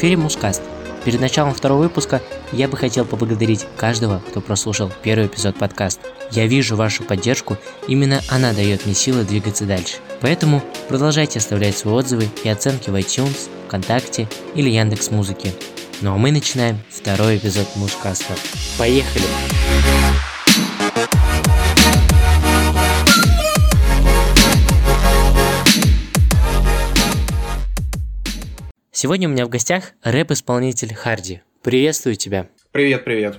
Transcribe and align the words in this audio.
Эфире 0.00 0.16
Мускаст. 0.16 0.62
Перед 1.04 1.20
началом 1.20 1.52
второго 1.52 1.82
выпуска 1.82 2.22
я 2.52 2.68
бы 2.68 2.78
хотел 2.78 3.04
поблагодарить 3.04 3.66
каждого, 3.76 4.22
кто 4.30 4.40
прослушал 4.40 4.90
первый 5.02 5.26
эпизод 5.26 5.58
подкаста. 5.58 6.00
Я 6.30 6.46
вижу 6.46 6.74
вашу 6.74 7.02
поддержку, 7.02 7.58
именно 7.86 8.22
она 8.30 8.54
дает 8.54 8.86
мне 8.86 8.94
силы 8.94 9.24
двигаться 9.24 9.66
дальше. 9.66 9.98
Поэтому 10.22 10.62
продолжайте 10.88 11.38
оставлять 11.38 11.76
свои 11.76 11.92
отзывы 11.92 12.30
и 12.44 12.48
оценки 12.48 12.88
в 12.88 12.94
iTunes, 12.94 13.50
ВКонтакте 13.66 14.26
или 14.54 14.70
Яндекс 14.70 15.10
Музыки. 15.10 15.52
Ну 16.00 16.14
а 16.14 16.16
мы 16.16 16.32
начинаем 16.32 16.78
второй 16.88 17.36
эпизод 17.36 17.66
Мускаста. 17.76 18.34
Поехали! 18.78 19.26
Сегодня 29.02 29.30
у 29.30 29.32
меня 29.32 29.46
в 29.46 29.48
гостях 29.48 29.92
рэп-исполнитель 30.02 30.92
Харди. 30.92 31.40
Приветствую 31.62 32.16
тебя. 32.16 32.48
Привет, 32.70 33.02
привет. 33.02 33.38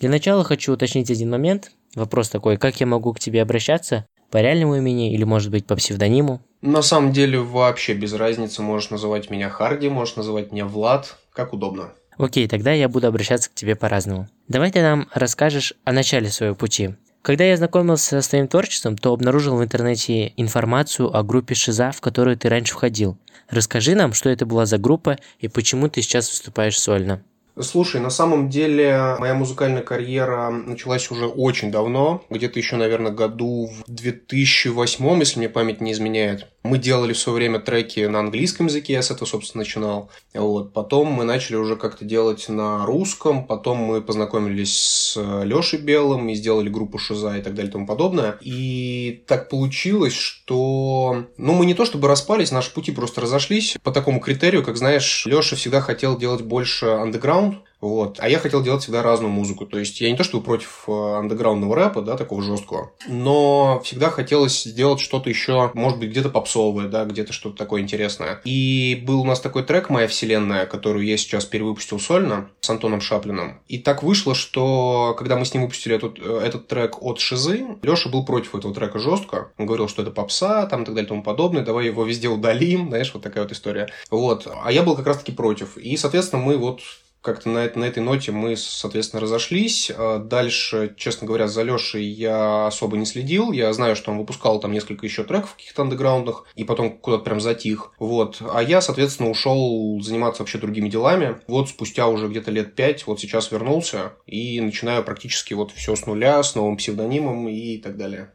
Для 0.00 0.10
начала 0.10 0.44
хочу 0.44 0.74
уточнить 0.74 1.10
один 1.10 1.30
момент. 1.30 1.72
Вопрос 1.94 2.28
такой, 2.28 2.58
как 2.58 2.78
я 2.78 2.84
могу 2.84 3.14
к 3.14 3.18
тебе 3.18 3.40
обращаться? 3.40 4.04
По 4.30 4.36
реальному 4.36 4.76
имени 4.76 5.14
или, 5.14 5.24
может 5.24 5.50
быть, 5.50 5.66
по 5.66 5.76
псевдониму? 5.76 6.42
На 6.60 6.82
самом 6.82 7.14
деле 7.14 7.38
вообще 7.38 7.94
без 7.94 8.12
разницы. 8.12 8.60
Можешь 8.60 8.90
называть 8.90 9.30
меня 9.30 9.48
Харди, 9.48 9.88
можешь 9.88 10.16
называть 10.16 10.52
меня 10.52 10.66
Влад, 10.66 11.16
как 11.32 11.54
удобно. 11.54 11.94
Окей, 12.18 12.46
тогда 12.46 12.72
я 12.72 12.90
буду 12.90 13.06
обращаться 13.06 13.48
к 13.48 13.54
тебе 13.54 13.76
по-разному. 13.76 14.28
Давай 14.46 14.70
ты 14.70 14.82
нам 14.82 15.08
расскажешь 15.14 15.72
о 15.84 15.92
начале 15.92 16.28
своего 16.28 16.54
пути. 16.54 16.96
Когда 17.26 17.42
я 17.42 17.56
знакомился 17.56 18.20
с 18.20 18.28
твоим 18.28 18.46
творчеством, 18.46 18.96
то 18.96 19.12
обнаружил 19.12 19.56
в 19.56 19.64
интернете 19.64 20.34
информацию 20.36 21.12
о 21.12 21.24
группе 21.24 21.56
Шиза, 21.56 21.90
в 21.90 22.00
которую 22.00 22.36
ты 22.36 22.48
раньше 22.48 22.74
входил. 22.74 23.18
Расскажи 23.48 23.94
нам, 23.94 24.12
что 24.12 24.28
это 24.28 24.46
была 24.46 24.66
за 24.66 24.78
группа 24.78 25.18
и 25.38 25.48
почему 25.48 25.88
ты 25.88 26.02
сейчас 26.02 26.30
выступаешь 26.30 26.78
сольно. 26.78 27.22
Слушай, 27.58 28.02
на 28.02 28.10
самом 28.10 28.50
деле 28.50 29.16
моя 29.18 29.32
музыкальная 29.32 29.80
карьера 29.80 30.50
началась 30.50 31.10
уже 31.10 31.26
очень 31.26 31.70
давно, 31.70 32.22
где-то 32.28 32.58
еще, 32.58 32.76
наверное, 32.76 33.12
году 33.12 33.70
в 33.86 33.90
2008, 33.90 35.18
если 35.20 35.38
мне 35.38 35.48
память 35.48 35.80
не 35.80 35.92
изменяет. 35.92 36.48
Мы 36.66 36.78
делали 36.78 37.12
в 37.12 37.18
свое 37.18 37.36
время 37.36 37.60
треки 37.60 38.00
на 38.06 38.18
английском 38.20 38.66
языке, 38.66 38.94
я 38.94 39.02
с 39.02 39.10
этого, 39.10 39.26
собственно, 39.26 39.62
начинал. 39.62 40.10
Вот. 40.34 40.72
Потом 40.72 41.08
мы 41.08 41.24
начали 41.24 41.56
уже 41.56 41.76
как-то 41.76 42.04
делать 42.04 42.48
на 42.48 42.84
русском, 42.84 43.46
потом 43.46 43.78
мы 43.78 44.02
познакомились 44.02 44.76
с 44.76 45.44
Лешей 45.44 45.78
Белым 45.78 46.28
и 46.28 46.34
сделали 46.34 46.68
группу 46.68 46.98
Шиза 46.98 47.36
и 47.36 47.42
так 47.42 47.54
далее 47.54 47.70
и 47.70 47.72
тому 47.72 47.86
подобное. 47.86 48.38
И 48.40 49.22
так 49.26 49.48
получилось, 49.48 50.14
что... 50.14 51.24
Ну, 51.36 51.54
мы 51.54 51.66
не 51.66 51.74
то 51.74 51.84
чтобы 51.84 52.08
распались, 52.08 52.50
наши 52.50 52.72
пути 52.72 52.90
просто 52.90 53.20
разошлись 53.20 53.76
по 53.82 53.92
такому 53.92 54.20
критерию, 54.20 54.64
как, 54.64 54.76
знаешь, 54.76 55.24
Леша 55.26 55.56
всегда 55.56 55.80
хотел 55.80 56.18
делать 56.18 56.42
больше 56.42 56.86
андеграунд, 56.86 57.58
вот. 57.88 58.18
А 58.20 58.28
я 58.28 58.38
хотел 58.38 58.62
делать 58.62 58.82
всегда 58.82 59.02
разную 59.02 59.30
музыку. 59.30 59.66
То 59.66 59.78
есть 59.78 60.00
я 60.00 60.10
не 60.10 60.16
то 60.16 60.24
чтобы 60.24 60.44
против 60.44 60.84
э, 60.88 60.92
андеграундного 60.92 61.74
рэпа, 61.74 62.02
да, 62.02 62.16
такого 62.16 62.42
жесткого, 62.42 62.92
но 63.08 63.80
всегда 63.84 64.10
хотелось 64.10 64.64
сделать 64.64 65.00
что-то 65.00 65.28
еще, 65.28 65.70
может 65.74 65.98
быть, 65.98 66.10
где-то 66.10 66.28
попсовое, 66.28 66.88
да, 66.88 67.04
где-то 67.04 67.32
что-то 67.32 67.56
такое 67.56 67.82
интересное. 67.82 68.40
И 68.44 69.02
был 69.06 69.20
у 69.20 69.24
нас 69.24 69.40
такой 69.40 69.62
трек 69.62 69.90
«Моя 69.90 70.08
вселенная», 70.08 70.66
которую 70.66 71.04
я 71.04 71.16
сейчас 71.16 71.44
перевыпустил 71.44 71.98
сольно 71.98 72.50
с 72.60 72.70
Антоном 72.70 73.00
Шаплиным. 73.00 73.60
И 73.68 73.78
так 73.78 74.02
вышло, 74.02 74.34
что 74.34 75.14
когда 75.18 75.36
мы 75.36 75.44
с 75.44 75.54
ним 75.54 75.64
выпустили 75.64 75.96
этот, 75.96 76.18
э, 76.18 76.40
этот 76.44 76.68
трек 76.68 77.02
от 77.02 77.20
Шизы, 77.20 77.66
Леша 77.82 78.08
был 78.10 78.24
против 78.24 78.54
этого 78.54 78.74
трека 78.74 78.98
жестко. 78.98 79.52
Он 79.58 79.66
говорил, 79.66 79.88
что 79.88 80.02
это 80.02 80.10
попса, 80.10 80.66
там 80.66 80.82
и 80.82 80.84
так 80.84 80.94
далее 80.94 81.06
и 81.06 81.08
тому 81.08 81.22
подобное, 81.22 81.64
давай 81.64 81.86
его 81.86 82.04
везде 82.04 82.28
удалим, 82.28 82.88
знаешь, 82.88 83.12
вот 83.14 83.22
такая 83.22 83.44
вот 83.44 83.52
история. 83.52 83.88
Вот. 84.10 84.48
А 84.64 84.72
я 84.72 84.82
был 84.82 84.96
как 84.96 85.06
раз-таки 85.06 85.32
против. 85.32 85.76
И, 85.76 85.96
соответственно, 85.96 86.42
мы 86.42 86.56
вот 86.56 86.80
как-то 87.26 87.48
на, 87.48 87.68
на 87.74 87.84
этой 87.84 88.02
ноте 88.02 88.30
мы, 88.30 88.56
соответственно, 88.56 89.20
разошлись. 89.20 89.90
А 89.94 90.18
дальше, 90.18 90.94
честно 90.96 91.26
говоря, 91.26 91.48
за 91.48 91.62
Лешей 91.64 92.04
я 92.04 92.68
особо 92.68 92.96
не 92.96 93.04
следил. 93.04 93.50
Я 93.50 93.72
знаю, 93.72 93.96
что 93.96 94.12
он 94.12 94.18
выпускал 94.18 94.60
там 94.60 94.72
несколько 94.72 95.04
еще 95.04 95.24
треков 95.24 95.56
каких-то 95.56 95.82
андеграундных, 95.82 96.44
и 96.54 96.62
потом 96.64 96.96
куда-то 96.96 97.24
прям 97.24 97.40
затих. 97.40 97.92
Вот. 97.98 98.40
А 98.40 98.62
я, 98.62 98.80
соответственно, 98.80 99.28
ушел 99.28 100.00
заниматься 100.00 100.42
вообще 100.42 100.58
другими 100.58 100.88
делами. 100.88 101.38
Вот 101.48 101.68
спустя 101.68 102.06
уже 102.06 102.28
где-то 102.28 102.52
лет 102.52 102.76
пять, 102.76 103.06
вот 103.08 103.20
сейчас 103.20 103.50
вернулся 103.50 104.12
и 104.26 104.60
начинаю 104.60 105.02
практически 105.02 105.52
вот 105.54 105.72
все 105.72 105.96
с 105.96 106.06
нуля, 106.06 106.42
с 106.42 106.54
новым 106.54 106.76
псевдонимом 106.76 107.48
и 107.48 107.78
так 107.78 107.96
далее. 107.96 108.30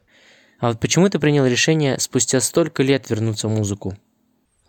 А 0.60 0.68
вот 0.68 0.80
почему 0.80 1.08
ты 1.08 1.18
принял 1.18 1.46
решение 1.46 1.98
спустя 1.98 2.40
столько 2.40 2.82
лет 2.82 3.08
вернуться 3.08 3.48
в 3.48 3.50
музыку? 3.50 3.96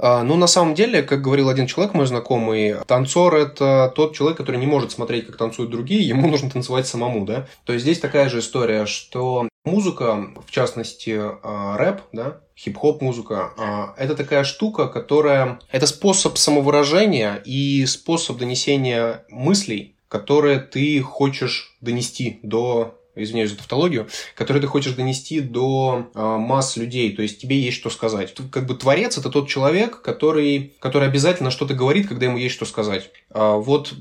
А, 0.05 0.21
ну, 0.21 0.35
на 0.35 0.47
самом 0.47 0.75
деле, 0.75 1.01
как 1.01 1.21
говорил 1.21 1.47
один 1.47 1.65
человек, 1.65 1.93
мой 1.93 2.05
знакомый, 2.05 2.75
танцор– 2.87 3.35
это 3.37 3.89
тот 3.95 4.13
человек, 4.13 4.37
который 4.37 4.57
не 4.57 4.65
может 4.65 4.91
смотреть, 4.91 5.27
как 5.27 5.37
танцуют 5.37 5.71
другие, 5.71 6.05
ему 6.05 6.27
нужно 6.29 6.49
танцевать 6.49 6.85
самому, 6.85 7.25
да? 7.25 7.47
То 7.63 7.71
есть 7.71 7.83
здесь 7.83 7.99
такая 7.99 8.27
же 8.27 8.39
история, 8.39 8.85
что 8.85 9.47
музыка, 9.63 10.27
в 10.45 10.51
частности, 10.51 11.17
а, 11.17 11.77
рэп, 11.77 12.01
да, 12.11 12.41
хип-хоп 12.57 13.01
музыка, 13.01 13.53
а, 13.57 13.93
это 13.97 14.13
такая 14.13 14.43
штука, 14.43 14.89
которая… 14.89 15.61
Это 15.71 15.87
способ 15.87 16.37
самовыражения 16.37 17.41
и 17.45 17.85
способ 17.85 18.37
донесения 18.37 19.23
мыслей, 19.29 19.95
которые 20.09 20.59
ты 20.59 21.01
хочешь 21.01 21.77
донести 21.79 22.41
до 22.43 22.99
извиняюсь 23.15 23.51
за 23.51 23.57
тавтологию, 23.57 24.07
который 24.35 24.61
ты 24.61 24.67
хочешь 24.67 24.93
донести 24.93 25.39
до 25.39 26.09
э, 26.13 26.19
масс 26.19 26.77
людей, 26.77 27.15
то 27.15 27.21
есть 27.21 27.39
тебе 27.39 27.59
есть 27.59 27.77
что 27.77 27.89
сказать. 27.89 28.33
Как 28.51 28.65
бы 28.65 28.75
творец 28.75 29.17
это 29.17 29.29
тот 29.29 29.47
человек, 29.47 30.01
который, 30.01 30.73
который 30.79 31.07
обязательно 31.07 31.51
что-то 31.51 31.73
говорит, 31.73 32.07
когда 32.07 32.25
ему 32.25 32.37
есть 32.37 32.55
что 32.55 32.65
сказать. 32.65 33.11
А 33.29 33.57
вот 33.57 33.93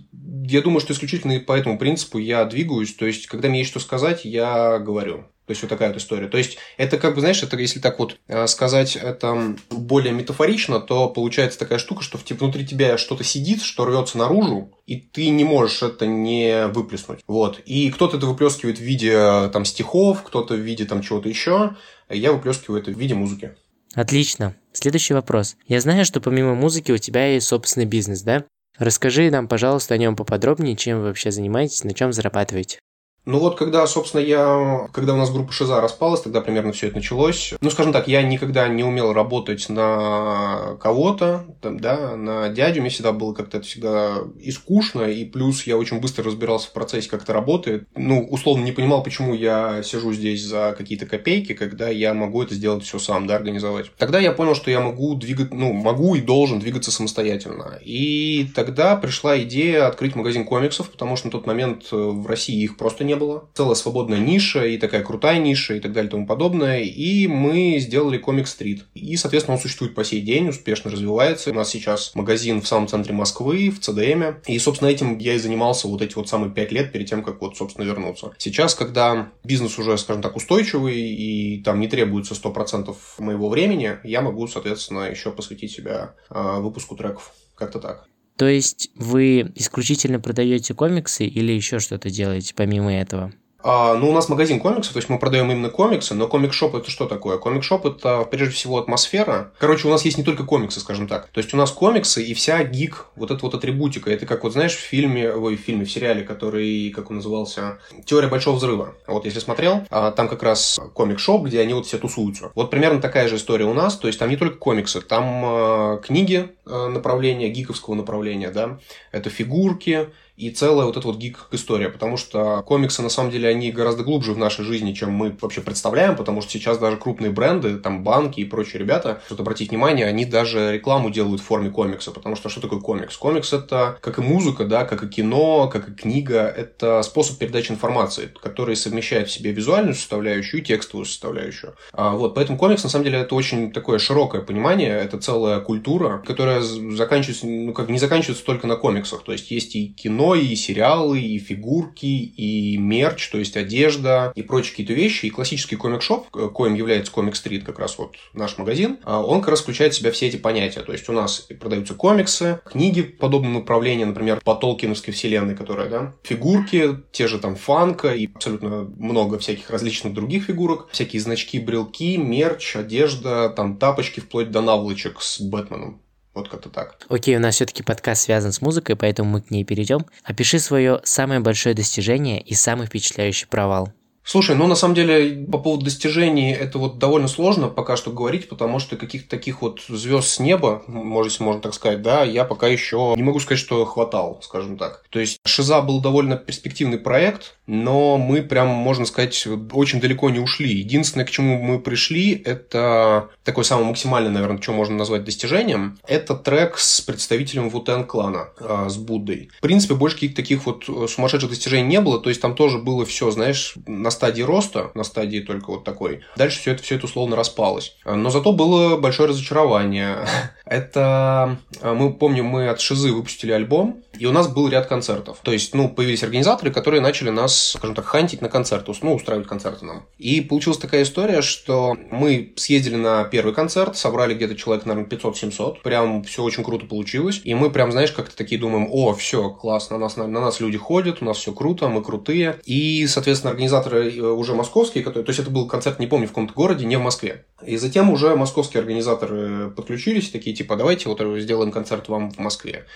я 0.45 0.63
думаю, 0.63 0.81
что 0.81 0.93
исключительно 0.93 1.39
по 1.41 1.53
этому 1.53 1.79
принципу 1.79 2.19
я 2.19 2.45
двигаюсь, 2.45 2.95
то 2.95 3.07
есть 3.07 3.27
когда 3.27 3.49
мне 3.49 3.61
есть 3.61 3.71
что 3.71 3.81
сказать, 3.81 4.25
я 4.25 4.79
говорю. 4.79 5.27
То 5.47 5.51
есть 5.51 5.63
вот 5.63 5.69
такая 5.69 5.89
вот 5.89 5.99
история. 5.99 6.29
То 6.29 6.39
есть 6.39 6.59
это 6.77 6.99
как 6.99 7.15
бы, 7.15 7.21
знаешь, 7.21 7.43
это 7.43 7.57
если 7.57 7.81
так 7.81 7.99
вот 7.99 8.17
э, 8.29 8.47
сказать 8.47 8.97
это 8.97 9.57
более 9.71 10.13
метафорично, 10.13 10.81
то 10.81 11.09
получается 11.09 11.59
такая 11.59 11.79
штука, 11.79 12.03
что 12.03 12.19
типа, 12.19 12.45
внутри 12.45 12.65
тебя 12.65 12.97
что-то 12.97 13.25
сидит, 13.25 13.63
что 13.63 13.85
рвется 13.85 14.19
наружу, 14.19 14.71
и 14.87 14.97
ты 14.97 15.31
не 15.31 15.45
можешь 15.45 15.83
это 15.83 16.07
не 16.07 16.69
выплеснуть. 16.69 17.21
Вот. 17.27 17.61
И 17.67 17.91
кто-то 17.91 18.19
это 18.19 18.27
выплескивает 18.27 18.79
в 18.79 18.83
виде 18.83 19.49
там 19.53 19.65
стихов, 19.65 20.23
кто-то 20.23 20.55
в 20.55 20.61
виде 20.61 20.85
там 20.85 21.03
чего-то 21.03 21.29
еще. 21.29 21.77
Я 22.09 22.33
выплескиваю 22.33 22.81
это 22.81 22.93
в 22.93 22.99
виде 22.99 23.15
музыки. 23.15 23.57
Отлично. 23.95 24.57
Следующий 24.73 25.15
вопрос. 25.15 25.57
Я 25.67 25.81
знаю, 25.81 26.05
что 26.05 26.21
помимо 26.21 26.55
музыки 26.55 26.93
у 26.93 26.99
тебя 26.99 27.27
есть 27.27 27.47
собственный 27.47 27.87
бизнес, 27.87 28.23
да? 28.23 28.45
Расскажи 28.79 29.31
нам, 29.31 29.49
пожалуйста, 29.49 29.95
о 29.95 29.99
нем 29.99 30.17
поподробнее, 30.17 30.77
чем 30.77 31.01
вы 31.01 31.05
вообще 31.07 31.31
занимаетесь, 31.31 31.85
на 31.85 31.93
чем 31.93 32.13
зарабатываете. 32.13 32.79
Ну 33.25 33.39
вот, 33.39 33.57
когда, 33.57 33.87
собственно, 33.87 34.21
я, 34.21 34.89
когда 34.93 35.15
у 35.15 35.17
нас 35.17 35.31
группа 35.31 35.53
Шиза 35.53 35.81
распалась, 35.81 36.23
тогда 36.23 36.41
примерно 36.41 36.73
все 36.73 36.89
это 36.89 36.97
началось. 36.97 37.55
Ну, 37.61 37.71
скажем 37.71 37.93
так, 37.93 38.09
я 38.09 38.23
никогда 38.23 38.67
не 38.67 38.83
умел 38.83 39.13
работать 39.13 39.69
на 39.69 40.77
кого-то, 40.81 41.45
да, 41.63 42.17
на 42.17 42.49
дядю. 42.49 42.81
Мне 42.81 42.91
всегда 42.91 43.13
было 43.13 43.33
как-то 43.33 43.59
это 43.59 43.67
всегда 43.67 44.17
и 44.41 44.51
скучно, 44.51 45.03
и 45.03 45.25
плюс 45.25 45.67
я 45.67 45.77
очень 45.77 46.01
быстро 46.01 46.25
разбирался 46.25 46.69
в 46.69 46.73
процессе, 46.73 47.09
как 47.09 47.23
это 47.23 47.33
работает. 47.33 47.87
Ну, 47.95 48.27
условно, 48.29 48.65
не 48.65 48.73
понимал, 48.73 49.05
почему 49.05 49.35
я 49.35 49.83
сижу 49.85 50.13
здесь 50.13 50.45
за 50.45 50.75
какие-то 50.77 51.07
копейки, 51.07 51.55
когда 51.55 51.89
я 51.89 52.15
могу 52.15 52.43
это 52.43 52.55
сделать 52.55 52.83
все 52.83 52.99
сам, 52.99 53.29
да, 53.29 53.37
организовать. 53.37 53.93
Тогда 53.99 54.19
я 54.19 54.33
понял, 54.33 54.57
что 54.57 54.71
я 54.71 54.81
могу 54.81 55.15
двигать, 55.15 55.55
ну, 55.55 55.73
могу 55.73 56.17
и 56.17 56.21
должен 56.21 56.59
двигаться 56.59 56.91
самостоятельно. 56.91 57.79
И 57.85 58.49
тогда 58.55 58.97
пришла 58.97 59.41
идея 59.43 59.87
открыть 59.87 60.17
магазин 60.17 60.45
комиксов, 60.45 60.91
потому 60.91 61.17
что 61.17 61.29
на 61.29 61.33
тот 61.33 61.47
момент 61.47 61.93
в 61.93 62.27
России 62.27 62.61
их 62.61 62.77
просто 62.77 63.05
не 63.05 63.12
не 63.13 63.17
было. 63.17 63.49
Целая 63.55 63.75
свободная 63.75 64.19
ниша 64.19 64.65
и 64.65 64.79
такая 64.79 65.03
крутая 65.03 65.39
ниша 65.39 65.75
и 65.75 65.81
так 65.81 65.93
далее 65.93 66.09
и 66.09 66.11
тому 66.11 66.27
подобное. 66.27 66.81
И 66.81 67.27
мы 67.27 67.79
сделали 67.79 68.19
Комик 68.19 68.47
Стрит. 68.47 68.85
И, 68.95 69.17
соответственно, 69.17 69.57
он 69.57 69.63
существует 69.63 69.95
по 69.95 70.05
сей 70.05 70.21
день, 70.21 70.49
успешно 70.49 70.91
развивается. 70.91 71.51
У 71.51 71.55
нас 71.55 71.71
сейчас 71.71 72.15
магазин 72.15 72.63
в 72.63 72.69
самом 72.69 72.89
центре 72.89 73.13
Москвы, 73.13 73.71
в 73.71 73.81
ЦДМ. 73.81 74.41
И, 74.47 74.59
собственно, 74.59 74.89
этим 74.89 75.19
я 75.19 75.35
и 75.35 75.39
занимался 75.39 75.89
вот 75.89 76.03
эти 76.03 76.15
вот 76.15 76.29
самые 76.29 76.53
пять 76.53 76.73
лет 76.73 76.93
перед 76.93 77.09
тем, 77.09 77.23
как 77.23 77.41
вот, 77.41 77.57
собственно, 77.57 77.85
вернуться. 77.85 78.33
Сейчас, 78.39 78.75
когда 78.75 79.31
бизнес 79.45 79.79
уже, 79.79 79.97
скажем 79.99 80.23
так, 80.23 80.37
устойчивый 80.37 80.99
и 80.99 81.63
там 81.63 81.81
не 81.81 81.89
требуется 81.89 82.35
100% 82.35 82.95
моего 83.19 83.49
времени, 83.49 83.99
я 84.05 84.23
могу, 84.23 84.47
соответственно, 84.49 85.11
еще 85.11 85.31
посвятить 85.31 85.73
себя 85.73 86.15
э, 86.31 86.61
выпуску 86.61 86.97
треков. 86.97 87.33
Как-то 87.55 87.79
так. 87.79 88.09
То 88.43 88.49
есть 88.49 88.91
вы 88.97 89.53
исключительно 89.55 90.19
продаете 90.19 90.75
комиксы 90.75 91.25
или 91.25 91.53
еще 91.53 91.79
что-то 91.79 92.11
делаете 92.11 92.55
помимо 92.57 92.93
этого? 92.93 93.33
А, 93.63 93.95
ну, 93.95 94.11
у 94.11 94.13
нас 94.13 94.29
магазин 94.29 94.61
комиксов, 94.61 94.93
то 94.93 94.99
есть 94.99 95.09
мы 95.09 95.19
продаем 95.19 95.51
именно 95.51 95.71
комиксы, 95.71 96.15
но 96.15 96.27
комик-шоп 96.27 96.75
это 96.75 96.91
что 96.91 97.07
такое? 97.07 97.39
Комик-шоп 97.39 97.87
это 97.87 98.25
прежде 98.25 98.55
всего 98.55 98.79
атмосфера. 98.79 99.53
Короче, 99.59 99.89
у 99.89 99.91
нас 99.91 100.05
есть 100.05 100.19
не 100.19 100.25
только 100.25 100.45
комиксы, 100.45 100.81
скажем 100.81 101.07
так. 101.07 101.29
То 101.29 101.39
есть 101.39 101.55
у 101.55 101.57
нас 101.57 101.71
комиксы 101.71 102.23
и 102.23 102.35
вся 102.35 102.63
гик, 102.65 103.07
вот 103.17 103.31
эта 103.31 103.43
вот 103.43 103.55
атрибутика. 103.55 104.11
Это 104.11 104.27
как 104.27 104.45
вот 104.45 104.53
знаешь 104.53 104.75
в 104.75 104.81
фильме, 104.81 105.33
ой, 105.33 105.57
в 105.57 105.61
фильме, 105.61 105.85
в 105.85 105.91
сериале, 105.91 106.23
который, 106.23 106.91
как 106.91 107.11
он 107.11 107.17
назывался, 107.17 107.79
«Теория 108.05 108.29
большого 108.29 108.57
взрыва». 108.57 108.95
Вот 109.07 109.25
если 109.25 109.39
смотрел, 109.39 109.83
а, 109.91 110.11
там 110.11 110.29
как 110.29 110.43
раз 110.43 110.81
комик-шоп, 110.95 111.45
где 111.45 111.61
они 111.61 111.75
вот 111.75 111.87
все 111.87 111.99
тусуются. 111.99 112.51
Вот 112.55 112.71
примерно 112.71 113.01
такая 113.01 113.29
же 113.29 113.37
история 113.37 113.65
у 113.65 113.75
нас, 113.75 113.97
то 113.97 114.07
есть 114.07 114.19
там 114.19 114.29
не 114.29 114.37
только 114.37 114.57
комиксы, 114.57 115.01
там 115.01 115.43
э, 115.45 116.01
книги 116.05 116.49
э, 116.67 116.87
направления, 116.89 117.49
гиковского 117.49 117.95
направления, 117.95 118.51
да, 118.51 118.79
это 119.13 119.31
фигурки, 119.31 120.09
и 120.43 120.51
целая 120.51 120.87
вот 120.87 120.97
эта 120.97 121.07
вот 121.07 121.19
гик-история, 121.19 121.89
потому 121.89 122.17
что 122.17 122.63
комиксы, 122.67 123.01
на 123.01 123.09
самом 123.09 123.31
деле, 123.31 123.49
они 123.49 123.71
гораздо 123.71 124.03
глубже 124.03 124.33
в 124.33 124.39
нашей 124.39 124.65
жизни, 124.65 124.93
чем 124.93 125.13
мы 125.13 125.37
вообще 125.41 125.61
представляем, 125.61 126.17
потому 126.17 126.43
что 126.43 126.51
сейчас 126.51 126.79
даже 126.79 126.97
крупные 126.97 127.31
бренды, 127.31 127.79
там 127.79 128.03
банки 128.03 128.41
и 128.41 128.45
прочие 128.45 128.81
ребята, 128.81 129.21
что 129.27 129.37
обратить 129.41 129.71
внимание, 129.71 130.05
они 130.07 130.25
даже 130.25 130.73
рекламу 130.73 131.11
делают 131.11 131.41
в 131.41 131.45
форме 131.45 131.71
комикса, 131.71 132.11
потому 132.11 132.35
что 132.35 132.49
что 132.49 132.61
такое 132.61 132.81
комикс? 132.81 133.17
Комикс 133.17 133.53
это 133.53 133.99
как 134.01 134.19
и 134.19 134.23
музыка, 134.23 134.65
да, 134.65 134.85
как 134.85 135.05
и 135.05 135.09
кино, 135.09 135.69
как 135.69 135.89
и 135.89 135.95
книга, 135.95 136.41
это 136.49 137.03
способ 137.03 137.39
передачи 137.39 137.71
информации, 137.71 138.35
который 138.43 138.75
совмещает 138.75 139.29
в 139.29 139.33
себе 139.33 139.53
визуальную 139.53 139.95
составляющую 139.95 140.61
и 140.61 140.65
текстовую 140.65 141.07
составляющую. 141.07 141.77
А, 141.93 142.17
вот, 142.17 142.35
поэтому 142.35 142.59
комикс, 142.59 142.83
на 142.83 142.91
самом 142.91 143.05
деле, 143.05 143.19
это 143.19 143.37
очень 143.37 143.71
такое 143.71 144.01
широкое 144.01 144.43
понимание, 144.43 144.91
это 144.91 145.19
целая 145.19 145.61
культура, 145.61 146.21
которая 146.27 146.61
заканчивается, 146.63 147.47
ну, 147.47 147.73
как 147.73 147.89
не 147.89 147.99
заканчивается 147.99 148.45
только 148.45 148.67
на 148.67 148.75
комиксах, 148.75 149.23
то 149.23 149.31
есть 149.31 149.49
есть 149.53 149.77
и 149.77 149.87
кино, 149.87 150.32
и 150.35 150.55
сериалы, 150.55 151.21
и 151.21 151.39
фигурки, 151.39 152.07
и 152.07 152.77
мерч, 152.79 153.29
то 153.31 153.39
есть 153.39 153.57
одежда, 153.57 154.33
и 154.35 154.43
прочие 154.43 154.71
какие-то 154.71 154.93
вещи. 154.93 155.27
И 155.27 155.31
классический 155.31 155.77
комик-шоп, 155.77 156.29
коим 156.31 156.75
является 156.75 157.13
комик-стрит, 157.13 157.65
как 157.65 157.79
раз 157.79 157.99
вот 157.99 158.17
наш 158.33 158.59
магазин, 158.59 158.99
а 159.05 159.23
он 159.23 159.41
как 159.41 159.51
раз 159.51 159.61
включает 159.61 159.95
в 159.95 159.97
себя 159.97 160.11
все 160.13 160.29
эти 160.29 160.37
понятия. 160.37 160.81
То 160.81 160.93
есть 160.93 161.09
у 161.09 161.13
нас 161.13 161.47
продаются 161.61 161.95
комиксы, 161.95 162.61
книги 162.65 163.03
подобного 163.03 163.61
направления, 163.61 164.07
например, 164.07 164.41
по 164.45 164.55
Толкиновской 164.55 165.13
вселенной, 165.13 165.57
которая, 165.57 165.89
да, 165.89 166.15
фигурки, 166.23 166.99
те 167.13 167.27
же 167.27 167.39
там 167.39 167.57
фанка 167.57 168.13
и 168.13 168.29
абсолютно 168.33 168.85
много 168.99 169.39
всяких 169.39 169.71
различных 169.71 170.15
других 170.15 170.45
фигурок, 170.45 170.89
всякие 170.91 171.21
значки, 171.21 171.59
брелки, 171.59 172.17
мерч, 172.17 172.77
одежда, 172.77 173.49
там 173.51 173.77
тапочки, 173.77 174.21
вплоть 174.21 174.51
до 174.51 174.61
наволочек 174.61 175.21
с 175.21 175.41
Бэтменом. 175.41 176.01
Вот 176.35 176.49
как-то 176.49 176.71
так. 176.71 176.97
Окей, 177.09 177.37
у 177.37 177.41
нас 177.41 177.57
все-таки 177.57 177.83
подкаст 177.83 178.23
связан 178.23 178.53
с 178.53 178.63
музыкой, 178.63 178.97
поэтому 178.97 179.31
мы 179.31 179.43
к 179.43 179.51
ней 179.51 179.65
перейдем. 179.65 180.07
Опиши 180.25 180.59
свое 180.59 181.01
самое 181.05 181.41
большое 181.41 181.75
достижение 181.75 182.41
и 182.41 182.55
самый 182.55 182.87
впечатляющий 182.87 183.47
провал. 183.47 183.93
Слушай, 184.25 184.55
ну 184.55 184.67
на 184.67 184.77
самом 184.77 184.95
деле 184.95 185.47
по 185.51 185.59
поводу 185.59 185.85
достижений 185.85 186.53
это 186.53 186.79
вот 186.79 186.99
довольно 186.99 187.29
сложно 187.29 187.69
пока 187.69 187.97
что 187.97 188.13
говорить, 188.13 188.49
потому 188.49 188.79
что 188.79 188.97
каких-то 188.97 189.29
таких 189.29 189.63
вот 189.63 189.81
звезд 189.89 190.29
с 190.29 190.39
неба, 190.39 190.83
может, 190.87 191.41
можно 191.41 191.61
так 191.61 191.75
сказать, 191.75 192.03
да, 192.03 192.23
я 192.23 192.45
пока 192.45 192.69
еще 192.69 193.15
не 193.17 193.23
могу 193.23 193.41
сказать, 193.41 193.59
что 193.59 193.85
хватал, 193.85 194.39
скажем 194.43 194.79
так. 194.79 195.05
То 195.11 195.19
есть 195.19 195.39
Шиза 195.45 195.83
был 195.83 196.01
довольно 196.01 196.37
перспективный 196.37 196.99
проект, 196.99 197.57
но 197.67 198.17
мы 198.17 198.43
прям, 198.43 198.69
можно 198.69 199.07
сказать, 199.07 199.47
очень 199.73 200.01
далеко 200.01 200.31
не 200.31 200.39
ушли. 200.39 200.73
Единственное, 200.73 201.27
к 201.27 201.31
чему 201.31 201.61
мы 201.61 201.81
пришли, 201.81 202.33
это 202.45 203.31
такое 203.45 203.65
самое 203.65 203.89
максимальное, 203.89 204.31
наверное, 204.31 204.63
что 204.63 204.73
можно 204.73 204.97
назвать 204.97 205.25
достижением, 205.25 205.99
это 206.07 206.35
трек 206.35 206.79
с 206.79 207.01
представителем 207.01 207.71
Вутен 207.71 208.05
клана, 208.05 208.51
э, 208.61 208.89
с 208.89 208.97
Буддой. 208.97 209.51
В 209.59 209.61
принципе, 209.61 209.95
больше 209.95 210.17
каких-то 210.17 210.37
таких 210.37 210.65
вот 210.67 210.85
сумасшедших 211.11 211.51
достижений 211.51 211.89
не 211.89 212.01
было, 212.01 212.21
то 212.21 212.29
есть 212.29 212.41
там 212.41 212.55
тоже 212.55 212.79
было 212.79 213.05
все, 213.05 213.31
знаешь, 213.31 213.75
на 213.87 214.12
стадии 214.13 214.43
роста, 214.43 214.91
на 214.95 215.05
стадии 215.05 215.41
только 215.41 215.71
вот 215.71 215.85
такой. 215.85 216.21
Дальше 216.37 216.61
все 216.61 216.73
это, 216.73 216.83
все 216.83 216.95
это 216.97 217.07
условно 217.07 217.37
распалось. 217.37 217.97
Но 218.05 218.31
зато 218.31 218.53
было 218.53 218.97
большое 218.97 219.29
разочарование. 219.29 220.19
Это, 220.65 221.59
э, 221.83 221.93
мы 221.93 222.15
помним, 222.15 222.47
мы 222.47 222.69
от 222.69 222.81
Шизы 222.81 223.13
выпустили 223.13 223.53
альбом, 223.53 224.03
и 224.23 224.27
у 224.27 224.33
нас 224.33 224.49
был 224.49 224.69
ряд 224.69 224.87
концертов. 224.87 225.39
То 225.43 225.53
есть, 225.53 225.75
ну, 225.75 225.89
появились 225.89 226.23
организаторы, 226.23 226.71
которые 226.71 227.01
начали 227.01 227.31
нас, 227.31 227.73
скажем 227.73 227.95
так, 227.95 228.05
хантить 228.05 228.41
на 228.41 228.49
концерты, 228.49 228.93
ну, 229.03 229.15
устраивать 229.15 229.49
концерты 229.49 229.85
нам. 229.85 230.07
И 230.19 230.41
получилась 230.41 230.79
такая 230.79 231.03
история, 231.03 231.43
что 231.43 231.97
мы 232.11 232.53
съездили 232.57 232.97
на 232.97 233.25
первый 233.25 233.53
концерт, 233.55 233.97
собрали 233.97 234.35
где-то 234.35 234.55
человек, 234.55 234.87
наверное, 234.87 235.11
500-700. 235.11 235.83
Прям 235.83 236.23
все 236.23 236.43
очень 236.43 236.63
круто 236.63 236.87
получилось. 236.87 237.41
И 237.43 237.55
мы 237.55 237.71
прям, 237.71 237.91
знаешь, 237.93 238.13
как-то 238.13 238.37
такие 238.37 238.61
думаем, 238.61 238.89
о, 238.91 239.13
все, 239.15 239.51
классно, 239.51 239.99
на 239.99 240.05
нас, 240.05 240.17
на, 240.17 240.27
на 240.27 240.41
нас 240.41 240.61
люди 240.61 240.79
ходят, 240.79 241.21
у 241.21 241.25
нас 241.25 241.39
все 241.39 241.53
круто, 241.53 241.89
мы 241.89 242.03
крутые. 242.03 242.61
И, 242.65 243.07
соответственно, 243.09 243.51
организаторы 243.51 244.13
Э, 244.23 244.31
уже 244.31 244.55
московские, 244.55 245.05
которые, 245.05 245.25
то 245.25 245.31
есть 245.31 245.41
это 245.41 245.51
был 245.51 245.67
концерт, 245.67 245.99
не 245.99 246.07
помню, 246.07 246.27
в 246.27 246.31
каком-то 246.31 246.55
городе, 246.55 246.87
не 246.87 246.97
в 246.97 247.01
Москве. 247.01 247.45
И 247.65 247.77
затем 247.77 248.11
уже 248.11 248.35
московские 248.37 248.81
организаторы 248.81 249.71
подключились, 249.71 250.31
такие 250.31 250.55
типа, 250.55 250.77
давайте 250.77 251.09
вот 251.09 251.21
сделаем 251.41 251.73
концерт 251.73 252.09
вам 252.09 252.31
в 252.31 252.39
Москве. 252.39 252.87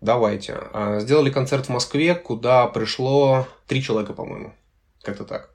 Давайте. 0.00 0.58
А, 0.72 1.00
сделали 1.00 1.30
концерт 1.30 1.66
в 1.66 1.70
Москве, 1.70 2.14
куда 2.14 2.66
пришло 2.66 3.46
три 3.66 3.82
человека, 3.82 4.12
по-моему. 4.12 4.52
Как-то 5.02 5.24
так. 5.24 5.50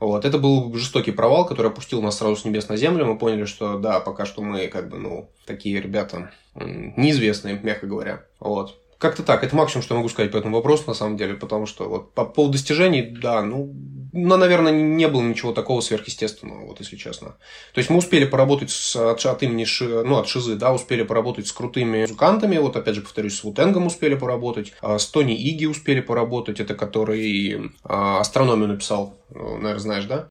Вот. 0.00 0.24
Это 0.24 0.38
был 0.38 0.74
жестокий 0.74 1.12
провал, 1.12 1.46
который 1.46 1.70
опустил 1.70 2.02
нас 2.02 2.18
сразу 2.18 2.36
с 2.36 2.44
небес 2.44 2.68
на 2.68 2.76
землю. 2.76 3.06
Мы 3.06 3.18
поняли, 3.18 3.44
что 3.44 3.78
да, 3.78 4.00
пока 4.00 4.26
что 4.26 4.42
мы 4.42 4.66
как 4.68 4.88
бы, 4.88 4.98
ну, 4.98 5.30
такие 5.46 5.80
ребята 5.80 6.30
неизвестные, 6.54 7.58
мягко 7.62 7.86
говоря. 7.86 8.24
Вот. 8.40 8.78
Как-то 9.04 9.22
так. 9.22 9.44
Это 9.44 9.54
максимум, 9.54 9.82
что 9.82 9.92
я 9.92 9.98
могу 9.98 10.08
сказать 10.08 10.32
по 10.32 10.38
этому 10.38 10.56
вопросу, 10.56 10.84
на 10.86 10.94
самом 10.94 11.18
деле, 11.18 11.34
потому 11.34 11.66
что 11.66 11.90
вот 11.90 12.14
по 12.14 12.24
поводу 12.24 12.54
достижений, 12.54 13.02
да, 13.02 13.42
ну, 13.42 13.70
ну, 14.14 14.36
наверное, 14.38 14.72
не 14.72 15.06
было 15.08 15.20
ничего 15.20 15.52
такого 15.52 15.82
сверхъестественного, 15.82 16.68
вот 16.68 16.80
если 16.80 16.96
честно. 16.96 17.36
То 17.74 17.80
есть 17.80 17.90
мы 17.90 17.98
успели 17.98 18.24
поработать 18.24 18.70
с, 18.70 18.96
от, 18.96 19.22
от 19.26 19.42
имени, 19.42 19.64
Ши, 19.64 20.04
ну, 20.04 20.16
от 20.16 20.26
Шизы, 20.26 20.54
да, 20.54 20.72
успели 20.72 21.02
поработать 21.02 21.46
с 21.46 21.52
крутыми 21.52 22.00
музыкантами, 22.00 22.56
вот 22.56 22.76
опять 22.76 22.94
же 22.94 23.02
повторюсь, 23.02 23.36
с 23.36 23.44
Вутенгом 23.44 23.88
успели 23.88 24.14
поработать, 24.14 24.72
а 24.80 24.98
с 24.98 25.04
Тони 25.04 25.34
Иги 25.34 25.66
успели 25.66 26.00
поработать, 26.00 26.58
это 26.58 26.74
который 26.74 27.72
а, 27.82 28.20
астрономию 28.20 28.68
написал, 28.68 29.18
ну, 29.28 29.58
наверное, 29.58 29.80
знаешь, 29.80 30.04
да? 30.06 30.30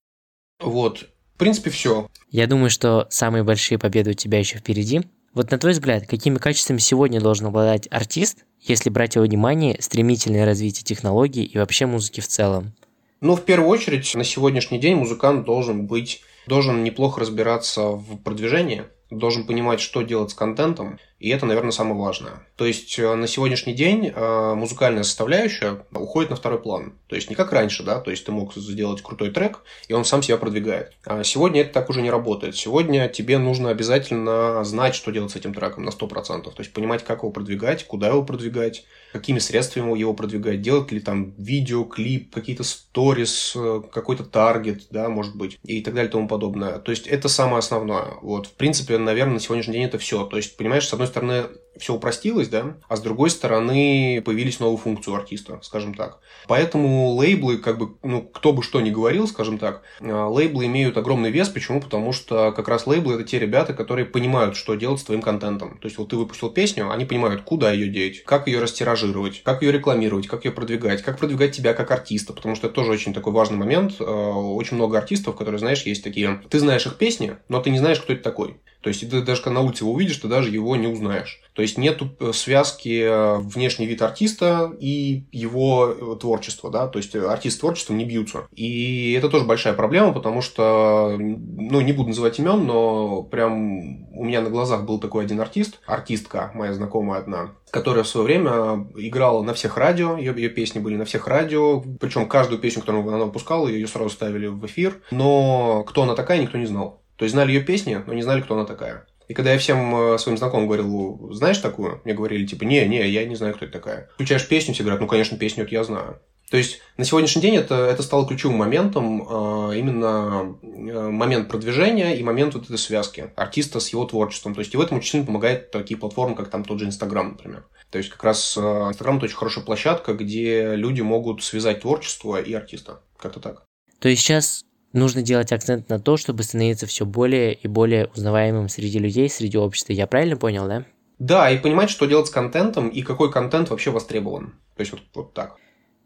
Вот. 0.60 1.06
В 1.36 1.38
принципе, 1.38 1.69
все. 1.69 2.08
Я 2.31 2.48
думаю, 2.48 2.72
что 2.72 3.06
самые 3.12 3.44
большие 3.44 3.78
победы 3.78 4.10
у 4.10 4.14
тебя 4.14 4.40
еще 4.40 4.58
впереди. 4.58 5.04
Вот 5.33 5.50
на 5.50 5.57
твой 5.57 5.71
взгляд, 5.71 6.06
какими 6.06 6.38
качествами 6.38 6.77
сегодня 6.77 7.19
должен 7.19 7.47
обладать 7.47 7.88
артист, 7.89 8.45
если 8.61 8.92
брать 8.92 9.16
его 9.16 9.25
внимание 9.25 9.81
стремительное 9.81 10.45
развитие 10.45 10.83
технологий 10.83 11.44
и 11.44 11.57
вообще 11.57 11.87
музыки 11.87 12.21
в 12.21 12.28
целом? 12.28 12.73
Ну, 13.19 13.35
в 13.35 13.42
первую 13.42 13.69
очередь, 13.69 14.13
на 14.13 14.23
сегодняшний 14.23 14.78
день 14.78 14.95
музыкант 14.95 15.45
должен 15.45 15.87
быть, 15.87 16.21
должен 16.45 16.83
неплохо 16.83 17.21
разбираться 17.21 17.81
в 17.81 18.18
продвижении, 18.18 18.83
должен 19.09 19.47
понимать, 19.47 19.80
что 19.80 20.04
делать 20.04 20.30
с 20.30 20.35
контентом, 20.35 20.99
и 21.20 21.30
это, 21.30 21.46
наверное, 21.46 21.72
самое 21.72 21.96
важное. 21.96 22.46
То 22.58 22.66
есть 22.66 23.00
э, 23.00 23.16
на 23.16 23.28
сегодняшний 23.28 23.74
день 23.74 24.12
э, 24.14 24.54
музыкальная 24.56 25.04
составляющая 25.04 25.86
уходит 25.92 26.32
на 26.32 26.36
второй 26.36 26.60
план. 26.60 26.94
То 27.08 27.16
есть 27.16 27.30
не 27.30 27.36
как 27.36 27.54
раньше, 27.54 27.84
да, 27.84 28.02
то 28.02 28.12
есть 28.12 28.26
ты 28.26 28.32
мог 28.34 28.54
сделать 28.56 29.02
крутой 29.02 29.32
трек, 29.32 29.62
и 29.88 29.94
он 29.94 30.04
сам 30.04 30.22
себя 30.22 30.38
продвигает. 30.38 30.92
А 31.06 31.24
сегодня 31.24 31.62
это 31.62 31.74
так 31.74 31.90
уже 31.90 32.02
не 32.02 32.12
работает. 32.12 32.58
Сегодня 32.58 33.08
тебе 33.08 33.38
нужно 33.38 33.70
обязательно 33.70 34.64
знать, 34.66 34.96
что 34.96 35.12
делать 35.12 35.32
с 35.32 35.36
этим 35.38 35.54
треком 35.54 35.86
на 35.86 35.92
100%. 35.92 36.44
То 36.44 36.54
есть 36.58 36.74
понимать, 36.74 37.06
как 37.06 37.20
его 37.20 37.32
продвигать, 37.32 37.86
куда 37.86 38.08
его 38.08 38.24
продвигать, 38.24 38.84
какими 39.14 39.40
средствами 39.40 39.98
его 39.98 40.14
продвигать, 40.14 40.62
делать 40.62 40.92
ли 40.92 41.00
там 41.00 41.34
видео, 41.38 41.86
клип, 41.86 42.34
какие-то 42.34 42.64
сторис, 42.64 43.54
э, 43.56 43.82
какой-то 43.94 44.26
таргет, 44.26 44.88
да, 44.90 45.08
может 45.08 45.38
быть, 45.38 45.58
и 45.64 45.82
так 45.82 45.94
далее 45.94 46.10
и 46.10 46.12
тому 46.12 46.28
подобное. 46.28 46.80
То 46.80 46.92
есть 46.92 47.08
это 47.08 47.30
самое 47.30 47.60
основное. 47.60 48.16
Вот, 48.22 48.48
в 48.48 48.54
принципе, 48.54 48.98
наверное, 48.98 49.36
на 49.36 49.40
сегодняшний 49.40 49.76
день 49.76 49.86
это 49.86 50.00
все. 50.00 50.26
То 50.26 50.36
есть, 50.36 50.58
понимаешь, 50.58 50.86
с 50.86 50.92
одной 50.92 51.08
стороны, 51.14 51.50
все 51.77 51.94
упростилось, 51.94 52.49
да, 52.49 52.77
а 52.87 52.95
с 52.95 53.01
другой 53.01 53.30
стороны 53.30 54.21
появились 54.23 54.59
новые 54.59 54.77
функции 54.77 55.11
у 55.11 55.15
артиста, 55.15 55.59
скажем 55.63 55.94
так. 55.94 56.19
Поэтому 56.47 57.11
лейблы, 57.11 57.57
как 57.57 57.77
бы, 57.77 57.95
ну, 58.03 58.21
кто 58.21 58.53
бы 58.53 58.61
что 58.63 58.81
ни 58.81 58.92
говорил, 58.92 59.27
скажем 59.27 59.57
так, 59.57 59.81
а, 59.99 60.27
лейблы 60.27 60.65
имеют 60.65 60.97
огромный 60.97 61.31
вес. 61.31 61.49
Почему? 61.49 61.81
Потому 61.81 62.13
что 62.13 62.51
как 62.51 62.68
раз 62.68 62.87
лейблы– 62.87 63.13
это 63.15 63.23
те 63.23 63.39
ребята, 63.39 63.73
которые 63.73 64.06
понимают, 64.06 64.56
что 64.56 64.75
делать 64.75 64.99
с 64.99 65.03
твоим 65.03 65.21
контентом. 65.21 65.77
То 65.80 65.87
есть, 65.87 65.97
вот 65.97 66.09
ты 66.09 66.15
выпустил 66.15 66.49
песню, 66.49 66.92
они 66.92 67.06
понимают, 67.06 67.42
куда 67.42 67.71
ее 67.71 67.87
деть, 67.87 68.23
как 68.23 68.47
ее 68.47 68.59
растиражировать, 68.59 69.42
как 69.44 69.61
ее 69.61 69.71
рекламировать, 69.71 70.27
как 70.27 70.45
ее 70.45 70.51
продвигать, 70.51 71.01
как 71.01 71.18
продвигать 71.18 71.56
тебя 71.56 71.73
как 71.73 71.92
артиста, 71.92 72.33
потому 72.33 72.56
что 72.56 72.68
это 72.68 72.75
тоже 72.75 72.92
очень 72.92 73.13
такой 73.13 73.33
важный 73.33 73.57
момент. 73.57 73.95
А, 73.99 74.03
очень 74.03 74.77
много 74.77 74.97
артистов, 74.97 75.35
которые, 75.35 75.59
знаешь, 75.59 75.83
есть 75.83 76.03
такие, 76.03 76.42
ты 76.49 76.59
знаешь 76.59 76.85
их 76.85 76.97
песни, 76.97 77.37
но 77.49 77.61
ты 77.61 77.69
не 77.69 77.80
знаешь, 77.80 77.99
кто 77.99 78.13
это 78.13 78.23
такой. 78.23 78.57
То 78.81 78.89
есть, 78.89 79.09
ты 79.09 79.21
даже 79.21 79.42
когда 79.42 79.59
на 79.59 79.65
улице 79.65 79.83
его 79.83 79.94
увидишь, 79.94 80.18
ты 80.18 80.27
даже 80.27 80.49
его 80.49 80.75
не 80.75 80.87
узнаешь. 80.87 81.42
То 81.54 81.62
есть 81.62 81.78
нет 81.78 82.02
связки 82.33 83.38
внешний 83.42 83.86
вид 83.86 84.02
артиста 84.02 84.74
и 84.80 85.26
его 85.31 86.16
творчество, 86.16 86.72
да, 86.72 86.88
то 86.88 86.98
есть 86.98 87.16
артист 87.16 87.57
с 87.57 87.60
творчеством 87.60 87.98
не 87.98 88.06
бьются. 88.06 88.48
И 88.54 89.14
это 89.14 89.30
тоже 89.30 89.45
большая 89.45 89.74
проблема, 89.74 90.14
потому 90.14 90.42
что, 90.42 91.16
ну, 91.18 91.81
не 91.81 91.94
буду 91.94 92.10
называть 92.10 92.40
имен, 92.40 92.66
но 92.66 93.24
прям 93.24 94.10
у 94.14 94.24
меня 94.24 94.42
на 94.42 94.50
глазах 94.50 94.86
был 94.86 95.00
такой 95.00 95.26
один 95.26 95.40
артист, 95.42 95.80
артистка 95.86 96.52
моя 96.54 96.74
знакомая 96.74 97.19
одна, 97.19 97.52
которая 97.69 98.04
в 98.04 98.07
свое 98.07 98.26
время 98.26 98.88
играла 98.95 99.44
на 99.44 99.54
всех 99.54 99.78
радио, 99.78 100.18
ее, 100.18 100.33
ее 100.36 100.50
песни 100.50 100.80
были 100.80 100.95
на 100.95 101.06
всех 101.06 101.28
радио, 101.28 101.81
причем 102.00 102.28
каждую 102.28 102.60
песню, 102.60 102.81
которую 102.81 103.07
она 103.07 103.26
выпускала, 103.26 103.68
ее 103.68 103.88
сразу 103.88 104.10
ставили 104.10 104.48
в 104.48 104.66
эфир, 104.66 105.02
но 105.12 105.83
кто 105.88 106.04
она 106.04 106.16
такая, 106.16 106.42
никто 106.42 106.57
не 106.57 106.66
знал. 106.66 107.04
То 107.16 107.26
есть 107.26 107.33
знали 107.33 107.52
ее 107.52 107.62
песни, 107.62 108.02
но 108.06 108.14
не 108.14 108.24
знали, 108.24 108.42
кто 108.42 108.56
она 108.56 108.66
такая. 108.66 109.06
И 109.27 109.33
когда 109.33 109.51
я 109.51 109.57
всем 109.57 109.95
э, 109.95 110.18
своим 110.18 110.37
знакомым 110.37 110.68
говорил, 110.68 111.30
знаешь 111.31 111.57
такую? 111.57 112.01
Мне 112.03 112.13
говорили, 112.13 112.45
типа, 112.45 112.63
не, 112.63 112.85
не, 112.87 113.07
я 113.09 113.25
не 113.25 113.35
знаю, 113.35 113.53
кто 113.53 113.65
это 113.65 113.73
такая. 113.73 114.09
Включаешь 114.15 114.47
песню, 114.47 114.73
все 114.73 114.83
говорят, 114.83 115.01
ну, 115.01 115.07
конечно, 115.07 115.37
песню 115.37 115.63
это 115.63 115.73
я 115.73 115.83
знаю. 115.83 116.19
То 116.53 116.57
есть 116.57 116.81
на 116.97 117.03
сегодняшний 117.03 117.42
день 117.42 117.56
это, 117.56 117.73
это 117.73 118.03
стало 118.03 118.27
ключевым 118.27 118.57
моментом, 118.57 119.25
а, 119.27 119.71
именно 119.71 120.56
э, 120.61 121.09
момент 121.09 121.47
продвижения 121.47 122.15
и 122.15 122.21
момент 122.21 122.53
вот 122.53 122.65
этой 122.65 122.77
связки 122.77 123.31
артиста 123.35 123.80
с 123.80 123.89
его 123.89 124.06
творчеством. 124.06 124.53
То 124.53 124.59
есть 124.59 124.71
и 124.71 124.77
в 124.77 124.81
этом 124.81 124.99
очень 124.99 125.09
сильно 125.09 125.25
помогает 125.25 125.71
такие 125.71 125.99
платформы, 125.99 126.35
как 126.35 126.51
там 126.51 126.63
тот 126.63 126.77
же 126.77 126.85
Инстаграм, 126.85 127.30
например. 127.30 127.65
То 127.89 127.97
есть 127.97 128.11
как 128.11 128.23
раз 128.23 128.56
э, 128.56 128.61
Инстаграм 128.61 129.18
это 129.18 129.25
очень 129.25 129.35
хорошая 129.35 129.63
площадка, 129.63 130.13
где 130.13 130.75
люди 130.75 131.01
могут 131.01 131.44
связать 131.44 131.81
творчество 131.81 132.39
и 132.39 132.53
артиста. 132.53 133.01
Как-то 133.18 133.39
так. 133.39 133.63
То 133.97 134.09
есть 134.09 134.21
сейчас 134.21 134.63
нужно 134.94 135.21
делать 135.21 135.52
акцент 135.52 135.90
на 135.90 136.00
то, 136.00 136.18
чтобы 136.18 136.44
становиться 136.44 136.85
все 136.85 137.06
более 137.06 137.54
и 137.54 137.68
более 137.68 138.07
узнаваемым 138.07 138.69
среди 138.69 139.00
людей, 139.00 139.30
среди 139.30 139.57
общества. 139.57 139.94
Я 139.94 140.07
правильно 140.07 140.38
понял, 140.38 140.68
да? 140.68 140.85
Да, 141.19 141.50
и 141.50 141.57
понимать, 141.57 141.90
что 141.90 142.06
делать 142.06 142.28
с 142.28 142.31
контентом 142.31 142.90
и 142.90 143.02
какой 143.02 143.31
контент 143.31 143.69
вообще 143.69 143.92
востребован. 143.92 144.54
То 144.76 144.81
есть 144.81 144.92
вот, 144.92 145.02
вот 145.14 145.33
так. 145.33 145.57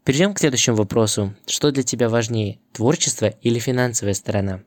Перейдем 0.04 0.32
к 0.32 0.38
следующему 0.38 0.76
вопросу. 0.76 1.34
Что 1.46 1.70
для 1.70 1.82
тебя 1.82 2.08
важнее, 2.08 2.60
творчество 2.72 3.26
или 3.26 3.58
финансовая 3.58 4.14
сторона? 4.14 4.62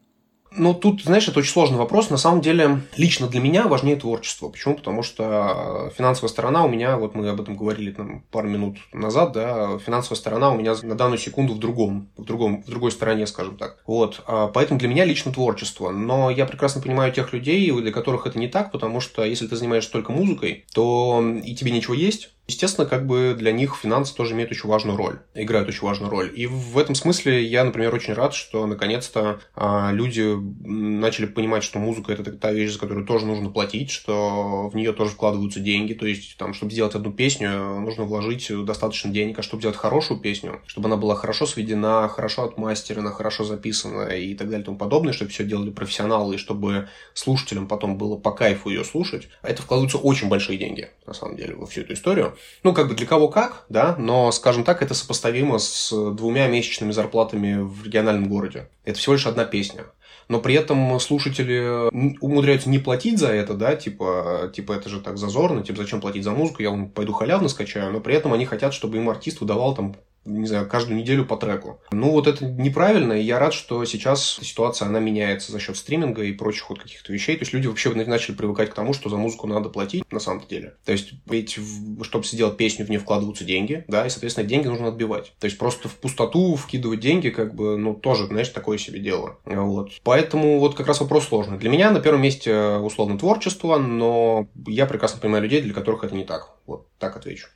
Ну, 0.54 0.74
тут, 0.74 1.04
знаешь, 1.04 1.28
это 1.28 1.40
очень 1.40 1.52
сложный 1.52 1.78
вопрос. 1.78 2.10
На 2.10 2.18
самом 2.18 2.42
деле, 2.42 2.82
лично 2.98 3.28
для 3.28 3.40
меня 3.40 3.68
важнее 3.68 3.96
творчество. 3.96 4.50
Почему? 4.50 4.76
Потому 4.76 5.02
что 5.02 5.92
финансовая 5.98 6.30
сторона 6.30 6.66
у 6.66 6.70
меня, 6.70 6.98
вот 6.98 7.16
мы 7.16 7.30
об 7.30 7.40
этом 7.40 7.56
говорили 7.56 7.92
там, 7.92 8.24
пару 8.32 8.50
минут 8.50 8.78
назад, 8.92 9.32
да, 9.32 9.80
финансовая 9.80 10.18
сторона 10.18 10.52
у 10.52 10.58
меня 10.58 10.76
на 10.84 10.96
данную 10.96 11.20
секунду 11.20 11.54
в 11.54 11.60
другом, 11.60 12.10
в 12.18 12.26
другом, 12.26 12.64
в 12.64 12.70
другой 12.70 12.92
стороне, 12.92 13.28
скажем 13.28 13.58
так. 13.58 13.82
Вот, 13.88 14.22
а 14.28 14.48
поэтому 14.48 14.78
для 14.78 14.90
меня 14.90 15.06
лично 15.06 15.32
творчество. 15.32 15.90
Но 15.90 16.30
я 16.30 16.46
прекрасно 16.46 16.82
понимаю 16.82 17.14
тех 17.14 17.32
людей, 17.32 17.72
для 17.72 17.92
которых 17.92 18.28
это 18.28 18.38
не 18.38 18.50
так, 18.50 18.74
потому 18.74 19.00
что 19.00 19.24
если 19.24 19.48
ты 19.48 19.56
занимаешься 19.56 19.92
только 19.92 20.12
музыкой, 20.12 20.66
то 20.74 21.24
и 21.44 21.56
тебе 21.56 21.72
ничего 21.72 21.94
есть, 21.94 22.34
Естественно, 22.48 22.86
как 22.86 23.08
бы 23.08 23.34
для 23.38 23.52
них 23.52 23.76
финансы 23.76 24.14
тоже 24.14 24.34
имеют 24.34 24.52
очень 24.52 24.68
важную 24.68 24.98
роль, 24.98 25.20
играют 25.34 25.70
очень 25.70 25.88
важную 25.88 26.12
роль. 26.12 26.32
И 26.36 26.48
в 26.48 26.78
этом 26.78 26.96
смысле 26.96 27.44
я, 27.46 27.64
например, 27.64 27.96
очень 27.96 28.14
рад, 28.14 28.34
что 28.34 28.66
наконец-то 28.68 29.40
а, 29.56 29.92
люди 29.94 30.36
начали 30.66 31.28
понимать, 31.28 31.64
что 31.64 31.80
музыка 31.80 32.12
это 32.12 32.32
та 32.34 32.52
вещь, 32.52 32.72
за 32.72 32.80
которую 32.80 33.06
тоже 33.06 33.26
нужно 33.26 33.50
платить, 33.50 33.90
что 33.90 34.70
в 34.70 34.76
нее 34.76 34.92
тоже 34.92 35.12
вкладываются 35.12 35.62
деньги. 35.62 35.94
То 35.94 36.06
есть, 36.06 36.36
там, 36.38 36.54
чтобы 36.54 36.74
сделать 36.74 36.94
одну 36.94 37.14
песню, 37.14 37.80
нужно 37.80 38.04
вложить 38.04 38.52
достаточно 38.66 39.12
денег, 39.12 39.40
а 39.40 39.44
чтобы 39.44 39.62
сделать 39.62 39.78
хорошую 39.78 40.20
песню, 40.20 40.62
чтобы 40.66 40.88
она 40.88 40.98
была 40.98 41.16
хорошо 41.16 41.46
сведена, 41.46 42.10
хорошо 42.10 42.44
отмастерена, 42.44 43.12
хорошо 43.12 43.46
записана 43.46 44.10
и 44.10 44.36
так 44.36 44.48
далее 44.48 44.64
и 44.64 44.66
тому 44.66 44.78
подобное, 44.78 45.14
чтобы 45.14 45.32
все 45.32 45.46
делали 45.46 45.70
профессионалы, 45.70 46.36
и 46.36 46.38
чтобы 46.38 46.90
слушателям 47.14 47.68
потом 47.68 47.98
было 47.98 48.18
по 48.18 48.32
кайфу 48.32 48.70
ее 48.70 48.84
слушать, 48.84 49.30
это 49.42 49.62
вкладываются 49.62 49.98
очень 49.98 50.28
большие 50.28 50.58
деньги, 50.58 50.90
на 51.06 51.14
самом 51.14 51.38
деле, 51.38 51.56
во 51.56 51.66
всю 51.66 51.82
эту 51.82 51.94
историю. 51.94 52.36
Ну, 52.64 52.74
как 52.74 52.88
бы 52.88 52.96
для 52.96 53.08
кого 53.08 53.28
как, 53.28 53.66
да, 53.70 53.96
но, 53.98 54.32
скажем 54.32 54.64
так, 54.64 54.82
это 54.82 54.94
сопоставимо 54.94 55.58
с 55.58 55.92
двумя 55.92 56.48
месячными 56.48 56.92
зарплатами 56.92 57.62
в 57.62 57.84
региональном 57.84 58.30
городе. 58.30 58.70
Это 58.86 59.00
всего 59.00 59.14
лишь 59.14 59.26
одна 59.26 59.46
песня 59.46 59.86
но 60.32 60.40
при 60.40 60.56
этом 60.56 60.98
слушатели 61.00 61.90
умудряются 62.22 62.70
не 62.70 62.80
платить 62.80 63.20
за 63.20 63.28
это, 63.28 63.54
да, 63.54 63.76
типа, 63.76 64.50
типа 64.56 64.72
это 64.74 64.88
же 64.88 65.02
так 65.02 65.18
зазорно, 65.18 65.62
типа 65.62 65.80
зачем 65.80 66.00
платить 66.00 66.24
за 66.24 66.32
музыку, 66.32 66.62
я 66.64 66.72
пойду 66.96 67.12
халявно 67.12 67.50
скачаю, 67.50 67.92
но 67.92 68.00
при 68.00 68.16
этом 68.16 68.32
они 68.32 68.46
хотят, 68.46 68.74
чтобы 68.74 68.98
им 68.98 69.10
артист 69.10 69.42
выдавал 69.42 69.76
там 69.76 69.98
не 70.26 70.48
знаю, 70.48 70.68
каждую 70.68 70.98
неделю 70.98 71.26
по 71.26 71.38
треку. 71.38 71.82
Ну, 71.92 72.12
вот 72.12 72.28
это 72.28 72.46
неправильно, 72.46 73.14
и 73.14 73.24
я 73.24 73.40
рад, 73.40 73.54
что 73.54 73.84
сейчас 73.86 74.40
ситуация, 74.42 74.88
она 74.88 75.00
меняется 75.00 75.52
за 75.52 75.60
счет 75.60 75.78
стриминга 75.78 76.24
и 76.24 76.34
прочих 76.34 76.70
вот 76.70 76.80
каких-то 76.80 77.12
вещей. 77.12 77.36
То 77.36 77.42
есть 77.42 77.54
люди 77.54 77.68
вообще 77.68 77.92
начали 77.92 78.36
привыкать 78.36 78.70
к 78.70 78.74
тому, 78.74 78.94
что 78.94 79.10
за 79.10 79.18
музыку 79.18 79.48
надо 79.48 79.70
платить 79.70 80.10
на 80.12 80.20
самом 80.20 80.46
деле. 80.48 80.76
То 80.86 80.92
есть, 80.92 81.14
ведь, 81.26 81.58
чтобы 82.04 82.26
сделать 82.26 82.58
песню, 82.58 82.86
в 82.86 82.90
нее 82.90 83.00
вкладываются 83.00 83.44
деньги, 83.44 83.84
да, 83.88 84.06
и, 84.06 84.10
соответственно, 84.10 84.48
деньги 84.48 84.68
нужно 84.68 84.90
отбивать. 84.90 85.34
То 85.40 85.46
есть, 85.46 85.58
просто 85.58 85.90
в 85.90 85.96
пустоту 85.96 86.56
вкидывать 86.56 87.00
деньги, 87.00 87.30
как 87.30 87.56
бы, 87.56 87.78
ну, 87.78 87.94
тоже, 87.94 88.28
знаешь, 88.28 88.50
такое 88.50 88.78
себе 88.78 89.00
дело. 89.00 89.40
Вот. 89.46 89.92
Поэтому 90.04 90.60
вот 90.60 90.76
как 90.76 90.88
раз 90.88 91.02
вопрос 91.02 91.28
сложный. 91.28 91.58
Для 91.58 91.70
меня 91.70 91.92
на 91.92 92.00
первом 92.00 92.22
месте, 92.22 92.76
условно, 92.78 93.18
творчество, 93.18 93.78
но 93.78 94.48
я 94.68 94.86
прекрасно 94.86 95.20
понимаю 95.20 95.44
людей, 95.44 95.62
для 95.62 95.74
которых 95.74 96.04
это 96.04 96.16
не 96.16 96.24
так. 96.24 96.56
Вот 96.66 96.88
так 97.00 97.16
отвечу. 97.18 97.48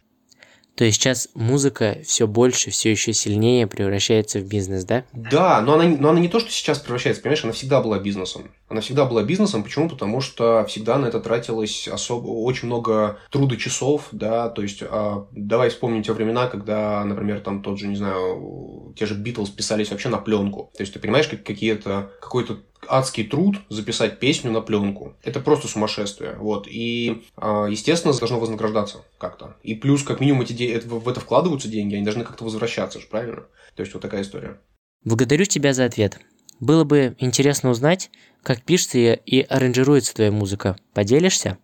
То 0.76 0.84
есть 0.84 1.02
сейчас 1.02 1.30
музыка 1.36 2.00
все 2.06 2.28
больше, 2.28 2.70
все 2.70 2.92
еще 2.92 3.14
сильнее 3.14 3.66
превращается 3.66 4.40
в 4.40 4.44
бизнес, 4.44 4.84
да? 4.84 5.06
Да, 5.14 5.62
но 5.62 5.76
она, 5.76 5.86
но 5.86 6.10
она 6.10 6.20
не 6.20 6.28
то, 6.28 6.40
что 6.40 6.52
сейчас 6.52 6.80
превращается, 6.80 7.22
понимаешь, 7.22 7.44
она 7.44 7.54
всегда 7.54 7.82
была 7.82 7.98
бизнесом. 8.00 8.52
Она 8.68 8.82
всегда 8.82 9.06
была 9.06 9.24
бизнесом. 9.24 9.64
Почему? 9.64 9.90
Потому 9.90 10.20
что 10.20 10.66
всегда 10.68 10.98
на 10.98 11.06
это 11.06 11.20
тратилось 11.22 11.88
особо, 11.88 12.28
очень 12.28 12.68
много 12.68 13.20
труда 13.32 13.56
часов, 13.56 14.08
да, 14.12 14.50
то 14.50 14.62
есть 14.62 14.84
а, 14.84 15.28
давай 15.32 15.70
вспомним 15.70 16.04
те 16.04 16.12
времена, 16.12 16.48
когда, 16.48 17.04
например, 17.06 17.40
там 17.40 17.62
тот 17.62 17.80
же, 17.80 17.88
не 17.88 17.96
знаю, 17.96 18.94
те 18.98 19.06
же 19.06 19.16
Битлз 19.16 19.50
писались 19.50 19.92
вообще 19.92 20.10
на 20.10 20.18
пленку. 20.18 20.72
То 20.76 20.84
есть 20.84 20.94
ты 20.94 21.00
понимаешь, 21.00 21.28
как 21.28 21.44
какие-то, 21.44 22.12
какой-то 22.20 22.60
адский 22.88 23.24
труд 23.24 23.58
записать 23.70 24.20
песню 24.20 24.52
на 24.52 24.62
пленку. 24.62 25.16
Это 25.24 25.40
просто 25.40 25.68
сумасшествие. 25.68 26.36
Вот. 26.38 26.68
И, 26.68 27.24
а, 27.36 27.66
естественно, 27.66 28.14
должно 28.14 28.40
вознаграждаться 28.40 29.04
как-то. 29.18 29.56
И 29.64 29.76
плюс, 29.76 30.04
как 30.04 30.20
минимум, 30.20 30.42
эти 30.42 30.54
де... 30.54 30.80
в 30.80 31.08
это 31.08 31.20
вкладываются 31.20 31.68
деньги, 31.68 31.96
они 31.96 32.04
должны 32.04 32.24
как-то 32.24 32.44
возвращаться 32.44 33.00
же, 33.00 33.08
правильно? 33.08 33.46
То 33.76 33.82
есть 33.82 33.94
вот 33.94 34.02
такая 34.02 34.22
история. 34.22 34.60
Благодарю 35.04 35.46
тебя 35.46 35.74
за 35.74 35.86
ответ. 35.86 36.20
Было 36.60 36.84
бы 36.84 37.16
интересно 37.20 37.70
узнать, 37.70 38.10
как 38.44 38.64
пишется 38.64 38.98
и 38.98 39.42
аранжируется 39.42 40.16
твоя 40.16 40.32
музыка. 40.32 40.78
Поделишься? 40.94 41.58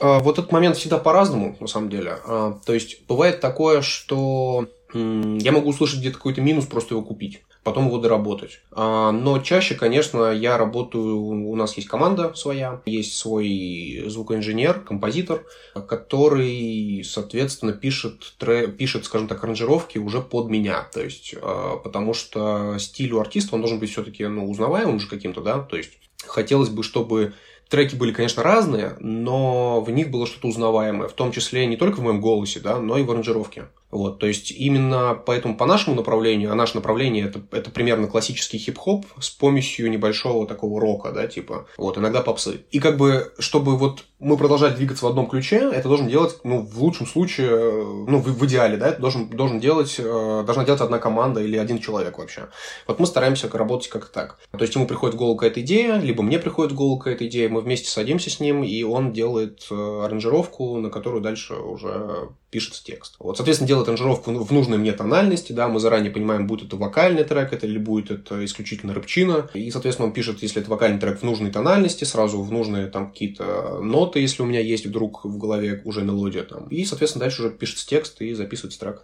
А, 0.00 0.18
вот 0.18 0.38
этот 0.38 0.52
момент 0.52 0.76
всегда 0.76 0.98
по-разному, 0.98 1.56
на 1.60 1.66
самом 1.66 1.88
деле. 1.90 2.18
А, 2.26 2.58
то 2.64 2.74
есть 2.74 3.06
бывает 3.06 3.40
такое, 3.40 3.82
что 3.82 4.68
я 4.92 5.52
могу 5.52 5.70
услышать 5.70 6.00
где-то 6.00 6.16
какой-то 6.16 6.40
минус, 6.40 6.66
просто 6.66 6.94
его 6.94 7.02
купить 7.02 7.42
потом 7.64 7.86
его 7.86 7.98
доработать. 7.98 8.60
А, 8.70 9.10
но 9.10 9.38
чаще, 9.40 9.74
конечно, 9.74 10.30
я 10.30 10.56
работаю, 10.58 11.18
у 11.18 11.56
нас 11.56 11.76
есть 11.76 11.88
команда 11.88 12.32
своя, 12.34 12.82
есть 12.86 13.16
свой 13.16 14.04
звукоинженер, 14.06 14.80
композитор, 14.80 15.44
который, 15.88 17.02
соответственно, 17.04 17.72
пишет, 17.72 18.34
пишет, 18.78 19.06
скажем 19.06 19.26
так, 19.26 19.42
аранжировки 19.42 19.98
уже 19.98 20.20
под 20.20 20.48
меня. 20.48 20.86
То 20.92 21.02
есть, 21.02 21.34
а, 21.40 21.78
потому 21.78 22.14
что 22.14 22.76
стиль 22.78 23.12
у 23.12 23.20
артиста, 23.20 23.54
он 23.54 23.62
должен 23.62 23.80
быть 23.80 23.90
все-таки 23.90 24.26
ну, 24.26 24.48
узнаваемым 24.48 25.00
же 25.00 25.08
каким-то, 25.08 25.40
да, 25.40 25.58
то 25.58 25.76
есть 25.76 25.92
хотелось 26.26 26.68
бы, 26.68 26.82
чтобы 26.82 27.32
треки 27.68 27.96
были, 27.96 28.12
конечно, 28.12 28.42
разные, 28.42 28.96
но 29.00 29.80
в 29.80 29.90
них 29.90 30.10
было 30.10 30.26
что-то 30.26 30.48
узнаваемое, 30.48 31.08
в 31.08 31.12
том 31.12 31.32
числе 31.32 31.66
не 31.66 31.76
только 31.76 31.96
в 31.96 32.02
моем 32.02 32.20
голосе, 32.20 32.60
да, 32.60 32.78
но 32.78 32.98
и 32.98 33.02
в 33.02 33.10
аранжировке. 33.10 33.66
Вот, 33.94 34.18
то 34.18 34.26
есть 34.26 34.50
именно 34.50 35.14
поэтому 35.14 35.56
по 35.56 35.66
нашему 35.66 35.94
направлению, 35.94 36.50
а 36.50 36.56
наше 36.56 36.74
направление 36.74 37.26
это, 37.26 37.40
это 37.52 37.70
примерно 37.70 38.08
классический 38.08 38.58
хип-хоп 38.58 39.06
с 39.20 39.30
помощью 39.30 39.88
небольшого 39.88 40.48
такого 40.48 40.80
рока, 40.80 41.12
да, 41.12 41.28
типа, 41.28 41.68
вот, 41.76 41.96
иногда 41.96 42.20
попсы. 42.20 42.62
И 42.72 42.80
как 42.80 42.96
бы, 42.96 43.32
чтобы 43.38 43.78
вот 43.78 44.02
мы 44.18 44.36
продолжали 44.36 44.74
двигаться 44.74 45.04
в 45.04 45.08
одном 45.08 45.28
ключе, 45.28 45.70
это 45.72 45.86
должен 45.86 46.08
делать, 46.08 46.40
ну, 46.42 46.62
в 46.62 46.82
лучшем 46.82 47.06
случае, 47.06 47.50
ну, 47.50 48.18
в, 48.18 48.24
в 48.24 48.46
идеале, 48.46 48.78
да, 48.78 48.88
это 48.88 49.00
должен, 49.00 49.28
должен 49.28 49.60
делать, 49.60 49.94
э, 49.98 50.42
должна 50.44 50.64
делать 50.64 50.80
одна 50.80 50.98
команда 50.98 51.40
или 51.40 51.56
один 51.56 51.78
человек 51.78 52.18
вообще. 52.18 52.48
Вот 52.88 52.98
мы 52.98 53.06
стараемся 53.06 53.48
работать 53.52 53.90
как 53.90 54.06
так. 54.06 54.40
То 54.50 54.62
есть 54.62 54.74
ему 54.74 54.88
приходит 54.88 55.14
в 55.14 55.18
голову 55.18 55.36
какая-то 55.36 55.60
идея, 55.60 55.98
либо 55.98 56.24
мне 56.24 56.40
приходит 56.40 56.72
в 56.72 56.74
голову 56.74 56.98
какая-то 56.98 57.28
идея, 57.28 57.48
мы 57.48 57.60
вместе 57.60 57.88
садимся 57.90 58.28
с 58.28 58.40
ним, 58.40 58.64
и 58.64 58.82
он 58.82 59.12
делает 59.12 59.68
э, 59.70 60.00
аранжировку, 60.04 60.78
на 60.78 60.90
которую 60.90 61.22
дальше 61.22 61.54
уже 61.54 62.30
пишется 62.54 62.84
текст. 62.84 63.16
Вот, 63.18 63.36
соответственно, 63.36 63.66
делает 63.66 63.83
аранжировку 63.88 64.32
в 64.32 64.52
нужной 64.52 64.78
мне 64.78 64.92
тональности, 64.92 65.52
да, 65.52 65.68
мы 65.68 65.80
заранее 65.80 66.10
понимаем, 66.10 66.46
будет 66.46 66.68
это 66.68 66.76
вокальный 66.76 67.24
трек, 67.24 67.52
это 67.52 67.66
или 67.66 67.78
будет 67.78 68.10
это 68.10 68.44
исключительно 68.44 68.94
рыбчина, 68.94 69.50
и, 69.54 69.70
соответственно, 69.70 70.08
он 70.08 70.14
пишет, 70.14 70.42
если 70.42 70.60
это 70.60 70.70
вокальный 70.70 70.98
трек 70.98 71.20
в 71.20 71.22
нужной 71.22 71.50
тональности, 71.50 72.04
сразу 72.04 72.42
в 72.42 72.52
нужные 72.52 72.86
там 72.86 73.10
какие-то 73.10 73.80
ноты, 73.80 74.20
если 74.20 74.42
у 74.42 74.46
меня 74.46 74.60
есть 74.60 74.86
вдруг 74.86 75.24
в 75.24 75.38
голове 75.38 75.82
уже 75.84 76.02
мелодия 76.02 76.42
там, 76.42 76.68
и, 76.68 76.84
соответственно, 76.84 77.24
дальше 77.24 77.42
уже 77.42 77.50
пишется 77.50 77.86
текст 77.86 78.20
и 78.20 78.34
записывается 78.34 78.80
трек. 78.80 79.02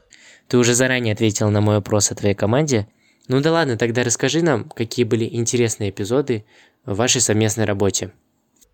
Ты 0.49 0.58
уже 0.58 0.75
заранее 0.75 1.12
ответил 1.12 1.50
на 1.50 1.60
мой 1.60 1.76
вопрос 1.76 2.10
о 2.10 2.14
твоей 2.16 2.34
команде. 2.34 2.88
Ну 3.28 3.40
да 3.40 3.52
ладно, 3.52 3.76
тогда 3.76 4.02
расскажи 4.02 4.42
нам, 4.42 4.68
какие 4.68 5.04
были 5.04 5.25
интересные 5.25 5.90
эпизоды 5.90 6.44
в 6.84 6.96
вашей 6.96 7.20
совместной 7.20 7.64
работе. 7.64 8.12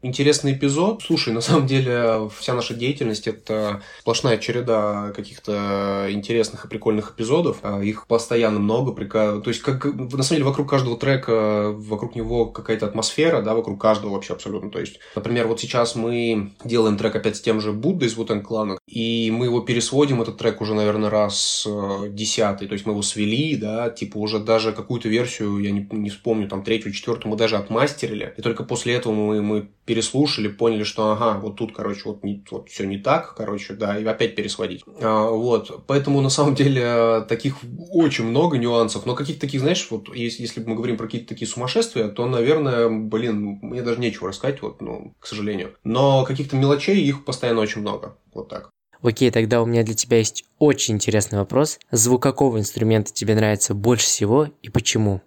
Интересный 0.03 0.53
эпизод. 0.53 1.03
Слушай, 1.03 1.33
на 1.33 1.41
самом 1.41 1.67
деле 1.67 2.29
вся 2.39 2.53
наша 2.53 2.75
деятельность– 2.75 3.27
это 3.29 3.83
сплошная 4.01 4.37
череда 4.37 5.11
каких-то 5.17 6.09
интересных 6.11 6.65
и 6.65 6.69
прикольных 6.69 7.13
эпизодов. 7.13 7.59
А, 7.63 7.81
их 7.81 8.07
постоянно 8.07 8.61
много. 8.61 8.93
То 9.07 9.43
есть, 9.47 9.63
как, 9.63 9.87
на 9.87 10.23
самом 10.23 10.37
деле, 10.37 10.45
вокруг 10.45 10.69
каждого 10.69 10.99
трека, 10.99 11.73
вокруг 11.73 12.15
него 12.15 12.47
какая-то 12.47 12.87
атмосфера, 12.87 13.41
да, 13.41 13.55
вокруг 13.55 13.81
каждого 13.81 14.13
вообще 14.13 14.35
абсолютно. 14.35 14.71
То 14.71 14.81
есть, 14.81 15.01
например, 15.15 15.47
вот 15.49 15.61
сейчас 15.61 15.95
мы 15.97 16.53
делаем 16.63 16.99
трек 16.99 17.17
опять 17.17 17.37
с 17.37 17.41
тем 17.41 17.63
же 17.63 17.73
Буддой 17.73 18.09
из 18.09 18.17
Вутен 18.17 18.43
Клана, 18.43 18.79
и 18.87 19.31
мы 19.31 19.47
его 19.47 19.61
пересводим, 19.61 20.21
этот 20.21 20.37
трек 20.37 20.61
уже, 20.61 20.75
наверное, 20.75 21.09
раз 21.09 21.67
э, 21.67 22.11
десятый. 22.11 22.69
То 22.69 22.75
есть, 22.75 22.85
мы 22.85 22.93
его 22.93 23.03
свели, 23.03 23.57
да, 23.57 23.89
типа 23.89 24.19
уже 24.19 24.41
даже 24.41 24.73
какую-то 24.73 25.09
версию, 25.09 25.59
я 25.59 25.71
не, 25.71 25.89
не 25.91 26.11
вспомню, 26.11 26.49
там, 26.49 26.63
третью, 26.63 26.93
четвертую, 26.93 27.31
мы 27.31 27.39
даже 27.39 27.57
отмастерили. 27.57 28.35
И 28.37 28.43
только 28.43 28.63
после 28.63 28.95
этого 28.95 29.15
мы, 29.15 29.41
мы 29.41 29.69
переслушали, 29.87 30.49
поняли, 30.49 30.83
что 30.83 31.13
ага, 31.13 31.39
вот 31.39 31.57
тут, 31.57 31.75
короче, 31.75 32.03
вот, 32.05 32.25
не, 32.25 32.45
вот 32.51 32.69
все 32.69 32.85
не 32.85 32.99
так, 32.99 33.35
короче, 33.35 33.75
да, 33.75 33.99
и 33.99 34.05
опять 34.05 34.35
пересводить. 34.35 34.83
А, 35.01 35.31
вот, 35.31 35.85
поэтому 35.87 36.21
на 36.21 36.29
самом 36.29 36.55
деле 36.55 37.25
таких 37.29 37.57
очень 37.93 38.25
много 38.25 38.59
нюансов, 38.59 39.07
но 39.07 39.15
каких-то 39.15 39.41
таких, 39.41 39.61
знаешь, 39.61 39.87
вот 39.91 40.15
если, 40.15 40.43
если 40.43 40.63
мы 40.63 40.75
говорим 40.75 40.97
про 40.97 41.07
какие-то 41.07 41.29
такие 41.29 41.49
сумасшествия, 41.49 42.09
то, 42.09 42.27
наверное, 42.27 42.89
блин, 42.89 43.61
мне 43.63 43.83
даже 43.83 44.01
нечего 44.01 44.29
рассказать, 44.29 44.61
вот, 44.61 44.83
ну, 44.83 45.15
к 45.21 45.27
сожалению. 45.27 45.75
Но 45.85 46.25
каких-то 46.25 46.57
мелочей 46.57 47.01
их 47.03 47.25
постоянно 47.25 47.61
очень 47.61 47.81
много, 47.81 48.17
вот 48.35 48.49
так. 48.49 48.71
Окей, 49.03 49.31
тогда 49.31 49.63
у 49.63 49.67
меня 49.67 49.85
для 49.85 49.95
тебя 49.95 50.19
есть 50.19 50.45
очень 50.59 50.95
интересный 50.95 51.39
вопрос. 51.39 51.79
Звук 51.93 52.23
какого 52.23 52.59
инструмента 52.59 53.13
тебе 53.13 53.37
нравится 53.37 53.73
больше 53.75 54.07
всего 54.07 54.49
и 54.63 54.69
почему? 54.69 55.23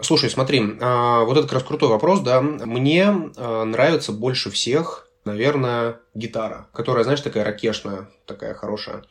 Слушай, 0.00 0.28
смотри, 0.28 0.76
а, 0.80 1.24
вот 1.24 1.36
это 1.36 1.42
как 1.46 1.54
раз 1.54 1.62
крутой 1.62 1.88
вопрос, 1.88 2.20
да. 2.20 2.40
Мне 2.40 3.30
а, 3.36 3.64
нравится 3.64 4.12
больше 4.12 4.50
всех, 4.50 5.08
наверное, 5.24 6.00
гитара, 6.14 6.68
которая, 6.72 7.04
знаешь, 7.04 7.20
такая 7.20 7.44
ракешная, 7.44 8.10
такая 8.26 8.54
хорошая. 8.54 9.04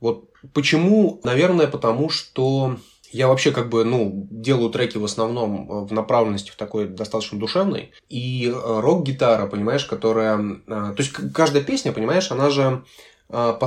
Вот 0.00 0.30
почему? 0.54 1.20
Наверное, 1.22 1.66
потому 1.66 2.08
что 2.08 2.78
я 3.10 3.28
вообще 3.28 3.52
как 3.52 3.68
бы, 3.68 3.84
ну, 3.84 4.26
делаю 4.30 4.70
треки 4.70 4.96
в 4.96 5.04
основном 5.04 5.86
в 5.86 5.92
направленности 5.92 6.50
в 6.50 6.56
такой 6.56 6.88
достаточно 6.88 7.38
душевной. 7.38 7.92
И 8.08 8.50
а, 8.54 8.80
рок-гитара, 8.80 9.46
понимаешь, 9.46 9.84
которая... 9.84 10.38
То 10.66 10.94
есть 10.96 11.12
каждая 11.34 11.62
песня, 11.62 11.92
понимаешь, 11.92 12.30
она 12.30 12.48
же 12.48 12.84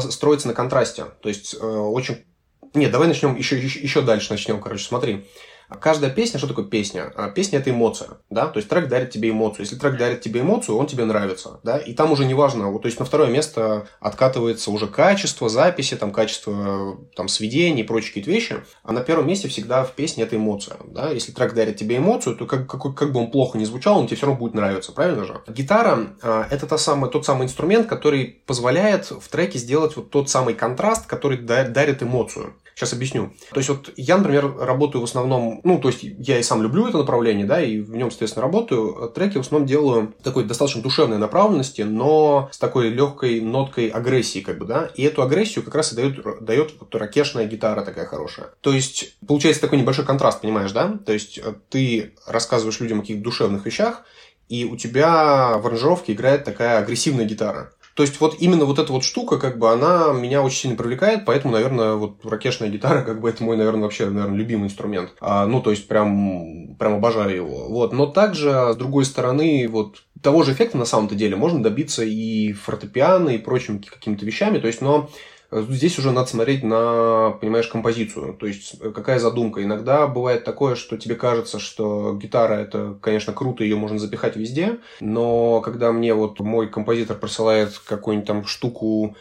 строится 0.09 0.47
на 0.47 0.55
контрасте. 0.55 1.05
То 1.21 1.29
есть 1.29 1.55
очень... 1.61 2.25
Нет, 2.73 2.91
давай 2.91 3.07
начнем 3.07 3.35
еще, 3.35 3.57
еще, 3.57 3.79
еще 3.79 4.01
дальше 4.01 4.31
начнем, 4.31 4.59
короче, 4.59 4.83
смотри. 4.83 5.25
А 5.69 5.75
каждая 5.75 6.11
песня, 6.11 6.37
что 6.37 6.47
такое 6.47 6.65
песня? 6.65 7.11
А 7.15 7.29
песня– 7.29 7.59
это 7.59 7.71
эмоция, 7.71 8.19
да, 8.29 8.47
то 8.47 8.57
есть 8.57 8.69
трек 8.69 8.87
дарит 8.87 9.11
тебе 9.11 9.31
эмоцию. 9.31 9.61
Если 9.61 9.75
трек 9.75 9.97
дарит 9.97 10.21
тебе 10.21 10.41
эмоцию, 10.41 10.77
он 10.77 10.87
тебе 10.87 11.05
нравится, 11.05 11.59
да, 11.63 11.77
и 11.77 11.93
там 11.93 12.11
уже 12.11 12.25
неважно, 12.25 12.71
вот, 12.71 12.83
то 12.83 12.87
есть 12.87 12.99
на 12.99 13.05
второе 13.05 13.29
место 13.29 13.87
откатывается 13.99 14.71
уже 14.71 14.87
качество 14.87 15.49
записи, 15.49 15.95
там, 15.95 16.11
качество 16.11 16.97
там, 17.15 17.27
сведений 17.27 17.81
и 17.81 17.85
прочие 17.85 18.09
какие-то 18.09 18.31
вещи, 18.31 18.57
а 18.83 18.91
на 18.91 19.01
первом 19.01 19.27
месте 19.27 19.47
всегда 19.47 19.83
в 19.83 19.93
песне 19.93 20.23
это 20.23 20.35
эмоция, 20.35 20.77
да, 20.85 21.11
если 21.11 21.31
трек 21.31 21.53
дарит 21.53 21.77
тебе 21.77 21.97
эмоцию, 21.97 22.35
то 22.35 22.45
как, 22.45 22.67
как, 22.67 22.95
как 22.95 23.11
бы 23.11 23.19
он 23.19 23.31
плохо 23.31 23.57
не 23.57 23.65
звучал, 23.65 23.99
он 23.99 24.07
тебе 24.07 24.17
все 24.17 24.27
равно 24.27 24.39
будет 24.39 24.53
нравиться, 24.53 24.91
правильно 24.91 25.25
же? 25.25 25.41
Гитара 25.47 26.07
а,– 26.21 26.47
это 26.51 26.67
та 26.67 26.77
самая, 26.77 27.09
тот 27.09 27.25
самый 27.25 27.45
инструмент, 27.45 27.87
который 27.87 28.41
позволяет 28.45 29.09
в 29.11 29.27
треке 29.29 29.57
сделать 29.59 29.95
вот 29.95 30.09
тот 30.09 30.29
самый 30.29 30.53
контраст, 30.53 31.05
который 31.07 31.37
дарит 31.37 32.03
эмоцию. 32.03 32.53
Сейчас 32.75 32.91
объясню. 32.91 33.31
То 33.51 33.59
есть 33.61 33.69
вот 33.69 33.89
я, 33.95 34.17
например, 34.17 34.53
работаю 34.57 34.99
в 34.99 35.05
основном, 35.05 35.61
ну, 35.63 35.79
то 35.79 35.87
есть 35.87 36.03
я 36.03 36.39
и 36.39 36.43
сам 36.43 36.61
люблю 36.61 36.85
это 36.85 36.97
направление, 36.97 37.45
да, 37.45 37.61
и 37.61 37.79
в 37.79 37.95
нем, 37.95 38.11
соответственно, 38.11 38.43
работаю. 38.43 39.09
Треки 39.15 39.37
в 39.37 39.41
основном 39.41 39.65
делаю 39.65 40.13
такой 40.23 40.43
достаточно 40.43 40.81
душевной 40.81 41.17
направленности, 41.17 41.83
но 41.83 42.49
с 42.51 42.57
такой 42.57 42.89
легкой 42.89 43.39
ноткой 43.39 43.87
агрессии, 43.87 44.39
как 44.39 44.57
бы, 44.57 44.65
да. 44.65 44.89
И 44.95 45.03
эту 45.03 45.21
агрессию 45.21 45.63
как 45.63 45.73
раз 45.73 45.93
и 45.93 45.95
дает, 45.95 46.43
дает 46.43 46.73
вот 46.77 46.93
ракешная 46.95 47.45
гитара 47.45 47.81
такая 47.81 48.05
хорошая. 48.05 48.49
То 48.59 48.73
есть 48.73 49.15
получается 49.25 49.61
такой 49.61 49.79
небольшой 49.79 50.03
контраст, 50.03 50.41
понимаешь, 50.41 50.73
да? 50.73 50.99
То 51.05 51.13
есть 51.13 51.37
э, 51.37 51.53
ты 51.69 52.13
рассказываешь 52.27 52.81
людям 52.81 52.99
о 52.99 53.01
каких-то 53.01 53.23
душевных 53.23 53.65
вещах, 53.65 54.03
и 54.49 54.65
у 54.65 54.75
тебя 54.75 55.57
в 55.57 55.65
аранжировке 55.65 56.13
играет 56.13 56.43
такая 56.43 56.79
агрессивная 56.79 57.25
гитара. 57.25 57.71
То 57.95 58.03
есть 58.03 58.19
вот 58.19 58.35
именно 58.39 58.65
вот 58.65 58.77
эта 58.77 58.91
вот 58.91 59.05
штука, 59.05 59.39
как 59.39 59.57
бы, 59.57 59.71
она 59.71 60.11
меня 60.11 60.43
очень 60.43 60.57
сильно 60.57 60.75
привлекает, 60.75 61.23
поэтому, 61.25 61.53
наверное, 61.53 61.93
вот 61.93 62.25
ракешная 62.25 62.69
гитара, 62.69 63.01
как 63.05 63.21
бы, 63.21 63.29
это 63.29 63.43
мой, 63.43 63.55
наверное, 63.55 63.83
вообще, 63.83 64.09
наверное, 64.09 64.37
любимый 64.37 64.65
инструмент. 64.65 65.13
А, 65.21 65.45
ну, 65.45 65.61
то 65.61 65.71
есть 65.71 65.87
прям, 65.87 66.75
прям 66.75 66.95
обожаю 66.95 67.33
его. 67.33 67.69
Вот. 67.69 67.93
Но 67.93 68.05
также, 68.05 68.73
с 68.73 68.75
другой 68.75 69.05
стороны, 69.05 69.67
вот 69.69 70.03
того 70.21 70.43
же 70.43 70.51
эффекта 70.51 70.77
на 70.77 70.85
самом-то 70.85 71.15
деле 71.15 71.37
можно 71.37 71.63
добиться 71.63 72.03
и 72.03 72.51
фортепиано, 72.51 73.29
и 73.29 73.37
прочими 73.37 73.77
какими-то 73.77 74.25
вещами. 74.25 74.59
То 74.59 74.67
есть, 74.67 74.81
но 74.81 75.09
Здесь 75.51 75.99
уже 75.99 76.11
надо 76.11 76.27
смотреть 76.27 76.63
на, 76.63 77.31
понимаешь, 77.39 77.67
композицию. 77.67 78.33
То 78.33 78.45
есть, 78.47 78.75
э, 78.81 78.91
какая 78.91 79.19
задумка. 79.19 79.63
Иногда 79.63 80.07
бывает 80.07 80.43
такое, 80.43 80.75
что 80.75 80.97
тебе 80.97 81.15
кажется, 81.15 81.59
что 81.59 82.13
гитара 82.15 82.55
это, 82.55 82.97
конечно, 83.01 83.33
круто, 83.33 83.63
ее 83.63 83.75
можно 83.75 83.99
запихать 83.99 84.35
везде, 84.35 84.79
но 84.99 85.61
когда 85.61 85.91
мне 85.91 86.13
вот 86.13 86.39
мой 86.39 86.69
композитор 86.69 87.17
присылает 87.17 87.77
какую-нибудь 87.77 88.27
там 88.27 88.45
штуку 88.45 89.15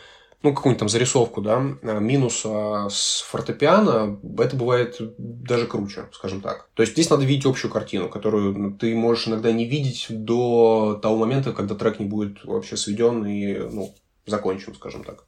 ну, 0.44 0.52
какую-нибудь 0.52 0.80
там 0.80 0.88
зарисовку, 0.90 1.40
да, 1.40 1.64
э, 1.80 2.00
минуса 2.00 2.88
с 2.90 3.22
фортепиано, 3.22 4.20
это 4.38 4.56
бывает 4.56 4.96
даже 5.16 5.66
круче, 5.66 6.04
скажем 6.12 6.42
так. 6.42 6.68
То 6.74 6.82
есть 6.82 6.92
здесь 6.92 7.08
надо 7.08 7.24
видеть 7.24 7.46
общую 7.46 7.70
картину, 7.70 8.10
которую 8.10 8.52
ну, 8.52 8.70
ты 8.76 8.94
можешь 8.94 9.26
иногда 9.26 9.52
не 9.52 9.64
видеть 9.64 10.06
до 10.10 10.98
того 11.02 11.16
момента, 11.16 11.54
когда 11.54 11.74
трек 11.74 11.98
не 11.98 12.04
будет 12.04 12.44
вообще 12.44 12.76
сведен 12.76 13.24
и, 13.24 13.54
ну, 13.54 13.94
закончен, 14.26 14.74
скажем 14.74 15.02
так. 15.02 15.24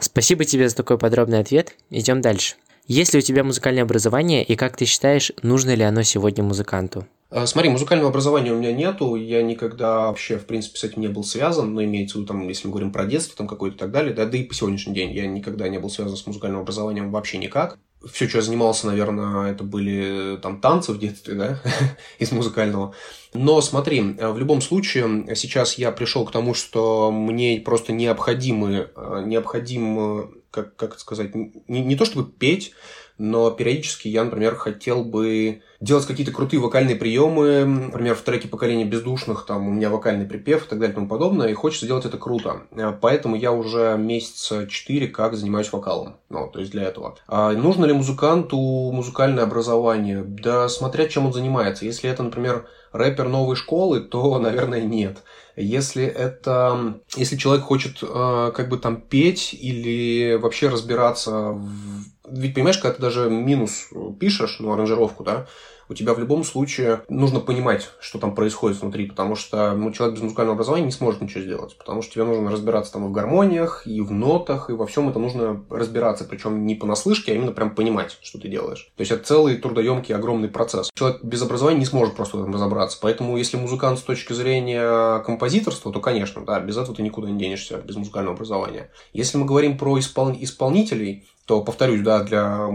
Спасибо 0.00 0.44
тебе 0.44 0.68
за 0.68 0.76
такой 0.76 0.98
подробный 0.98 1.40
ответ. 1.40 1.74
Идем 1.90 2.20
дальше. 2.20 2.54
Есть 2.86 3.12
ли 3.12 3.18
у 3.18 3.22
тебя 3.22 3.44
музыкальное 3.44 3.82
образование 3.82 4.42
и 4.42 4.56
как 4.56 4.76
ты 4.76 4.86
считаешь, 4.86 5.32
нужно 5.42 5.74
ли 5.74 5.82
оно 5.82 6.02
сегодня 6.02 6.42
музыканту? 6.42 7.06
А, 7.30 7.46
смотри, 7.46 7.68
музыкального 7.68 8.08
образования 8.08 8.52
у 8.52 8.58
меня 8.58 8.72
нету, 8.72 9.14
я 9.14 9.42
никогда 9.42 10.06
вообще, 10.06 10.38
в 10.38 10.46
принципе, 10.46 10.78
с 10.78 10.84
этим 10.84 11.02
не 11.02 11.08
был 11.08 11.22
связан, 11.22 11.74
но 11.74 11.84
имеется 11.84 12.16
в 12.16 12.20
виду, 12.20 12.28
там, 12.28 12.48
если 12.48 12.66
мы 12.66 12.72
говорим 12.72 12.90
про 12.90 13.04
детство, 13.04 13.36
там, 13.36 13.46
какое-то 13.46 13.76
и 13.76 13.78
так 13.78 13.90
далее, 13.90 14.14
да, 14.14 14.24
да 14.24 14.38
и 14.38 14.44
по 14.44 14.54
сегодняшний 14.54 14.94
день 14.94 15.12
я 15.12 15.26
никогда 15.26 15.68
не 15.68 15.78
был 15.78 15.90
связан 15.90 16.16
с 16.16 16.26
музыкальным 16.26 16.60
образованием 16.60 17.10
вообще 17.10 17.36
никак. 17.36 17.78
Все, 18.10 18.28
что 18.28 18.38
я 18.38 18.42
занимался, 18.42 18.86
наверное, 18.86 19.50
это 19.50 19.64
были 19.64 20.38
там 20.38 20.60
танцы 20.60 20.92
в 20.92 20.98
детстве, 20.98 21.34
да, 21.34 21.62
из 22.18 22.30
музыкального. 22.30 22.94
Но 23.34 23.60
смотри, 23.60 24.00
в 24.00 24.38
любом 24.38 24.60
случае, 24.60 25.34
сейчас 25.34 25.74
я 25.74 25.90
пришел 25.90 26.24
к 26.24 26.32
тому, 26.32 26.54
что 26.54 27.10
мне 27.10 27.60
просто 27.60 27.92
необходимы, 27.92 28.90
а, 28.94 29.22
необходимо, 29.22 30.30
как, 30.50 30.76
как 30.76 30.98
сказать, 31.00 31.34
не, 31.34 31.80
не 31.80 31.96
то 31.96 32.04
чтобы 32.04 32.30
петь, 32.30 32.72
но 33.18 33.50
периодически 33.50 34.08
я, 34.08 34.24
например, 34.24 34.54
хотел 34.54 35.04
бы 35.04 35.62
делать 35.80 36.06
какие-то 36.06 36.32
крутые 36.32 36.60
вокальные 36.60 36.96
приемы, 36.96 37.64
например, 37.64 38.14
в 38.14 38.22
треке 38.22 38.48
«Поколение 38.48 38.86
бездушных», 38.86 39.44
там 39.46 39.68
у 39.68 39.70
меня 39.70 39.90
вокальный 39.90 40.26
припев 40.26 40.66
и 40.66 40.68
так 40.68 40.78
далее 40.78 40.92
и 40.92 40.94
тому 40.94 41.08
подобное, 41.08 41.48
и 41.48 41.54
хочется 41.54 41.86
сделать 41.86 42.04
это 42.04 42.18
круто. 42.18 42.62
Э, 42.72 42.92
поэтому 42.98 43.36
я 43.36 43.52
уже 43.52 43.96
месяца 43.98 44.66
четыре 44.66 45.08
как 45.08 45.34
занимаюсь 45.34 45.72
вокалом, 45.72 46.16
ну, 46.28 46.48
то 46.48 46.60
есть 46.60 46.72
для 46.72 46.84
этого. 46.84 47.16
А 47.26 47.52
нужно 47.52 47.84
ли 47.84 47.92
музыканту 47.92 48.56
музыкальное 48.56 49.44
образование? 49.44 50.22
Да 50.22 50.68
смотря 50.68 51.08
чем 51.08 51.26
он 51.26 51.32
занимается. 51.32 51.84
Если 51.84 52.08
это, 52.08 52.22
например, 52.22 52.66
рэпер 52.92 53.28
новой 53.28 53.56
школы, 53.56 54.00
то, 54.00 54.38
наверное, 54.40 54.80
нет. 54.80 55.18
Если 55.56 56.04
это, 56.04 57.00
если 57.16 57.36
человек 57.36 57.64
хочет 57.64 57.98
э, 58.02 58.52
как 58.54 58.68
бы 58.68 58.78
там 58.78 59.00
петь 59.00 59.56
или 59.58 60.36
вообще 60.40 60.68
разбираться 60.68 61.50
в 61.50 61.97
ведь 62.30 62.54
понимаешь, 62.54 62.78
когда 62.78 62.94
ты 62.94 63.02
даже 63.02 63.30
минус 63.30 63.88
пишешь, 64.18 64.58
ну, 64.60 64.72
аранжировку, 64.72 65.24
да, 65.24 65.46
у 65.88 65.94
тебя 65.94 66.14
в 66.14 66.18
любом 66.18 66.44
случае 66.44 67.02
нужно 67.08 67.40
понимать, 67.40 67.88
что 68.00 68.18
там 68.18 68.34
происходит 68.34 68.80
внутри, 68.80 69.06
потому 69.06 69.36
что 69.36 69.72
ну, 69.72 69.90
человек 69.92 70.16
без 70.16 70.22
музыкального 70.22 70.54
образования 70.54 70.86
не 70.86 70.92
сможет 70.92 71.20
ничего 71.20 71.42
сделать, 71.42 71.76
потому 71.78 72.02
что 72.02 72.12
тебе 72.12 72.24
нужно 72.24 72.50
разбираться 72.50 72.92
там 72.92 73.06
и 73.06 73.08
в 73.08 73.12
гармониях, 73.12 73.86
и 73.86 74.00
в 74.00 74.12
нотах, 74.12 74.70
и 74.70 74.74
во 74.74 74.86
всем 74.86 75.08
это 75.08 75.18
нужно 75.18 75.64
разбираться, 75.70 76.24
причем 76.24 76.66
не 76.66 76.74
понаслышке, 76.74 77.32
а 77.32 77.34
именно 77.34 77.52
прям 77.52 77.74
понимать, 77.74 78.18
что 78.20 78.38
ты 78.38 78.48
делаешь. 78.48 78.90
То 78.96 79.00
есть 79.00 79.12
это 79.12 79.24
целый 79.24 79.56
трудоемкий 79.56 80.14
огромный 80.14 80.48
процесс. 80.48 80.90
Человек 80.94 81.24
без 81.24 81.42
образования 81.42 81.80
не 81.80 81.86
сможет 81.86 82.16
просто 82.16 82.36
в 82.36 82.40
этом 82.40 82.54
разобраться, 82.54 82.98
поэтому 83.00 83.36
если 83.36 83.56
музыкант 83.56 83.98
с 83.98 84.02
точки 84.02 84.32
зрения 84.32 85.20
композиторства, 85.20 85.92
то, 85.92 86.00
конечно, 86.00 86.44
да, 86.44 86.60
без 86.60 86.76
этого 86.76 86.94
ты 86.94 87.02
никуда 87.02 87.30
не 87.30 87.38
денешься, 87.38 87.78
без 87.78 87.96
музыкального 87.96 88.34
образования. 88.34 88.90
Если 89.12 89.38
мы 89.38 89.46
говорим 89.46 89.78
про 89.78 89.98
испол... 89.98 90.32
исполнителей, 90.38 91.26
то, 91.48 91.62
повторюсь, 91.62 92.02
да, 92.02 92.22
для 92.22 92.68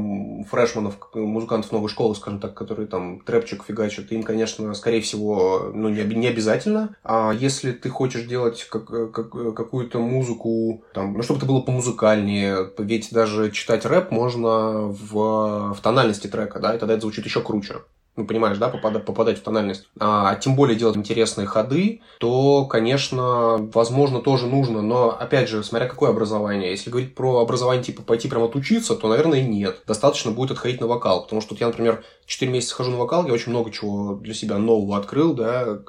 фрешманов, 0.49 0.97
музыкантов 1.13 1.71
новой 1.71 1.89
школы, 1.89 2.15
скажем 2.15 2.39
так, 2.39 2.55
которые 2.55 2.87
там 2.87 3.19
трэпчик 3.19 3.63
фигачат, 3.63 4.11
им, 4.11 4.23
конечно, 4.23 4.73
скорее 4.73 5.01
всего, 5.01 5.69
ну, 5.71 5.89
не, 5.89 6.03
не 6.03 6.27
обязательно. 6.27 6.95
А 7.03 7.31
если 7.31 7.71
ты 7.71 7.89
хочешь 7.89 8.23
делать 8.23 8.63
как, 8.71 8.87
как, 9.13 9.29
какую-то 9.29 9.99
музыку, 9.99 10.83
там, 10.95 11.13
ну, 11.13 11.21
чтобы 11.21 11.37
это 11.37 11.45
было 11.45 11.61
помузыкальнее, 11.61 12.71
ведь 12.79 13.11
даже 13.11 13.51
читать 13.51 13.85
рэп 13.85 14.09
можно 14.09 14.87
в, 14.87 15.73
в 15.75 15.77
тональности 15.83 16.25
трека, 16.25 16.59
да, 16.59 16.73
и 16.73 16.79
тогда 16.79 16.95
это 16.95 17.01
звучит 17.01 17.25
еще 17.25 17.41
круче. 17.41 17.75
Ну, 18.15 18.25
понимаешь, 18.25 18.57
да, 18.57 18.69
попадать, 18.69 19.05
попадать 19.05 19.39
в 19.39 19.41
тональность, 19.41 19.87
а 19.99 20.35
тем 20.35 20.55
более 20.55 20.77
делать 20.77 20.95
интересные 20.95 21.47
ходы, 21.47 22.01
то, 22.19 22.65
конечно, 22.65 23.57
возможно, 23.73 24.21
тоже 24.21 24.47
нужно, 24.47 24.81
но, 24.81 25.09
опять 25.09 25.49
же, 25.49 25.63
смотря 25.63 25.87
какое 25.87 26.11
образование. 26.11 26.71
Если 26.71 26.89
говорить 26.89 27.15
про 27.15 27.39
образование, 27.39 27.83
типа, 27.83 28.03
пойти 28.03 28.27
прямо 28.27 28.45
отучиться, 28.45 28.95
то, 28.95 29.07
наверное, 29.07 29.41
нет. 29.41 29.81
Достаточно 29.87 30.31
будет 30.31 30.51
отходить 30.51 30.79
на 30.79 30.87
вокал, 30.87 31.23
потому 31.23 31.41
что 31.41 31.53
вот 31.53 31.61
я, 31.61 31.67
например, 31.67 32.03
4 32.25 32.51
месяца 32.51 32.75
хожу 32.75 32.91
на 32.91 32.97
вокал, 32.97 33.25
я 33.25 33.33
очень 33.33 33.51
много 33.51 33.71
чего 33.71 34.15
для 34.15 34.33
себя 34.33 34.57
нового 34.57 34.97
открыл, 34.97 35.33
да, 35.33 35.79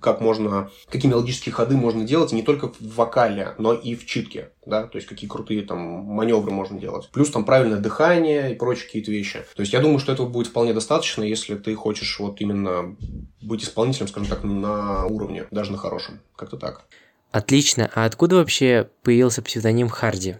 как 0.00 0.20
можно, 0.20 0.70
какие 0.90 1.10
мелодические 1.10 1.52
ходы 1.52 1.76
можно 1.76 2.04
делать, 2.04 2.32
и 2.32 2.36
не 2.36 2.42
только 2.42 2.68
в 2.68 2.94
вокале, 2.96 3.54
но 3.58 3.72
и 3.72 3.94
в 3.94 4.04
читке, 4.04 4.50
да, 4.68 4.86
то 4.86 4.96
есть 4.96 5.08
какие 5.08 5.28
крутые 5.28 5.62
там 5.62 5.78
маневры 5.78 6.50
можно 6.50 6.78
делать. 6.78 7.08
Плюс 7.12 7.30
там 7.30 7.44
правильное 7.44 7.78
дыхание 7.78 8.52
и 8.52 8.54
прочие 8.54 8.86
какие-то 8.86 9.10
вещи. 9.10 9.44
То 9.56 9.60
есть 9.60 9.72
я 9.72 9.80
думаю, 9.80 9.98
что 9.98 10.12
этого 10.12 10.28
будет 10.28 10.48
вполне 10.48 10.72
достаточно, 10.74 11.22
если 11.22 11.56
ты 11.56 11.74
хочешь 11.74 12.18
вот 12.20 12.40
именно 12.40 12.96
быть 13.40 13.64
исполнителем, 13.64 14.08
скажем 14.08 14.28
так, 14.28 14.44
на 14.44 15.06
уровне, 15.06 15.46
даже 15.50 15.72
на 15.72 15.78
хорошем. 15.78 16.20
Как-то 16.36 16.56
так. 16.56 16.84
Отлично. 17.30 17.90
А 17.94 18.04
откуда 18.04 18.36
вообще 18.36 18.88
появился 19.02 19.42
псевдоним 19.42 19.88
Харди? 19.88 20.36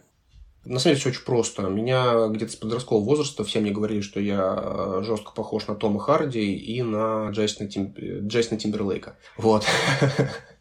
На 0.64 0.78
самом 0.78 0.94
деле 0.94 1.00
все 1.00 1.08
очень 1.10 1.24
просто. 1.24 1.62
Меня 1.62 2.26
где-то 2.28 2.52
с 2.52 2.56
подросткового 2.56 3.04
возраста 3.04 3.44
все 3.44 3.60
мне 3.60 3.70
говорили, 3.70 4.02
что 4.02 4.20
я 4.20 4.54
э, 4.56 5.02
жестко 5.02 5.32
похож 5.32 5.66
на 5.66 5.74
Тома 5.74 5.98
Харди 5.98 6.54
и 6.54 6.82
на 6.82 7.30
Джейсона, 7.30 7.68
Тим... 7.70 7.94
Джейсона 7.96 8.60
Тимберлейка. 8.60 9.16
Вот. 9.38 9.64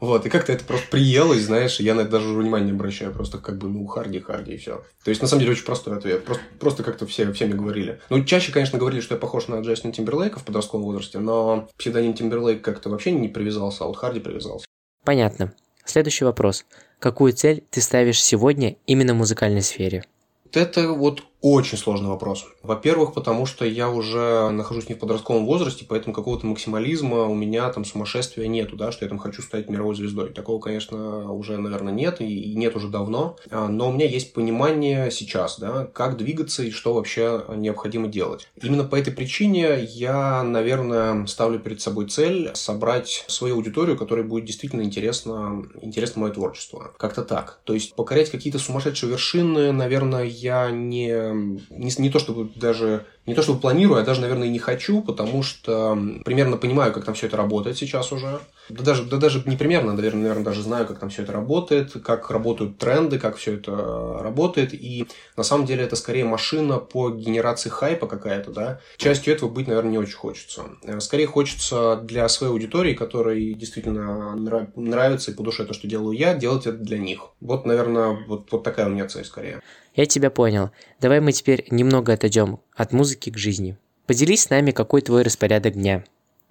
Вот, 0.00 0.26
и 0.26 0.28
как-то 0.28 0.52
это 0.52 0.64
просто 0.64 0.86
приелось, 0.90 1.42
знаешь, 1.42 1.80
я 1.80 1.94
на 1.94 2.02
это 2.02 2.12
даже 2.12 2.28
внимания 2.28 2.66
не 2.66 2.72
обращаю, 2.72 3.12
просто 3.12 3.38
как 3.38 3.58
бы, 3.58 3.68
ну, 3.68 3.86
Харди, 3.86 4.20
Харди, 4.20 4.54
и 4.54 4.56
все. 4.56 4.84
То 5.04 5.10
есть, 5.10 5.22
на 5.22 5.28
самом 5.28 5.40
деле, 5.40 5.52
очень 5.52 5.64
простой 5.64 5.96
ответ. 5.96 6.24
Просто, 6.24 6.44
просто 6.58 6.82
как-то 6.82 7.06
все, 7.06 7.32
все 7.32 7.46
мне 7.46 7.54
говорили. 7.54 8.00
Ну, 8.10 8.24
чаще, 8.24 8.52
конечно, 8.52 8.78
говорили, 8.78 9.00
что 9.00 9.14
я 9.14 9.20
похож 9.20 9.48
на 9.48 9.60
Джейсона 9.60 9.92
Тимберлейка 9.92 10.38
в 10.38 10.44
подростковом 10.44 10.84
возрасте, 10.84 11.18
но 11.18 11.68
псевдоним 11.78 12.14
Тимберлейк 12.14 12.62
как-то 12.62 12.90
вообще 12.90 13.12
не 13.12 13.28
привязался, 13.28 13.84
а 13.84 13.86
вот 13.86 13.96
Харди 13.96 14.20
привязался. 14.20 14.66
Понятно. 15.04 15.52
Следующий 15.84 16.24
вопрос. 16.24 16.64
Какую 16.98 17.32
цель 17.32 17.62
ты 17.70 17.80
ставишь 17.80 18.22
сегодня 18.22 18.76
именно 18.86 19.14
в 19.14 19.18
музыкальной 19.18 19.62
сфере? 19.62 20.04
Это 20.52 20.88
вот 20.92 21.22
очень 21.52 21.78
сложный 21.78 22.08
вопрос. 22.08 22.44
Во-первых, 22.64 23.14
потому 23.14 23.46
что 23.46 23.64
я 23.64 23.88
уже 23.88 24.50
нахожусь 24.50 24.88
не 24.88 24.96
в 24.96 24.98
подростковом 24.98 25.46
возрасте, 25.46 25.86
поэтому 25.88 26.12
какого-то 26.12 26.44
максимализма 26.44 27.22
у 27.26 27.34
меня 27.34 27.68
там 27.70 27.84
сумасшествия 27.84 28.48
нету, 28.48 28.74
да, 28.76 28.90
что 28.90 29.04
я 29.04 29.08
там 29.08 29.18
хочу 29.18 29.42
стать 29.42 29.68
мировой 29.68 29.94
звездой. 29.94 30.32
Такого, 30.32 30.60
конечно, 30.60 31.32
уже, 31.32 31.56
наверное, 31.56 31.92
нет, 31.92 32.20
и 32.20 32.54
нет 32.56 32.74
уже 32.74 32.88
давно. 32.88 33.36
А, 33.50 33.68
но 33.68 33.90
у 33.90 33.92
меня 33.92 34.06
есть 34.06 34.32
понимание 34.32 35.10
сейчас, 35.12 35.60
да, 35.60 35.86
как 35.92 36.16
двигаться 36.16 36.64
и 36.64 36.70
что 36.70 36.94
вообще 36.94 37.44
необходимо 37.54 38.08
делать. 38.08 38.48
Именно 38.60 38.82
по 38.82 38.96
этой 38.96 39.12
причине 39.12 39.84
я, 39.84 40.42
наверное, 40.42 41.26
ставлю 41.26 41.60
перед 41.60 41.80
собой 41.80 42.08
цель 42.08 42.50
собрать 42.54 43.24
свою 43.28 43.54
аудиторию, 43.54 43.96
которой 43.96 44.24
будет 44.24 44.46
действительно 44.46 44.82
интересно, 44.82 45.64
интересно 45.80 46.22
мое 46.22 46.32
творчество. 46.32 46.92
Как-то 46.96 47.22
так. 47.22 47.60
То 47.62 47.72
есть 47.72 47.94
покорять 47.94 48.30
какие-то 48.30 48.58
сумасшедшие 48.58 49.10
вершины, 49.10 49.70
наверное, 49.70 50.24
я 50.24 50.72
не 50.72 51.35
не, 51.36 51.90
не 51.98 52.10
то 52.10 52.18
чтобы 52.18 52.50
даже 52.54 53.04
не 53.26 53.34
то 53.34 53.42
чтобы 53.42 53.60
планирую, 53.60 54.00
а 54.00 54.04
даже, 54.04 54.20
наверное, 54.20 54.48
не 54.48 54.58
хочу, 54.58 55.02
потому 55.02 55.42
что 55.42 55.98
примерно 56.24 56.56
понимаю, 56.56 56.92
как 56.92 57.04
там 57.04 57.14
все 57.14 57.26
это 57.26 57.36
работает 57.36 57.76
сейчас 57.76 58.12
уже. 58.12 58.40
Да 58.68 58.84
даже, 58.84 59.04
да 59.04 59.16
даже 59.16 59.42
не 59.46 59.56
примерно, 59.56 59.92
наверное, 59.92 60.22
наверное, 60.22 60.44
даже 60.44 60.62
знаю, 60.62 60.86
как 60.86 60.98
там 60.98 61.08
все 61.08 61.22
это 61.22 61.32
работает, 61.32 61.92
как 62.04 62.30
работают 62.30 62.78
тренды, 62.78 63.18
как 63.18 63.36
все 63.36 63.54
это 63.54 64.18
работает. 64.20 64.74
И 64.74 65.06
на 65.36 65.42
самом 65.42 65.66
деле 65.66 65.84
это 65.84 65.96
скорее 65.96 66.24
машина 66.24 66.78
по 66.78 67.10
генерации 67.10 67.68
хайпа 67.68 68.06
какая-то, 68.06 68.52
да. 68.52 68.80
Частью 68.96 69.34
этого 69.34 69.48
быть, 69.48 69.66
наверное, 69.66 69.92
не 69.92 69.98
очень 69.98 70.14
хочется. 70.14 70.64
Скорее 71.00 71.26
хочется 71.26 71.96
для 71.96 72.28
своей 72.28 72.52
аудитории, 72.52 72.94
которой 72.94 73.54
действительно 73.54 74.36
нравится 74.76 75.32
и 75.32 75.34
по 75.34 75.42
душе 75.42 75.64
то, 75.64 75.74
что 75.74 75.88
делаю 75.88 76.16
я, 76.16 76.34
делать 76.34 76.66
это 76.66 76.78
для 76.78 76.98
них. 76.98 77.30
Вот, 77.40 77.66
наверное, 77.66 78.24
вот, 78.26 78.50
вот 78.52 78.62
такая 78.62 78.86
у 78.86 78.90
меня 78.90 79.06
цель 79.08 79.24
скорее. 79.24 79.62
Я 79.96 80.06
тебя 80.06 80.30
понял. 80.30 80.70
Давай 81.00 81.20
мы 81.20 81.32
теперь 81.32 81.66
немного 81.70 82.12
отойдем 82.12 82.60
от 82.74 82.92
музыки 82.92 83.30
к 83.30 83.38
жизни. 83.38 83.76
Поделись 84.06 84.42
с 84.42 84.50
нами, 84.50 84.70
какой 84.70 85.00
твой 85.00 85.22
распорядок 85.22 85.72
дня. 85.72 86.04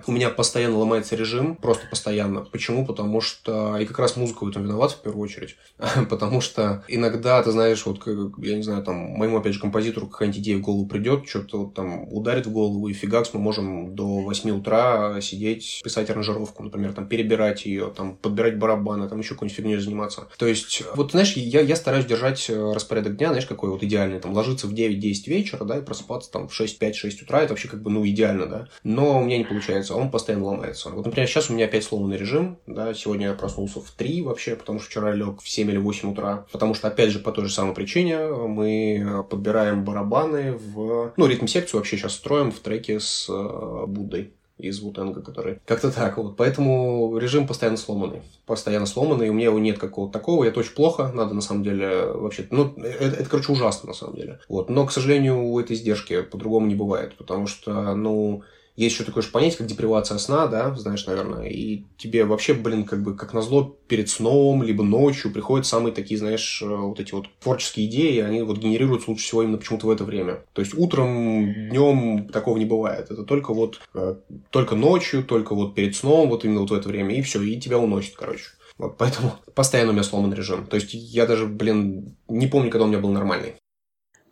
У 0.05 0.12
меня 0.12 0.29
постоянно 0.29 0.77
ломается 0.77 1.15
режим, 1.15 1.55
просто 1.55 1.88
постоянно. 1.88 2.41
Почему? 2.41 2.86
Потому 2.86 3.21
что... 3.21 3.77
И 3.77 3.86
как 3.86 3.97
раз 3.99 4.17
музыка 4.17 4.43
в 4.43 4.49
этом 4.49 4.63
виновата 4.63 4.95
в 4.95 5.01
первую 5.01 5.23
очередь. 5.23 5.55
Потому 6.10 6.41
что 6.41 6.84
иногда, 6.88 7.41
ты 7.41 7.51
знаешь, 7.51 7.86
вот, 7.86 8.05
я 8.38 8.55
не 8.55 8.62
знаю, 8.62 8.84
там, 8.84 8.95
моему, 8.95 9.38
опять 9.38 9.53
же, 9.53 9.60
композитору 9.60 10.08
какая-нибудь 10.08 10.39
идея 10.41 10.58
в 10.58 10.62
голову 10.62 10.86
придет, 10.86 11.27
что-то 11.27 11.60
вот 11.60 11.73
там 11.73 12.12
ударит 12.12 12.45
в 12.45 12.51
голову, 12.51 12.88
и 12.88 12.93
фигакс, 12.93 13.34
мы 13.34 13.39
можем 13.39 13.95
до 13.95 14.19
8 14.19 14.51
утра 14.51 15.19
сидеть, 15.21 15.81
писать 15.84 16.10
аранжировку, 16.10 16.63
например, 16.63 16.93
там, 16.93 17.08
перебирать 17.08 17.65
ее, 17.65 17.91
там, 17.95 18.17
подбирать 18.17 18.60
барабаны, 18.60 19.08
там, 19.08 19.19
еще 19.19 19.34
какой-нибудь 19.34 19.58
фигней 19.58 19.77
заниматься. 19.77 20.27
То 20.38 20.45
есть, 20.45 20.84
вот, 20.93 21.12
знаешь, 21.12 21.34
я, 21.34 21.62
я 21.62 21.75
стараюсь 21.75 22.05
держать 22.05 22.49
э, 22.49 22.73
распорядок 22.73 23.15
дня, 23.15 23.29
знаешь, 23.29 23.45
какой 23.45 23.69
вот 23.69 23.81
идеальный, 23.81 24.19
там, 24.19 24.34
ложиться 24.34 24.67
в 24.67 24.73
9-10 24.73 24.99
вечера, 25.27 25.63
да, 25.63 25.77
и 25.77 25.81
просыпаться 25.81 26.31
там 26.31 26.47
в 26.47 26.60
6-5-6 26.60 27.23
утра, 27.23 27.41
это 27.41 27.53
вообще 27.53 27.69
как 27.69 27.81
бы, 27.81 27.89
ну, 27.89 28.05
идеально, 28.05 28.45
да. 28.45 28.67
Но 28.84 29.19
у 29.19 29.23
меня 29.23 29.38
не 29.38 29.45
получается 29.45 29.85
он 29.93 30.10
постоянно 30.10 30.45
ломается. 30.45 30.89
Вот, 30.89 31.06
например, 31.06 31.28
сейчас 31.28 31.50
у 31.50 31.54
меня 31.54 31.65
опять 31.65 31.84
сломанный 31.84 32.17
режим, 32.17 32.58
да, 32.65 32.93
сегодня 32.93 33.28
я 33.28 33.34
проснулся 33.34 33.80
в 33.80 33.91
3 33.91 34.21
вообще, 34.24 34.56
потому 34.56 34.80
что 34.80 34.89
вчера 34.89 35.12
лег 35.12 35.41
в 35.41 35.50
7 35.50 35.69
или 35.69 35.78
8 35.78 36.12
утра, 36.12 36.45
потому 36.52 36.74
что, 36.74 36.88
опять 36.88 37.12
же, 37.12 37.19
по 37.19 37.32
той 37.32 37.45
же 37.45 37.54
самой 37.54 37.76
причине 37.76 38.28
мы 38.28 39.26
подбираем 39.30 39.84
барабаны 39.84 40.54
в, 40.54 41.13
ну, 41.17 41.28
ритм-секцию 41.28 41.80
вообще 41.80 41.98
сейчас 41.98 42.13
строим 42.13 42.52
в 42.52 42.60
треке 42.60 43.00
с 43.00 43.28
э, 43.30 43.86
Буддой 43.88 44.32
из 44.58 44.80
Вутенга, 44.80 45.21
который... 45.21 45.60
Как-то 45.65 45.91
так 45.91 46.17
вот. 46.17 46.38
Поэтому 46.38 47.17
режим 47.17 47.45
постоянно 47.48 47.78
сломанный. 47.78 48.21
Постоянно 48.45 48.86
сломанный. 48.86 49.30
У 49.30 49.34
меня 49.34 49.45
его 49.48 49.60
нет 49.60 49.78
какого-то 49.78 50.13
такого. 50.13 50.45
Это 50.45 50.62
очень 50.62 50.74
плохо. 50.74 51.12
Надо, 51.13 51.34
на 51.34 51.41
самом 51.41 51.63
деле, 51.63 52.06
вообще... 52.06 52.48
Ну, 52.52 52.74
это, 52.78 53.17
это, 53.17 53.30
короче, 53.30 53.52
ужасно, 53.52 53.89
на 53.89 53.93
самом 53.93 54.15
деле. 54.15 54.39
Вот. 54.48 54.69
Но, 54.69 54.86
к 54.86 54.93
сожалению, 54.93 55.43
у 55.43 55.60
этой 55.60 55.76
издержки 55.76 56.21
по-другому 56.21 56.67
не 56.67 56.76
бывает. 56.76 57.17
Потому 57.17 57.48
что, 57.48 57.95
ну, 57.95 58.43
есть 58.75 58.95
еще 58.95 59.05
такое 59.05 59.23
же 59.23 59.29
понятие, 59.29 59.59
как 59.59 59.67
депривация 59.67 60.17
сна, 60.17 60.47
да, 60.47 60.75
знаешь, 60.75 61.05
наверное, 61.05 61.47
и 61.47 61.83
тебе 61.97 62.25
вообще, 62.25 62.53
блин, 62.53 62.83
как 62.83 63.03
бы, 63.03 63.15
как 63.15 63.33
назло, 63.33 63.77
перед 63.88 64.09
сном, 64.09 64.63
либо 64.63 64.83
ночью 64.83 65.31
приходят 65.31 65.65
самые 65.65 65.93
такие, 65.93 66.17
знаешь, 66.17 66.61
э, 66.61 66.67
вот 66.67 66.99
эти 66.99 67.13
вот 67.13 67.27
творческие 67.39 67.88
идеи, 67.88 68.19
они 68.19 68.41
вот 68.41 68.57
генерируются 68.57 69.09
лучше 69.09 69.23
всего 69.23 69.43
именно 69.43 69.57
почему-то 69.57 69.88
в 69.88 69.91
это 69.91 70.03
время. 70.03 70.43
То 70.53 70.61
есть 70.61 70.73
утром, 70.73 71.53
днем 71.69 72.27
такого 72.29 72.57
не 72.57 72.65
бывает. 72.65 73.11
Это 73.11 73.23
только 73.23 73.53
вот, 73.53 73.79
э, 73.93 74.15
только 74.49 74.75
ночью, 74.75 75.23
только 75.23 75.55
вот 75.55 75.73
перед 75.73 75.95
сном, 75.95 76.29
вот 76.29 76.43
именно 76.43 76.61
вот 76.61 76.71
в 76.71 76.73
это 76.73 76.89
время, 76.89 77.15
и 77.15 77.21
все, 77.21 77.41
и 77.41 77.59
тебя 77.59 77.77
уносит, 77.77 78.15
короче. 78.15 78.45
Вот, 78.77 78.97
поэтому 78.97 79.35
постоянно 79.55 79.91
у 79.91 79.93
меня 79.93 80.03
сломан 80.03 80.33
режим. 80.33 80.67
То 80.67 80.75
есть 80.75 80.93
я 80.93 81.25
даже, 81.25 81.45
блин, 81.45 82.17
не 82.27 82.47
помню, 82.47 82.69
когда 82.69 82.85
у 82.85 82.88
меня 82.88 82.99
был 82.99 83.11
нормальный. 83.11 83.55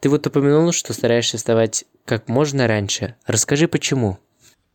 Ты 0.02 0.10
вот 0.10 0.28
упомянул, 0.28 0.74
что 0.74 0.92
стараешься 0.92 1.38
вставать 1.38 1.86
как 2.04 2.28
можно 2.28 2.68
раньше. 2.68 3.16
Расскажи, 3.26 3.70
почему? 3.70 4.18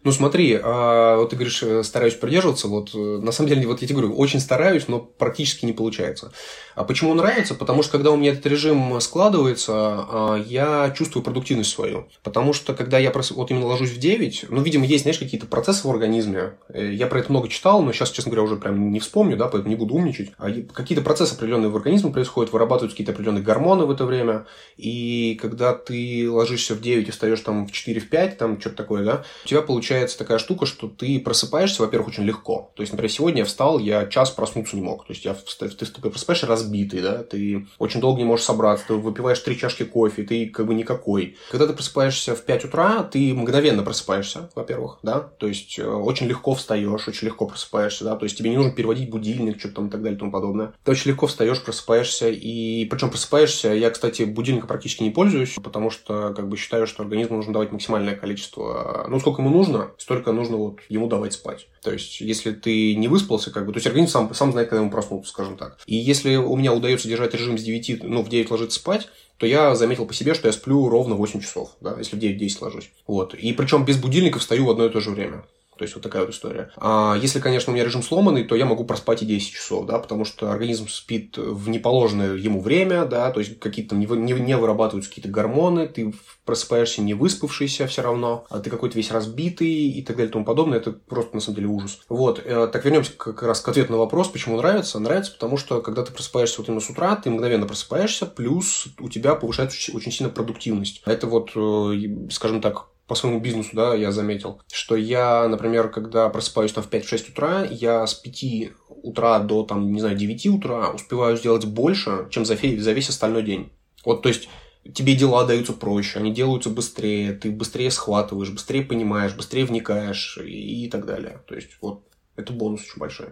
Ну 0.05 0.13
смотри, 0.13 0.57
а, 0.63 1.17
вот 1.17 1.31
ты 1.31 1.37
говоришь, 1.37 1.61
э, 1.65 1.83
стараюсь 1.83 2.15
придерживаться, 2.15 2.69
вот 2.69 2.95
э, 2.95 2.99
на 2.99 3.33
самом 3.33 3.49
деле, 3.49 3.67
вот 3.67 3.83
я 3.83 3.89
тебе 3.89 3.99
говорю, 3.99 4.15
очень 4.15 4.39
стараюсь, 4.39 4.87
но 4.87 5.01
практически 5.01 5.67
не 5.67 5.73
получается. 5.73 6.31
А 6.77 6.85
почему 6.85 7.15
нравится? 7.15 7.57
Потому 7.57 7.83
что 7.83 7.93
когда 7.93 8.13
у 8.13 8.17
меня 8.17 8.31
этот 8.31 8.47
режим 8.47 9.01
складывается, 9.01 9.73
а, 9.75 10.37
я 10.37 10.95
чувствую 10.97 11.25
продуктивность 11.25 11.71
свою. 11.71 12.07
Потому 12.23 12.53
что 12.53 12.75
когда 12.75 13.01
я 13.01 13.11
прос... 13.11 13.33
вот 13.33 13.51
именно 13.51 13.67
ложусь 13.67 13.91
в 13.91 13.99
9, 13.99 14.47
ну, 14.51 14.63
видимо, 14.63 14.87
есть, 14.87 15.03
знаешь, 15.03 15.19
какие-то 15.19 15.47
процессы 15.47 15.89
в 15.89 15.91
организме. 15.91 16.53
Э, 16.69 16.93
я 16.93 17.09
про 17.09 17.19
это 17.19 17.33
много 17.33 17.49
читал, 17.49 17.83
но 17.83 17.93
сейчас, 17.93 18.13
честно 18.13 18.31
говоря, 18.31 18.45
уже 18.45 18.55
прям 18.55 18.93
не 18.93 19.01
вспомню, 19.01 19.37
да, 19.37 19.49
поэтому 19.49 19.69
не 19.69 19.77
буду 19.77 19.97
умничать. 19.97 20.31
А 20.39 20.49
какие-то 20.73 21.03
процессы 21.03 21.35
определенные 21.35 21.71
в 21.71 21.77
организме 21.77 22.13
происходят, 22.13 22.53
вырабатываются 22.53 22.95
какие-то 22.95 23.11
определенные 23.11 23.43
гормоны 23.43 23.85
в 23.85 23.91
это 23.91 24.07
время. 24.07 24.47
И 24.77 25.37
когда 25.43 25.75
ты 25.75 26.31
ложишься 26.31 26.77
в 26.77 26.81
9 26.81 27.09
и 27.09 27.11
встаешь 27.11 27.41
там 27.41 27.67
в 27.67 27.73
4, 27.73 28.01
в 28.01 28.09
5, 28.09 28.39
там 28.39 28.61
что-то 28.61 28.77
такое, 28.77 29.05
да, 29.05 29.25
у 29.45 29.49
тебя 29.49 29.63
получается 29.63 29.88
получается 29.89 30.19
такая 30.19 30.39
штука, 30.39 30.67
что 30.67 30.87
ты 30.87 31.19
просыпаешься, 31.19 31.81
во-первых, 31.81 32.09
очень 32.09 32.25
легко. 32.25 32.73
То 32.75 32.83
есть, 32.83 32.93
например, 32.93 33.11
сегодня 33.11 33.39
я 33.39 33.45
встал, 33.47 33.79
я 33.79 34.07
час 34.07 34.31
проснуться 34.31 34.77
не 34.77 34.83
мог. 34.83 35.07
То 35.07 35.15
есть, 35.15 35.25
я, 35.25 35.35
ты, 35.35 35.69
ты 35.69 36.11
просыпаешься 36.11 36.47
разбитый, 36.47 37.01
да, 37.01 37.23
ты 37.23 37.67
очень 37.79 38.01
долго 38.01 38.19
не 38.19 38.27
можешь 38.27 38.45
собраться, 38.45 38.87
ты 38.89 38.95
выпиваешь 38.95 39.39
три 39.39 39.57
чашки 39.57 39.85
кофе, 39.85 40.25
ты 40.25 40.47
как 40.47 40.67
бы 40.67 40.75
никакой. 40.75 41.39
Когда 41.51 41.67
ты 41.67 41.73
просыпаешься 41.73 42.35
в 42.35 42.43
5 42.43 42.67
утра, 42.67 43.03
ты 43.03 43.33
мгновенно 43.33 43.83
просыпаешься, 43.83 44.51
во-первых, 44.55 44.99
да, 45.03 45.21
то 45.21 45.47
есть, 45.47 45.79
э, 45.79 45.87
очень 45.87 46.27
легко 46.27 46.55
встаешь, 46.55 47.09
очень 47.09 47.27
легко 47.27 47.47
просыпаешься, 47.47 48.05
да, 48.05 48.15
то 48.17 48.27
есть, 48.27 48.37
тебе 48.37 48.51
не 48.51 48.57
нужно 48.57 48.73
переводить 48.73 49.09
будильник, 49.09 49.59
что-то 49.59 49.77
там 49.77 49.87
и 49.87 49.91
так 49.91 50.03
далее 50.03 50.17
и 50.17 50.21
тому 50.21 50.31
подобное. 50.31 50.75
Ты 50.85 50.91
очень 50.91 51.13
легко 51.13 51.27
встаешь, 51.27 51.63
просыпаешься, 51.63 52.29
и 52.29 52.85
причем 52.85 53.09
просыпаешься, 53.09 53.69
я, 53.69 53.89
кстати, 53.89 54.25
будильника 54.25 54.67
практически 54.67 55.03
не 55.03 55.11
пользуюсь, 55.11 55.57
потому 55.63 55.89
что, 55.89 56.35
как 56.35 56.47
бы, 56.47 56.59
считаю, 56.59 56.87
что 56.87 57.03
организму 57.03 57.37
нужно 57.37 57.55
давать 57.55 57.73
максимальное 57.73 58.17
количество, 58.17 59.07
ну, 59.09 59.19
сколько 59.19 59.41
ему 59.41 59.51
нужно, 59.51 59.78
нужно, 59.79 59.95
столько 59.99 60.33
нужно 60.33 60.57
вот 60.57 60.81
ему 60.89 61.07
давать 61.07 61.33
спать. 61.33 61.69
То 61.83 61.93
есть, 61.93 62.21
если 62.21 62.53
ты 62.53 62.95
не 62.97 63.09
выспался, 63.09 63.51
как 63.51 63.67
бы, 63.67 63.73
то 63.73 63.79
есть 63.79 63.87
организм 63.87 64.13
сам, 64.13 64.35
сам 64.35 64.53
знает, 64.53 64.69
когда 64.69 64.83
ему 64.83 64.91
проснуться, 64.91 65.31
скажем 65.31 65.57
так. 65.57 65.79
И 65.87 65.97
если 65.97 66.37
у 66.37 66.57
меня 66.57 66.73
удается 66.73 67.09
держать 67.09 67.35
режим 67.35 67.59
с 67.59 67.63
9, 67.63 68.05
ну, 68.05 68.23
в 68.23 68.29
9 68.29 68.51
ложиться 68.51 68.79
спать, 68.79 69.09
то 69.39 69.47
я 69.47 69.75
заметил 69.75 70.05
по 70.07 70.15
себе, 70.15 70.35
что 70.35 70.49
я 70.49 70.53
сплю 70.53 70.89
ровно 70.89 71.15
8 71.15 71.41
часов, 71.41 71.77
да, 71.81 71.95
если 71.97 72.17
в 72.17 72.19
9-10 72.19 72.59
ложусь. 72.61 72.91
Вот. 73.07 73.35
И 73.35 73.53
причем 73.53 73.85
без 73.85 73.97
будильника 73.97 74.39
встаю 74.39 74.67
в 74.67 74.71
одно 74.71 74.87
и 74.87 74.91
то 74.91 75.01
же 75.01 75.11
время. 75.11 75.45
То 75.79 75.85
есть 75.85 75.95
вот 75.95 76.03
такая 76.03 76.23
вот 76.23 76.35
история. 76.35 76.71
А 76.77 77.17
если, 77.21 77.41
конечно, 77.41 77.73
у 77.73 77.75
меня 77.75 77.85
режим 77.85 78.03
сломанный, 78.03 78.45
то 78.45 78.57
я 78.57 78.67
могу 78.67 78.85
проспать 78.85 79.23
и 79.23 79.27
10 79.27 79.53
часов, 79.53 79.87
да, 79.87 79.99
потому 79.99 80.25
что 80.25 80.51
организм 80.51 80.89
спит 80.89 81.37
в 81.37 81.69
неположенное 81.69 82.37
ему 82.37 82.61
время, 82.61 83.05
да, 83.05 83.31
то 83.31 83.41
есть 83.41 83.61
какие-то 83.61 83.95
не, 83.95 84.07
не, 84.07 84.33
не 84.33 84.57
вырабатываются 84.57 85.11
какие-то 85.11 85.31
гормоны, 85.31 85.87
ты 85.87 86.13
просыпаешься 86.45 87.03
не 87.03 87.15
выспавшийся 87.15 87.87
все 87.87 88.03
равно, 88.03 88.47
а 88.51 88.61
ты 88.61 88.71
какой-то 88.71 88.97
весь 88.97 89.11
разбитый 89.11 89.69
и 89.69 90.03
так 90.03 90.17
далее 90.17 90.31
и 90.31 90.33
тому 90.33 90.45
подобное. 90.45 90.79
Это 90.79 90.93
просто 90.93 91.35
на 91.35 91.41
самом 91.41 91.57
деле 91.57 91.69
ужас. 91.69 92.01
Вот. 92.09 92.41
Э, 92.45 92.69
так 92.73 92.85
вернемся 92.85 93.13
как 93.13 93.43
раз 93.43 93.61
к 93.61 93.69
ответу 93.69 93.93
на 93.93 93.99
вопрос, 93.99 94.29
почему 94.29 94.57
нравится. 94.57 94.99
Нравится, 94.99 95.33
потому 95.33 95.57
что 95.57 95.81
когда 95.81 96.03
ты 96.03 96.13
просыпаешься 96.13 96.59
вот 96.59 96.69
именно 96.69 96.81
с 96.81 96.91
утра, 96.91 97.15
ты 97.17 97.31
мгновенно 97.31 97.67
просыпаешься, 97.67 98.27
плюс 98.27 98.89
у 98.99 99.09
тебя 99.09 99.35
повышается 99.35 99.95
очень 99.95 100.11
сильно 100.11 100.33
продуктивность. 100.33 101.03
Это 101.05 101.27
вот, 101.27 101.51
э, 101.55 102.29
скажем 102.31 102.61
так, 102.61 102.87
по 103.09 103.15
своему 103.15 103.41
бизнесу, 103.41 103.71
да, 103.73 103.95
я 103.95 104.13
заметил, 104.13 104.61
что 104.71 104.95
я, 104.95 105.49
например, 105.49 105.89
когда 105.89 106.29
просыпаюсь 106.29 106.73
там 106.73 106.85
в 106.85 106.91
5-6 106.91 107.31
утра, 107.31 107.65
я 107.65 108.07
с 108.07 108.15
5 108.15 108.73
утра 109.03 109.39
до, 109.39 109.65
там, 109.65 109.91
не 109.93 110.01
знаю, 110.01 110.17
9 110.17 110.47
утра 110.49 110.91
успеваю 110.91 111.37
сделать 111.39 111.65
больше, 111.65 112.29
чем 112.31 112.45
за, 112.45 112.55
за 112.55 112.93
весь 112.93 113.09
остальной 113.09 113.43
день. 113.43 113.73
Вот, 114.05 114.23
то 114.23 114.29
есть, 114.29 114.51
тебе 114.93 115.15
дела 115.15 115.45
даются 115.47 115.73
проще, 115.73 116.19
они 116.19 116.33
делаются 116.33 116.69
быстрее, 116.69 117.33
ты 117.33 117.51
быстрее 117.51 117.91
схватываешь, 117.91 118.51
быстрее 118.51 118.83
понимаешь, 118.83 119.35
быстрее 119.35 119.65
вникаешь 119.65 120.39
и, 120.45 120.85
и 120.85 120.91
так 120.91 121.07
далее. 121.07 121.41
То 121.49 121.55
есть, 121.55 121.79
вот, 121.81 122.05
это 122.37 122.53
бонус 122.53 122.83
очень 122.83 123.01
большой. 123.01 123.29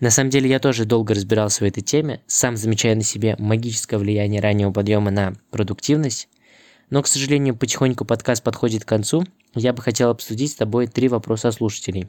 На 0.00 0.10
самом 0.10 0.30
деле 0.30 0.50
я 0.50 0.58
тоже 0.58 0.84
долго 0.84 1.14
разбирался 1.14 1.64
в 1.64 1.66
этой 1.66 1.80
теме, 1.80 2.22
сам 2.26 2.56
замечая 2.56 2.96
на 2.96 3.02
себе 3.02 3.36
магическое 3.38 3.98
влияние 3.98 4.42
раннего 4.42 4.72
подъема 4.72 5.10
на 5.10 5.34
продуктивность, 5.50 6.28
но, 6.90 7.02
к 7.02 7.06
сожалению, 7.06 7.56
потихоньку 7.56 8.04
подкаст 8.04 8.42
подходит 8.42 8.84
к 8.84 8.88
концу. 8.88 9.24
Я 9.54 9.72
бы 9.72 9.82
хотел 9.82 10.10
обсудить 10.10 10.52
с 10.52 10.54
тобой 10.54 10.86
три 10.86 11.08
вопроса 11.08 11.50
слушателей. 11.50 12.08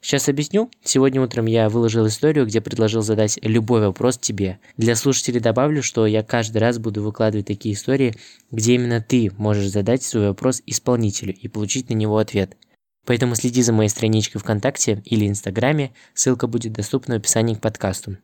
Сейчас 0.00 0.28
объясню. 0.28 0.70
Сегодня 0.82 1.20
утром 1.20 1.46
я 1.46 1.68
выложил 1.68 2.06
историю, 2.06 2.46
где 2.46 2.60
предложил 2.60 3.02
задать 3.02 3.38
любой 3.42 3.80
вопрос 3.80 4.18
тебе. 4.18 4.58
Для 4.76 4.96
слушателей 4.96 5.40
добавлю, 5.40 5.82
что 5.82 6.06
я 6.06 6.22
каждый 6.22 6.58
раз 6.58 6.78
буду 6.78 7.02
выкладывать 7.02 7.46
такие 7.46 7.74
истории, 7.74 8.14
где 8.50 8.74
именно 8.74 9.00
ты 9.00 9.30
можешь 9.36 9.70
задать 9.70 10.02
свой 10.02 10.28
вопрос 10.28 10.62
исполнителю 10.66 11.34
и 11.34 11.48
получить 11.48 11.90
на 11.90 11.94
него 11.94 12.18
ответ. 12.18 12.56
Поэтому 13.04 13.36
следи 13.36 13.62
за 13.62 13.72
моей 13.72 13.88
страничкой 13.88 14.40
ВКонтакте 14.40 15.02
или 15.04 15.28
Инстаграме, 15.28 15.92
ссылка 16.14 16.46
будет 16.46 16.72
доступна 16.72 17.14
в 17.14 17.18
описании 17.18 17.54
к 17.54 17.60
подкасту. 17.60 18.16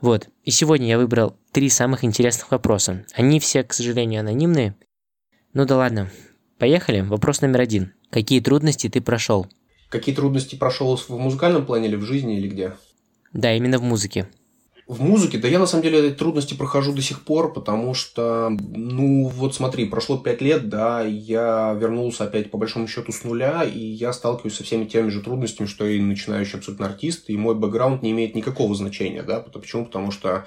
Вот, 0.00 0.28
и 0.44 0.50
сегодня 0.50 0.86
я 0.86 0.98
выбрал 0.98 1.36
три 1.50 1.68
самых 1.70 2.04
интересных 2.04 2.50
вопроса. 2.50 3.04
Они 3.14 3.40
все, 3.40 3.64
к 3.64 3.72
сожалению, 3.72 4.20
анонимные, 4.20 4.76
ну 5.52 5.64
да 5.64 5.76
ладно. 5.76 6.10
Поехали. 6.58 7.00
Вопрос 7.00 7.40
номер 7.40 7.60
один. 7.60 7.92
Какие 8.10 8.40
трудности 8.40 8.88
ты 8.88 9.00
прошел? 9.00 9.46
Какие 9.88 10.14
трудности 10.14 10.56
прошел 10.56 10.96
в 10.96 11.08
музыкальном 11.10 11.64
плане 11.64 11.88
или 11.88 11.96
в 11.96 12.02
жизни, 12.02 12.36
или 12.36 12.48
где? 12.48 12.72
Да, 13.32 13.54
именно 13.54 13.78
в 13.78 13.82
музыке. 13.82 14.28
В 14.86 15.02
музыке, 15.02 15.36
да 15.36 15.48
я 15.48 15.58
на 15.58 15.66
самом 15.66 15.82
деле 15.82 16.10
трудности 16.12 16.54
прохожу 16.54 16.94
до 16.94 17.02
сих 17.02 17.22
пор, 17.22 17.52
потому 17.52 17.92
что, 17.92 18.48
ну 18.50 19.26
вот 19.28 19.54
смотри, 19.54 19.84
прошло 19.84 20.16
пять 20.16 20.40
лет, 20.40 20.70
да, 20.70 21.02
я 21.02 21.76
вернулся 21.78 22.24
опять 22.24 22.50
по 22.50 22.56
большому 22.56 22.88
счету 22.88 23.12
с 23.12 23.22
нуля, 23.22 23.64
и 23.64 23.78
я 23.78 24.14
сталкиваюсь 24.14 24.54
со 24.54 24.64
всеми 24.64 24.86
теми 24.86 25.10
же 25.10 25.20
трудностями, 25.20 25.66
что 25.66 25.86
и 25.86 26.00
начинающий 26.00 26.56
абсолютно 26.56 26.86
артист, 26.86 27.28
и 27.28 27.36
мой 27.36 27.54
бэкграунд 27.54 28.02
не 28.02 28.12
имеет 28.12 28.34
никакого 28.34 28.74
значения, 28.74 29.22
да, 29.22 29.40
почему? 29.40 29.84
Потому 29.84 30.10
что 30.10 30.46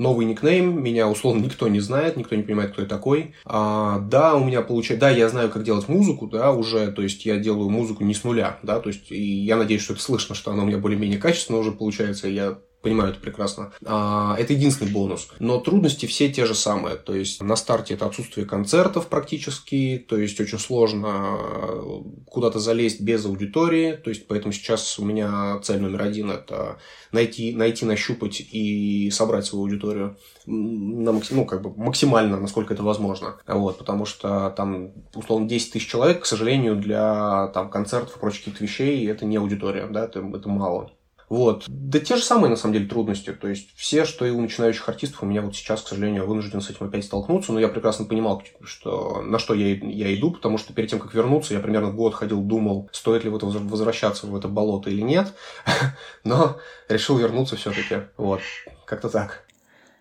новый 0.00 0.26
никнейм, 0.26 0.82
меня 0.82 1.08
условно 1.08 1.44
никто 1.44 1.68
не 1.68 1.80
знает, 1.80 2.16
никто 2.16 2.34
не 2.34 2.42
понимает, 2.42 2.72
кто 2.72 2.82
я 2.82 2.88
такой. 2.88 3.34
А, 3.44 3.98
да, 4.00 4.34
у 4.34 4.44
меня 4.44 4.62
получается, 4.62 5.00
да, 5.00 5.10
я 5.10 5.28
знаю, 5.28 5.50
как 5.50 5.62
делать 5.62 5.88
музыку, 5.88 6.26
да, 6.26 6.52
уже, 6.52 6.90
то 6.90 7.02
есть 7.02 7.26
я 7.26 7.36
делаю 7.36 7.68
музыку 7.68 8.02
не 8.02 8.14
с 8.14 8.24
нуля, 8.24 8.58
да, 8.62 8.80
то 8.80 8.88
есть 8.88 9.12
и 9.12 9.22
я 9.22 9.56
надеюсь, 9.56 9.82
что 9.82 9.92
это 9.92 10.02
слышно, 10.02 10.34
что 10.34 10.50
она 10.50 10.62
у 10.62 10.66
меня 10.66 10.78
более-менее 10.78 11.18
качественная 11.18 11.60
уже 11.60 11.72
получается, 11.72 12.28
я 12.28 12.58
понимаю 12.82 13.10
это 13.10 13.20
прекрасно. 13.20 13.72
А, 13.84 14.36
это 14.38 14.52
единственный 14.52 14.90
бонус. 14.90 15.28
Но 15.38 15.60
трудности 15.60 16.06
все 16.06 16.30
те 16.32 16.46
же 16.46 16.54
самые. 16.54 16.96
То 16.96 17.14
есть 17.14 17.42
на 17.42 17.56
старте 17.56 17.94
это 17.94 18.06
отсутствие 18.06 18.46
концертов 18.46 19.08
практически, 19.08 20.04
то 20.08 20.16
есть 20.16 20.40
очень 20.40 20.58
сложно 20.58 21.36
э, 21.38 21.82
куда-то 22.26 22.58
залезть 22.58 23.00
без 23.00 23.24
аудитории. 23.26 23.92
То 23.92 24.10
есть 24.10 24.26
поэтому 24.26 24.52
сейчас 24.52 24.98
у 24.98 25.04
меня 25.04 25.58
цель 25.62 25.80
номер 25.80 26.02
один 26.02 26.30
это 26.30 26.78
найти, 27.12 27.54
найти, 27.54 27.84
нащупать 27.84 28.40
и 28.40 29.10
собрать 29.10 29.46
свою 29.46 29.64
аудиторию 29.64 30.16
на 30.46 31.20
ну, 31.30 31.44
как 31.44 31.62
бы 31.62 31.72
максимально, 31.76 32.40
насколько 32.40 32.74
это 32.74 32.82
возможно. 32.82 33.36
Вот, 33.46 33.78
потому 33.78 34.06
что 34.06 34.50
там, 34.56 34.92
условно, 35.14 35.48
10 35.48 35.72
тысяч 35.72 35.88
человек, 35.88 36.22
к 36.22 36.26
сожалению, 36.26 36.76
для 36.76 37.48
там, 37.48 37.70
концертов 37.70 38.16
и 38.16 38.20
прочих 38.20 38.44
каких-то 38.44 38.64
вещей 38.64 39.06
это 39.08 39.24
не 39.26 39.36
аудитория, 39.36 39.86
да, 39.86 40.04
это, 40.04 40.20
это 40.20 40.48
мало. 40.48 40.90
Вот. 41.30 41.64
Да 41.68 42.00
те 42.00 42.16
же 42.16 42.22
самые, 42.22 42.50
на 42.50 42.56
самом 42.56 42.74
деле, 42.74 42.86
трудности. 42.86 43.32
То 43.32 43.46
есть, 43.46 43.70
все, 43.76 44.04
что 44.04 44.26
и 44.26 44.30
у 44.30 44.40
начинающих 44.40 44.86
артистов, 44.88 45.22
у 45.22 45.26
меня 45.26 45.42
вот 45.42 45.54
сейчас, 45.54 45.80
к 45.80 45.88
сожалению, 45.88 46.26
вынужден 46.26 46.60
с 46.60 46.68
этим 46.68 46.86
опять 46.86 47.04
столкнуться, 47.04 47.52
но 47.52 47.60
я 47.60 47.68
прекрасно 47.68 48.04
понимал, 48.04 48.42
что, 48.64 49.22
на 49.22 49.38
что 49.38 49.54
я, 49.54 49.76
я 49.76 50.12
иду, 50.12 50.32
потому 50.32 50.58
что 50.58 50.72
перед 50.72 50.90
тем, 50.90 50.98
как 50.98 51.14
вернуться, 51.14 51.54
я 51.54 51.60
примерно 51.60 51.92
год 51.92 52.14
ходил, 52.14 52.42
думал, 52.42 52.90
стоит 52.92 53.22
ли 53.22 53.30
вот 53.30 53.44
возвращаться 53.44 54.26
в 54.26 54.36
это 54.36 54.48
болото 54.48 54.90
или 54.90 55.02
нет, 55.02 55.32
но 56.24 56.58
решил 56.88 57.16
вернуться 57.16 57.54
все-таки. 57.54 58.08
Вот. 58.16 58.40
Как-то 58.84 59.08
так. 59.08 59.44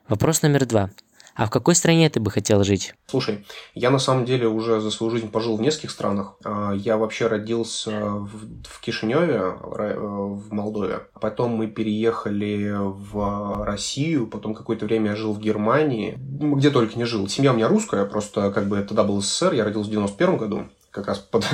Вопрос 0.07 0.41
номер 0.41 0.65
два. 0.65 0.89
А 1.35 1.45
в 1.45 1.49
какой 1.49 1.75
стране 1.75 2.09
ты 2.09 2.19
бы 2.19 2.31
хотел 2.31 2.63
жить? 2.63 2.93
Слушай, 3.07 3.45
я 3.73 3.89
на 3.91 3.99
самом 3.99 4.25
деле 4.25 4.47
уже 4.47 4.79
за 4.79 4.91
свою 4.91 5.11
жизнь 5.11 5.29
пожил 5.29 5.57
в 5.57 5.61
нескольких 5.61 5.91
странах. 5.91 6.35
А, 6.43 6.73
я 6.73 6.97
вообще 6.97 7.27
родился 7.27 7.91
в, 7.91 8.29
в 8.63 8.81
Кишиневе, 8.81 9.55
э, 9.77 9.95
в 9.97 10.53
Молдове. 10.53 11.01
Потом 11.19 11.51
мы 11.51 11.67
переехали 11.67 12.75
в 12.77 13.63
Россию, 13.65 14.27
потом 14.27 14.53
какое-то 14.53 14.85
время 14.85 15.11
я 15.11 15.15
жил 15.15 15.33
в 15.33 15.39
Германии. 15.39 16.17
Где 16.17 16.69
только 16.69 16.97
не 16.97 17.05
жил. 17.05 17.27
Семья 17.27 17.51
у 17.53 17.55
меня 17.55 17.67
русская, 17.67 18.05
просто 18.05 18.51
как 18.51 18.67
бы 18.67 18.81
тогда 18.81 19.03
был 19.03 19.21
СССР, 19.21 19.53
я 19.53 19.63
родился 19.63 19.89
в 19.89 19.91
91 19.91 20.37
году 20.37 20.69
как 20.91 21.07
раз 21.07 21.19
под, 21.19 21.45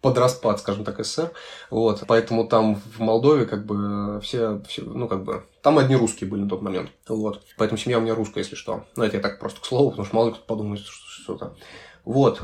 под 0.00 0.16
распад, 0.18 0.60
скажем 0.60 0.84
так, 0.84 1.04
СССР. 1.04 1.32
Вот. 1.70 2.04
Поэтому 2.06 2.46
там 2.46 2.76
в 2.76 3.00
Молдове 3.00 3.44
как 3.46 3.66
бы 3.66 4.20
все, 4.22 4.62
все, 4.68 4.82
ну 4.82 5.08
как 5.08 5.24
бы, 5.24 5.44
там 5.62 5.78
одни 5.78 5.96
русские 5.96 6.30
были 6.30 6.42
на 6.42 6.48
тот 6.48 6.62
момент. 6.62 6.90
Вот. 7.08 7.42
Поэтому 7.58 7.78
семья 7.78 7.98
у 7.98 8.00
меня 8.00 8.14
русская, 8.14 8.40
если 8.40 8.56
что. 8.56 8.84
Ну, 8.96 9.04
это 9.04 9.16
я 9.16 9.22
так 9.22 9.38
просто 9.38 9.60
к 9.60 9.64
слову, 9.66 9.90
потому 9.90 10.06
что 10.06 10.16
мало 10.16 10.30
кто 10.30 10.40
подумает, 10.40 10.80
что 10.80 10.92
что-то. 11.22 11.54
Вот. 12.02 12.40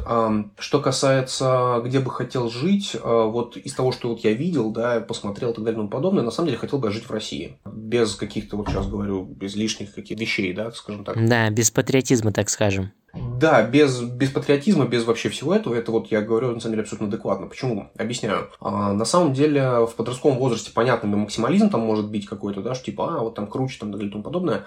Что 0.59 0.81
касается, 0.81 1.81
где 1.83 2.01
бы 2.01 2.11
хотел 2.11 2.51
жить, 2.51 2.95
вот 3.03 3.57
из 3.57 3.73
того, 3.73 3.91
что 3.91 4.11
вот 4.11 4.21
я 4.21 4.35
видел, 4.35 4.71
да, 4.71 5.01
посмотрел 5.01 5.53
и 5.53 5.55
так 5.55 5.65
далее 5.65 5.79
и 5.79 5.81
тому 5.81 5.89
подобное, 5.89 6.23
на 6.23 6.31
самом 6.31 6.49
деле 6.49 6.59
хотел 6.59 6.79
бы 6.79 6.91
жить 6.91 7.09
в 7.09 7.11
России. 7.11 7.59
Без 7.65 8.17
каких-то, 8.17 8.59
вот 8.59 8.69
сейчас 8.69 8.87
говорю, 8.87 9.25
без 9.25 9.57
лишних 9.57 9.95
каких-то 9.95 10.23
вещей, 10.23 10.53
да, 10.53 10.71
скажем 10.73 11.05
так. 11.05 11.27
Да, 11.27 11.49
без 11.49 11.71
патриотизма, 11.71 12.33
так 12.33 12.51
скажем. 12.51 12.93
Да, 13.37 13.63
без, 13.63 14.01
без 14.01 14.31
патриотизма, 14.31 14.87
без 14.87 15.05
вообще 15.05 15.29
всего 15.29 15.55
этого, 15.55 15.75
это 15.75 15.93
вот 15.93 16.11
я 16.11 16.23
говорю, 16.23 16.53
на 16.53 16.61
самом 16.61 16.73
деле, 16.73 16.83
абсолютно 16.83 17.09
адекватно. 17.09 17.47
Почему? 17.47 17.91
Объясняю. 17.97 18.49
А, 18.61 18.93
на 18.93 19.05
самом 19.05 19.33
деле, 19.33 19.87
в 19.87 19.95
подростковом 19.97 20.39
возрасте, 20.39 20.71
понятно, 20.75 21.17
максимализм 21.17 21.71
там 21.71 21.81
может 21.81 22.11
быть 22.11 22.27
какой-то, 22.27 22.63
да, 22.63 22.75
что 22.75 22.87
типа, 22.87 23.17
а, 23.17 23.21
вот 23.21 23.35
там 23.35 23.47
круче, 23.47 23.79
там, 23.79 23.95
и 23.97 24.11
тому 24.11 24.23
подобное. 24.23 24.65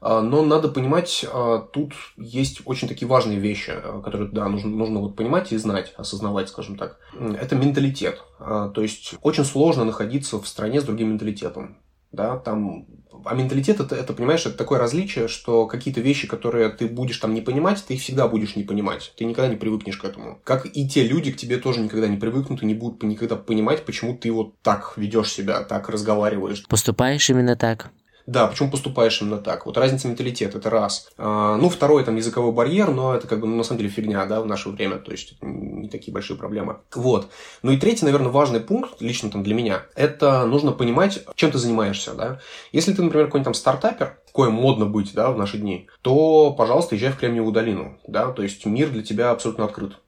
А, 0.00 0.22
но 0.22 0.42
надо 0.42 0.68
понимать, 0.68 1.26
а, 1.32 1.58
тут 1.58 1.92
есть 2.16 2.62
очень 2.64 2.88
такие 2.88 3.06
важные 3.06 3.38
вещи, 3.38 3.72
а, 3.74 4.00
которые, 4.00 4.30
да, 4.30 4.48
нужно, 4.48 4.70
нужно 4.70 5.00
вот 5.00 5.16
понимать 5.16 5.52
и 5.52 5.56
знать, 5.56 5.92
осознавать, 5.96 6.48
скажем 6.48 6.76
так. 6.76 6.98
Это 7.18 7.54
менталитет. 7.54 8.22
То 8.38 8.72
есть, 8.76 9.14
очень 9.22 9.44
сложно 9.44 9.84
находиться 9.84 10.40
в 10.40 10.48
стране 10.48 10.80
с 10.80 10.84
другим 10.84 11.10
менталитетом. 11.10 11.78
Да, 12.12 12.38
там 12.38 12.86
а 13.24 13.34
менталитет 13.34 13.80
это, 13.80 13.94
это, 13.94 14.12
понимаешь, 14.12 14.46
это 14.46 14.56
такое 14.56 14.78
различие, 14.78 15.28
что 15.28 15.66
какие-то 15.66 16.00
вещи, 16.00 16.26
которые 16.26 16.68
ты 16.70 16.86
будешь 16.86 17.18
там 17.18 17.34
не 17.34 17.40
понимать, 17.40 17.84
ты 17.86 17.94
их 17.94 18.02
всегда 18.02 18.28
будешь 18.28 18.56
не 18.56 18.64
понимать. 18.64 19.12
Ты 19.16 19.24
никогда 19.24 19.48
не 19.48 19.56
привыкнешь 19.56 19.96
к 19.96 20.04
этому. 20.04 20.40
Как 20.44 20.66
и 20.66 20.88
те 20.88 21.06
люди 21.06 21.32
к 21.32 21.36
тебе 21.36 21.58
тоже 21.58 21.80
никогда 21.80 22.08
не 22.08 22.16
привыкнут 22.16 22.62
и 22.62 22.66
не 22.66 22.74
будут 22.74 23.02
никогда 23.02 23.36
понимать, 23.36 23.84
почему 23.84 24.16
ты 24.16 24.30
вот 24.32 24.60
так 24.62 24.94
ведешь 24.96 25.30
себя, 25.30 25.62
так 25.62 25.88
разговариваешь. 25.88 26.64
Поступаешь 26.68 27.28
именно 27.30 27.56
так. 27.56 27.90
Да, 28.26 28.46
почему 28.46 28.70
поступаешь 28.70 29.20
именно 29.20 29.38
так? 29.38 29.66
Вот 29.66 29.76
разница 29.76 30.08
менталитета, 30.08 30.58
это 30.58 30.70
раз. 30.70 31.08
А, 31.18 31.56
ну, 31.56 31.68
второй, 31.68 32.04
там, 32.04 32.16
языковой 32.16 32.52
барьер, 32.52 32.90
но 32.90 33.14
это 33.14 33.26
как 33.26 33.40
бы, 33.40 33.46
ну, 33.46 33.56
на 33.56 33.62
самом 33.62 33.78
деле, 33.78 33.90
фигня, 33.90 34.24
да, 34.26 34.40
в 34.40 34.46
наше 34.46 34.68
время, 34.68 34.98
то 34.98 35.12
есть 35.12 35.36
не 35.40 35.88
такие 35.88 36.12
большие 36.12 36.36
проблемы. 36.36 36.78
Вот. 36.94 37.28
Ну 37.62 37.72
и 37.72 37.76
третий, 37.76 38.04
наверное, 38.04 38.30
важный 38.30 38.60
пункт, 38.60 39.00
лично 39.00 39.30
там 39.30 39.42
для 39.42 39.54
меня, 39.54 39.82
это 39.94 40.44
нужно 40.46 40.72
понимать, 40.72 41.24
чем 41.34 41.50
ты 41.50 41.58
занимаешься, 41.58 42.14
да. 42.14 42.40
Если 42.72 42.92
ты, 42.92 43.02
например, 43.02 43.26
какой-нибудь 43.26 43.44
там 43.44 43.54
стартапер, 43.54 44.18
коим 44.32 44.52
модно 44.52 44.86
быть, 44.86 45.12
да, 45.14 45.30
в 45.30 45.38
наши 45.38 45.58
дни, 45.58 45.88
то, 46.02 46.52
пожалуйста, 46.52 46.94
езжай 46.94 47.12
в 47.12 47.16
Кремниевую 47.16 47.52
долину, 47.52 47.98
да, 48.06 48.30
то 48.30 48.42
есть 48.42 48.64
мир 48.66 48.90
для 48.90 49.02
тебя 49.02 49.30
абсолютно 49.30 49.64
открыт 49.64 49.98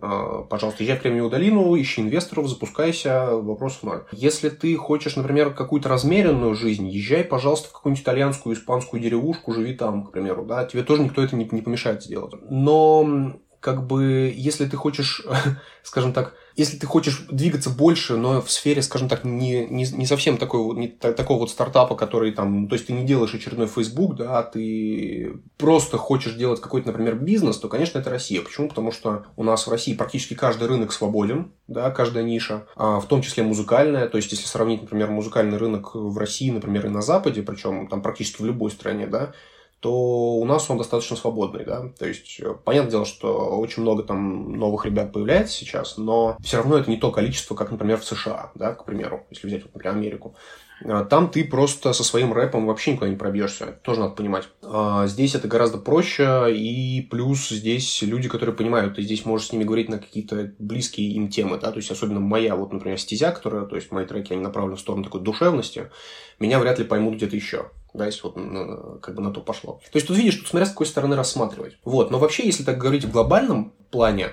пожалуйста, 0.00 0.82
езжай 0.82 0.96
в 0.96 1.02
Кремниевую 1.02 1.30
долину, 1.30 1.80
ищи 1.80 2.00
инвесторов, 2.00 2.48
запускайся, 2.48 3.30
вопрос 3.32 3.82
ноль. 3.82 4.04
Если 4.12 4.48
ты 4.48 4.74
хочешь, 4.76 5.16
например, 5.16 5.52
какую-то 5.52 5.88
размеренную 5.88 6.54
жизнь, 6.54 6.88
езжай, 6.88 7.24
пожалуйста, 7.24 7.68
в 7.68 7.72
какую-нибудь 7.72 8.02
итальянскую, 8.02 8.54
испанскую 8.56 9.02
деревушку, 9.02 9.52
живи 9.52 9.74
там, 9.74 10.06
к 10.06 10.12
примеру, 10.12 10.44
да, 10.44 10.64
тебе 10.64 10.82
тоже 10.82 11.02
никто 11.02 11.22
это 11.22 11.36
не, 11.36 11.48
не 11.50 11.62
помешает 11.62 12.02
сделать. 12.02 12.34
Но 12.48 13.34
как 13.60 13.86
бы, 13.86 14.32
если 14.34 14.66
ты 14.66 14.76
хочешь, 14.76 15.22
скажем 15.82 16.12
так, 16.12 16.34
если 16.60 16.76
ты 16.76 16.86
хочешь 16.86 17.24
двигаться 17.30 17.70
больше, 17.70 18.16
но 18.16 18.42
в 18.42 18.50
сфере, 18.50 18.82
скажем 18.82 19.08
так, 19.08 19.24
не, 19.24 19.66
не, 19.66 19.86
не 19.90 20.04
совсем 20.04 20.36
такой, 20.36 20.76
не, 20.76 20.88
такого 20.88 21.38
вот 21.38 21.50
стартапа, 21.50 21.96
который 21.96 22.32
там, 22.32 22.68
то 22.68 22.74
есть 22.74 22.86
ты 22.86 22.92
не 22.92 23.06
делаешь 23.06 23.34
очередной 23.34 23.66
Facebook, 23.66 24.16
да, 24.16 24.38
а 24.38 24.42
ты 24.42 25.40
просто 25.56 25.96
хочешь 25.96 26.34
делать 26.34 26.60
какой-то, 26.60 26.88
например, 26.88 27.14
бизнес, 27.14 27.56
то, 27.56 27.68
конечно, 27.68 27.98
это 27.98 28.10
Россия. 28.10 28.42
Почему? 28.42 28.68
Потому 28.68 28.92
что 28.92 29.24
у 29.36 29.42
нас 29.42 29.66
в 29.66 29.70
России 29.70 29.94
практически 29.94 30.34
каждый 30.34 30.68
рынок 30.68 30.92
свободен, 30.92 31.52
да, 31.66 31.90
каждая 31.90 32.24
ниша, 32.24 32.66
а 32.76 33.00
в 33.00 33.06
том 33.06 33.22
числе 33.22 33.42
музыкальная. 33.42 34.06
То 34.06 34.18
есть, 34.18 34.30
если 34.30 34.46
сравнить, 34.46 34.82
например, 34.82 35.10
музыкальный 35.10 35.56
рынок 35.56 35.94
в 35.94 36.18
России, 36.18 36.50
например, 36.50 36.86
и 36.86 36.90
на 36.90 37.00
Западе, 37.00 37.42
причем 37.42 37.88
там 37.88 38.02
практически 38.02 38.42
в 38.42 38.44
любой 38.44 38.70
стране, 38.70 39.06
да, 39.06 39.32
то 39.80 40.34
у 40.34 40.44
нас 40.44 40.68
он 40.70 40.76
достаточно 40.76 41.16
свободный, 41.16 41.64
да, 41.64 41.88
то 41.98 42.06
есть, 42.06 42.38
э, 42.40 42.54
понятное 42.64 42.90
дело, 42.90 43.04
что 43.06 43.58
очень 43.58 43.82
много 43.82 44.02
там 44.02 44.52
новых 44.52 44.84
ребят 44.84 45.12
появляется 45.12 45.54
сейчас, 45.54 45.96
но 45.96 46.36
все 46.42 46.58
равно 46.58 46.76
это 46.76 46.90
не 46.90 46.98
то 46.98 47.10
количество, 47.10 47.54
как, 47.54 47.70
например, 47.70 47.98
в 47.98 48.04
США, 48.04 48.52
да, 48.54 48.74
к 48.74 48.84
примеру, 48.84 49.26
если 49.30 49.46
взять, 49.46 49.64
например, 49.64 49.94
Америку. 49.94 50.36
А, 50.84 51.04
там 51.04 51.30
ты 51.30 51.44
просто 51.44 51.92
со 51.92 52.04
своим 52.04 52.32
рэпом 52.32 52.66
вообще 52.66 52.92
никуда 52.92 53.08
не 53.08 53.16
пробьешься. 53.16 53.64
Это 53.64 53.80
тоже 53.82 54.00
надо 54.00 54.14
понимать. 54.14 54.48
А 54.62 55.06
здесь 55.06 55.34
это 55.34 55.48
гораздо 55.48 55.78
проще, 55.78 56.54
и 56.54 57.02
плюс 57.10 57.48
здесь 57.48 58.02
люди, 58.02 58.28
которые 58.28 58.54
понимают, 58.54 58.96
ты 58.96 59.02
здесь 59.02 59.24
можешь 59.24 59.48
с 59.48 59.52
ними 59.52 59.64
говорить 59.64 59.88
на 59.88 59.98
какие-то 59.98 60.52
близкие 60.58 61.12
им 61.12 61.28
темы, 61.28 61.58
да, 61.58 61.70
то 61.70 61.78
есть 61.78 61.90
особенно 61.90 62.20
моя, 62.20 62.56
вот, 62.56 62.72
например, 62.72 62.98
стезя, 62.98 63.32
которая, 63.32 63.64
то 63.64 63.76
есть 63.76 63.90
мои 63.92 64.04
треки, 64.04 64.32
они 64.32 64.42
направлены 64.42 64.76
в 64.76 64.80
сторону 64.80 65.04
такой 65.04 65.20
душевности, 65.20 65.90
меня 66.38 66.58
вряд 66.58 66.78
ли 66.78 66.84
поймут 66.84 67.14
где-то 67.16 67.36
еще 67.36 67.70
да, 67.92 68.06
если 68.06 68.22
вот 68.22 68.36
ну, 68.36 68.98
как 69.00 69.14
бы 69.14 69.22
на 69.22 69.32
то 69.32 69.40
пошло. 69.40 69.80
То 69.90 69.96
есть 69.96 70.06
тут 70.06 70.16
видишь, 70.16 70.36
тут 70.36 70.48
смотря 70.48 70.66
с 70.66 70.70
какой 70.70 70.86
стороны 70.86 71.16
рассматривать. 71.16 71.76
Вот, 71.84 72.10
но 72.10 72.18
вообще, 72.18 72.44
если 72.46 72.62
так 72.62 72.78
говорить 72.78 73.04
в 73.04 73.10
глобальном 73.10 73.72
плане, 73.90 74.30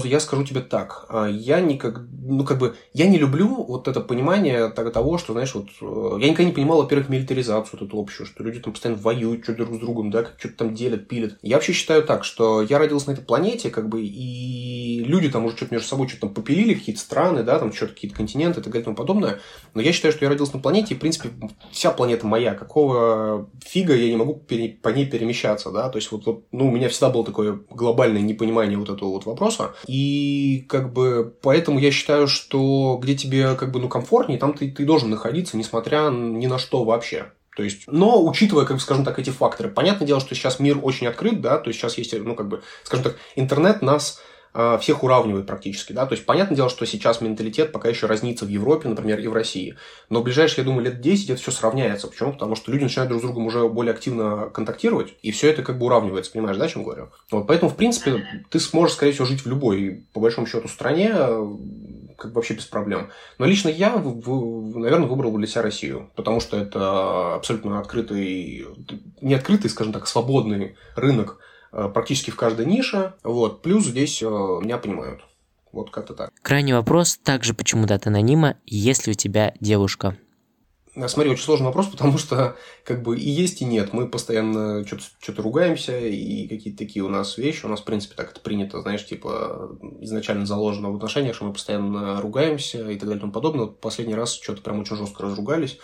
то 0.00 0.08
я 0.08 0.20
скажу 0.20 0.44
тебе 0.44 0.60
так. 0.60 1.06
А, 1.08 1.26
я 1.26 1.60
никак, 1.60 2.02
ну, 2.22 2.44
как 2.44 2.58
бы, 2.58 2.76
я 2.92 3.06
не 3.06 3.18
люблю 3.18 3.48
вот 3.64 3.88
это 3.88 4.00
понимание 4.00 4.68
того, 4.68 5.18
что, 5.18 5.32
знаешь, 5.32 5.54
вот, 5.54 5.68
э, 5.80 6.20
я 6.20 6.30
никогда 6.30 6.44
не 6.44 6.54
понимал, 6.54 6.82
во-первых, 6.82 7.08
милитаризацию 7.08 7.78
вот 7.80 7.88
эту 7.88 8.00
общую, 8.00 8.26
что 8.26 8.42
люди 8.42 8.60
там 8.60 8.72
постоянно 8.72 9.00
воюют 9.00 9.44
что 9.44 9.54
друг 9.54 9.74
с 9.74 9.78
другом, 9.78 10.10
да, 10.10 10.26
что-то 10.38 10.56
там 10.56 10.74
делят, 10.74 11.08
пилят. 11.08 11.38
Я 11.42 11.56
вообще 11.56 11.72
считаю 11.72 12.02
так, 12.02 12.24
что 12.24 12.62
я 12.62 12.78
родился 12.78 13.08
на 13.08 13.12
этой 13.12 13.24
планете, 13.24 13.70
как 13.70 13.88
бы, 13.88 14.02
и 14.02 15.04
люди 15.04 15.30
там 15.30 15.44
уже 15.44 15.56
что-то 15.56 15.74
между 15.74 15.88
собой 15.88 16.08
что-то 16.08 16.26
там 16.26 16.34
попилили, 16.34 16.74
какие-то 16.74 17.00
страны, 17.00 17.42
да, 17.42 17.58
там 17.58 17.72
что-то 17.72 17.94
какие-то 17.94 18.16
континенты 18.16 18.60
и 18.60 18.62
так 18.62 18.72
далее 18.72 18.82
и 18.82 18.84
тому 18.84 18.96
подобное. 18.96 19.40
Но 19.74 19.80
я 19.80 19.92
считаю, 19.92 20.12
что 20.12 20.24
я 20.24 20.28
родился 20.28 20.56
на 20.56 20.62
планете, 20.62 20.94
и, 20.94 20.96
в 20.96 21.00
принципе, 21.00 21.30
вся 21.70 21.90
планета 21.90 22.26
моя. 22.26 22.54
Какого 22.54 23.48
фига 23.64 23.94
я 23.94 24.08
не 24.08 24.16
могу 24.16 24.34
пере, 24.34 24.70
по 24.70 24.88
ней 24.88 25.06
перемещаться, 25.06 25.70
да? 25.70 25.88
То 25.88 25.98
есть, 25.98 26.10
вот, 26.12 26.26
вот, 26.26 26.44
ну, 26.52 26.68
у 26.68 26.70
меня 26.70 26.88
всегда 26.88 27.10
было 27.10 27.24
такое 27.24 27.60
глобальное 27.70 28.22
непонимание 28.22 28.78
вот 28.78 28.90
этого 28.90 29.10
вот 29.10 29.26
вопроса. 29.26 29.74
И 29.86 30.64
как 30.68 30.92
бы 30.92 31.34
поэтому 31.42 31.78
я 31.78 31.90
считаю, 31.90 32.26
что 32.26 32.98
где 33.02 33.14
тебе 33.14 33.54
как 33.54 33.70
бы 33.70 33.80
ну 33.80 33.88
комфортнее, 33.88 34.38
там 34.38 34.54
ты, 34.54 34.70
ты 34.70 34.84
должен 34.84 35.10
находиться, 35.10 35.56
несмотря 35.56 36.10
ни 36.10 36.46
на 36.46 36.58
что 36.58 36.84
вообще. 36.84 37.32
То 37.56 37.62
есть, 37.62 37.84
но 37.86 38.24
учитывая, 38.24 38.64
как 38.64 38.80
скажем 38.80 39.04
так, 39.04 39.18
эти 39.18 39.30
факторы, 39.30 39.68
понятное 39.68 40.06
дело, 40.06 40.20
что 40.20 40.34
сейчас 40.34 40.58
мир 40.58 40.78
очень 40.82 41.06
открыт, 41.06 41.40
да, 41.40 41.58
то 41.58 41.68
есть 41.68 41.78
сейчас 41.78 41.96
есть, 41.98 42.12
ну, 42.12 42.34
как 42.34 42.48
бы, 42.48 42.62
скажем 42.82 43.04
так, 43.04 43.16
интернет 43.36 43.80
нас 43.80 44.20
всех 44.80 45.02
уравнивает 45.02 45.46
практически, 45.46 45.92
да, 45.92 46.06
то 46.06 46.14
есть 46.14 46.24
понятное 46.24 46.56
дело, 46.56 46.68
что 46.68 46.86
сейчас 46.86 47.20
менталитет 47.20 47.72
пока 47.72 47.88
еще 47.88 48.06
разнится 48.06 48.44
в 48.44 48.48
Европе, 48.48 48.88
например, 48.88 49.18
и 49.18 49.26
в 49.26 49.32
России, 49.32 49.76
но 50.10 50.20
в 50.20 50.24
ближайшие, 50.24 50.62
я 50.62 50.64
думаю, 50.64 50.84
лет 50.84 51.00
10 51.00 51.30
это 51.30 51.40
все 51.40 51.50
сравняется, 51.50 52.06
почему? 52.06 52.32
Потому 52.32 52.54
что 52.54 52.70
люди 52.70 52.84
начинают 52.84 53.08
друг 53.08 53.20
с 53.20 53.24
другом 53.24 53.46
уже 53.46 53.68
более 53.68 53.92
активно 53.92 54.50
контактировать, 54.50 55.14
и 55.22 55.32
все 55.32 55.50
это 55.50 55.62
как 55.62 55.78
бы 55.78 55.86
уравнивается, 55.86 56.30
понимаешь, 56.30 56.56
да, 56.56 56.66
о 56.66 56.68
чем 56.68 56.84
говорю? 56.84 57.10
Вот, 57.32 57.48
поэтому, 57.48 57.70
в 57.70 57.76
принципе, 57.76 58.44
ты 58.48 58.60
сможешь, 58.60 58.94
скорее 58.94 59.12
всего, 59.12 59.26
жить 59.26 59.40
в 59.40 59.48
любой, 59.48 60.06
по 60.12 60.20
большому 60.20 60.46
счету, 60.46 60.68
стране, 60.68 61.12
как 62.16 62.30
бы 62.30 62.36
вообще 62.36 62.54
без 62.54 62.64
проблем. 62.64 63.10
Но 63.38 63.46
лично 63.46 63.68
я, 63.68 63.90
наверное, 63.90 65.08
выбрал 65.08 65.32
бы 65.32 65.38
для 65.38 65.48
себя 65.48 65.62
Россию, 65.62 66.12
потому 66.14 66.38
что 66.38 66.56
это 66.56 67.34
абсолютно 67.34 67.80
открытый, 67.80 68.66
не 69.20 69.34
открытый, 69.34 69.68
скажем 69.68 69.92
так, 69.92 70.06
свободный 70.06 70.76
рынок 70.94 71.40
Э, 71.40 71.53
практически 71.88 72.30
в 72.30 72.36
каждой 72.36 72.66
нише. 72.66 73.14
Вот. 73.22 73.62
Плюс 73.62 73.86
здесь 73.86 74.22
э, 74.22 74.26
меня 74.26 74.78
понимают. 74.78 75.22
Вот 75.72 75.90
как-то 75.90 76.14
так. 76.14 76.30
Крайний 76.42 76.72
вопрос, 76.72 77.16
также 77.16 77.52
почему-то 77.52 77.94
от 77.94 78.06
анонима, 78.06 78.56
есть 78.64 79.06
ли 79.06 79.12
у 79.12 79.16
тебя 79.16 79.54
девушка? 79.60 80.16
Э, 80.94 81.08
смотри, 81.08 81.32
очень 81.32 81.42
сложный 81.42 81.66
вопрос, 81.66 81.86
потому 81.90 82.18
что 82.18 82.56
как 82.84 83.02
бы 83.02 83.18
и 83.18 83.28
есть, 83.28 83.60
и 83.62 83.64
нет. 83.64 83.92
Мы 83.92 84.08
постоянно 84.08 84.86
что-то, 84.86 85.02
что-то 85.20 85.42
ругаемся, 85.42 85.98
и 85.98 86.46
какие-то 86.48 86.78
такие 86.78 87.04
у 87.04 87.08
нас 87.08 87.38
вещи. 87.38 87.66
У 87.66 87.68
нас, 87.68 87.80
в 87.80 87.84
принципе, 87.84 88.14
так 88.14 88.30
это 88.30 88.40
принято, 88.40 88.80
знаешь, 88.80 89.04
типа 89.04 89.76
изначально 90.00 90.46
заложено 90.46 90.90
в 90.90 90.96
отношениях, 90.96 91.34
что 91.34 91.44
мы 91.44 91.52
постоянно 91.52 92.20
ругаемся 92.20 92.88
и 92.90 92.94
так 92.94 93.08
далее 93.08 93.16
и 93.16 93.20
тому 93.20 93.32
подобное. 93.32 93.66
Вот 93.66 93.80
последний 93.80 94.14
раз 94.14 94.34
что-то 94.34 94.62
прям 94.62 94.80
очень 94.80 94.96
жестко 94.96 95.24
разругались. 95.24 95.78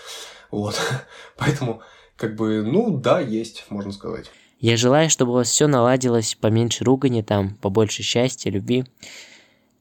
Вот. 0.50 0.80
Поэтому, 1.36 1.82
как 2.16 2.36
бы, 2.36 2.62
ну 2.62 2.96
да, 2.96 3.20
есть, 3.20 3.66
можно 3.70 3.92
сказать. 3.92 4.30
Я 4.60 4.76
желаю, 4.76 5.08
чтобы 5.08 5.32
у 5.32 5.34
вас 5.36 5.48
все 5.48 5.66
наладилось, 5.66 6.36
поменьше 6.38 6.84
ругани 6.84 7.22
там, 7.22 7.56
побольше 7.62 8.02
счастья, 8.02 8.50
любви. 8.50 8.84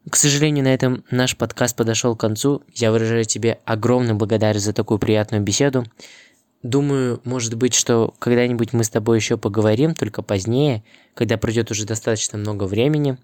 К 0.09 0.15
сожалению, 0.15 0.63
на 0.63 0.73
этом 0.73 1.03
наш 1.11 1.35
подкаст 1.35 1.75
подошел 1.75 2.15
к 2.15 2.19
концу. 2.19 2.63
Я 2.73 2.91
выражаю 2.91 3.25
тебе 3.25 3.59
огромную 3.65 4.15
благодарность 4.15 4.65
за 4.65 4.71
такую 4.71 4.97
приятную 4.97 5.43
беседу. 5.43 5.83
Думаю, 6.63 7.19
может 7.25 7.55
быть, 7.55 7.73
что 7.73 8.13
когда-нибудь 8.19 8.71
мы 8.71 8.85
с 8.85 8.89
тобой 8.89 9.17
еще 9.17 9.37
поговорим, 9.37 9.95
только 9.95 10.21
позднее, 10.21 10.83
когда 11.13 11.37
пройдет 11.37 11.71
уже 11.71 11.85
достаточно 11.85 12.37
много 12.37 12.63
времени. 12.63 13.17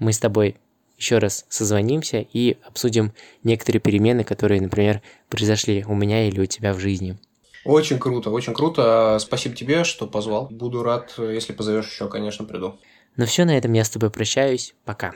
Мы 0.00 0.12
с 0.12 0.18
тобой 0.18 0.56
еще 0.96 1.18
раз 1.18 1.46
созвонимся 1.48 2.26
и 2.32 2.56
обсудим 2.64 3.12
некоторые 3.44 3.80
перемены, 3.80 4.24
которые, 4.24 4.60
например, 4.60 5.00
произошли 5.28 5.84
у 5.86 5.94
меня 5.94 6.26
или 6.26 6.40
у 6.40 6.46
тебя 6.46 6.74
в 6.74 6.80
жизни. 6.80 7.16
Очень 7.64 7.98
круто, 7.98 8.30
очень 8.30 8.54
круто. 8.54 9.18
Спасибо 9.20 9.54
тебе, 9.54 9.84
что 9.84 10.06
позвал. 10.06 10.48
Буду 10.50 10.82
рад, 10.82 11.14
если 11.18 11.52
позовешь 11.52 11.90
еще, 11.90 12.08
конечно, 12.08 12.44
приду. 12.44 12.78
Ну 13.16 13.26
все, 13.26 13.44
на 13.44 13.56
этом 13.56 13.72
я 13.72 13.84
с 13.84 13.90
тобой 13.90 14.10
прощаюсь. 14.10 14.74
Пока. 14.84 15.12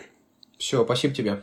Все, 0.59 0.85
спасибо 0.85 1.15
тебе. 1.15 1.43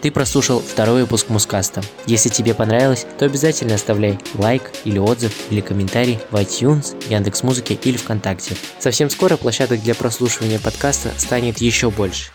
Ты 0.00 0.10
прослушал 0.10 0.60
второй 0.60 1.02
выпуск 1.02 1.28
Мускаста. 1.30 1.82
Если 2.06 2.28
тебе 2.28 2.54
понравилось, 2.54 3.06
то 3.18 3.24
обязательно 3.24 3.74
оставляй 3.74 4.18
лайк 4.34 4.70
или 4.84 4.98
отзыв 4.98 5.50
или 5.50 5.60
комментарий 5.60 6.18
в 6.30 6.36
iTunes, 6.36 6.94
Яндекс.Музыке 7.08 7.74
или 7.74 7.96
ВКонтакте. 7.96 8.54
Совсем 8.78 9.08
скоро 9.08 9.36
площадок 9.36 9.80
для 9.82 9.94
прослушивания 9.94 10.58
подкаста 10.58 11.10
станет 11.16 11.58
еще 11.58 11.90
больше. 11.90 12.32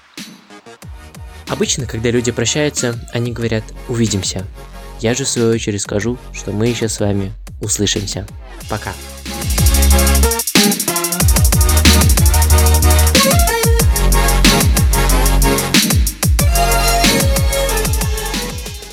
Обычно, 1.47 1.85
когда 1.85 2.09
люди 2.09 2.31
прощаются, 2.31 2.99
они 3.11 3.31
говорят 3.31 3.63
«увидимся». 3.87 4.45
Я 4.99 5.13
же 5.13 5.23
в 5.23 5.29
свою 5.29 5.51
очередь 5.51 5.81
скажу, 5.81 6.17
что 6.33 6.51
мы 6.51 6.67
еще 6.67 6.89
с 6.89 6.99
вами 6.99 7.31
услышимся. 7.61 8.27
Пока. 8.69 8.93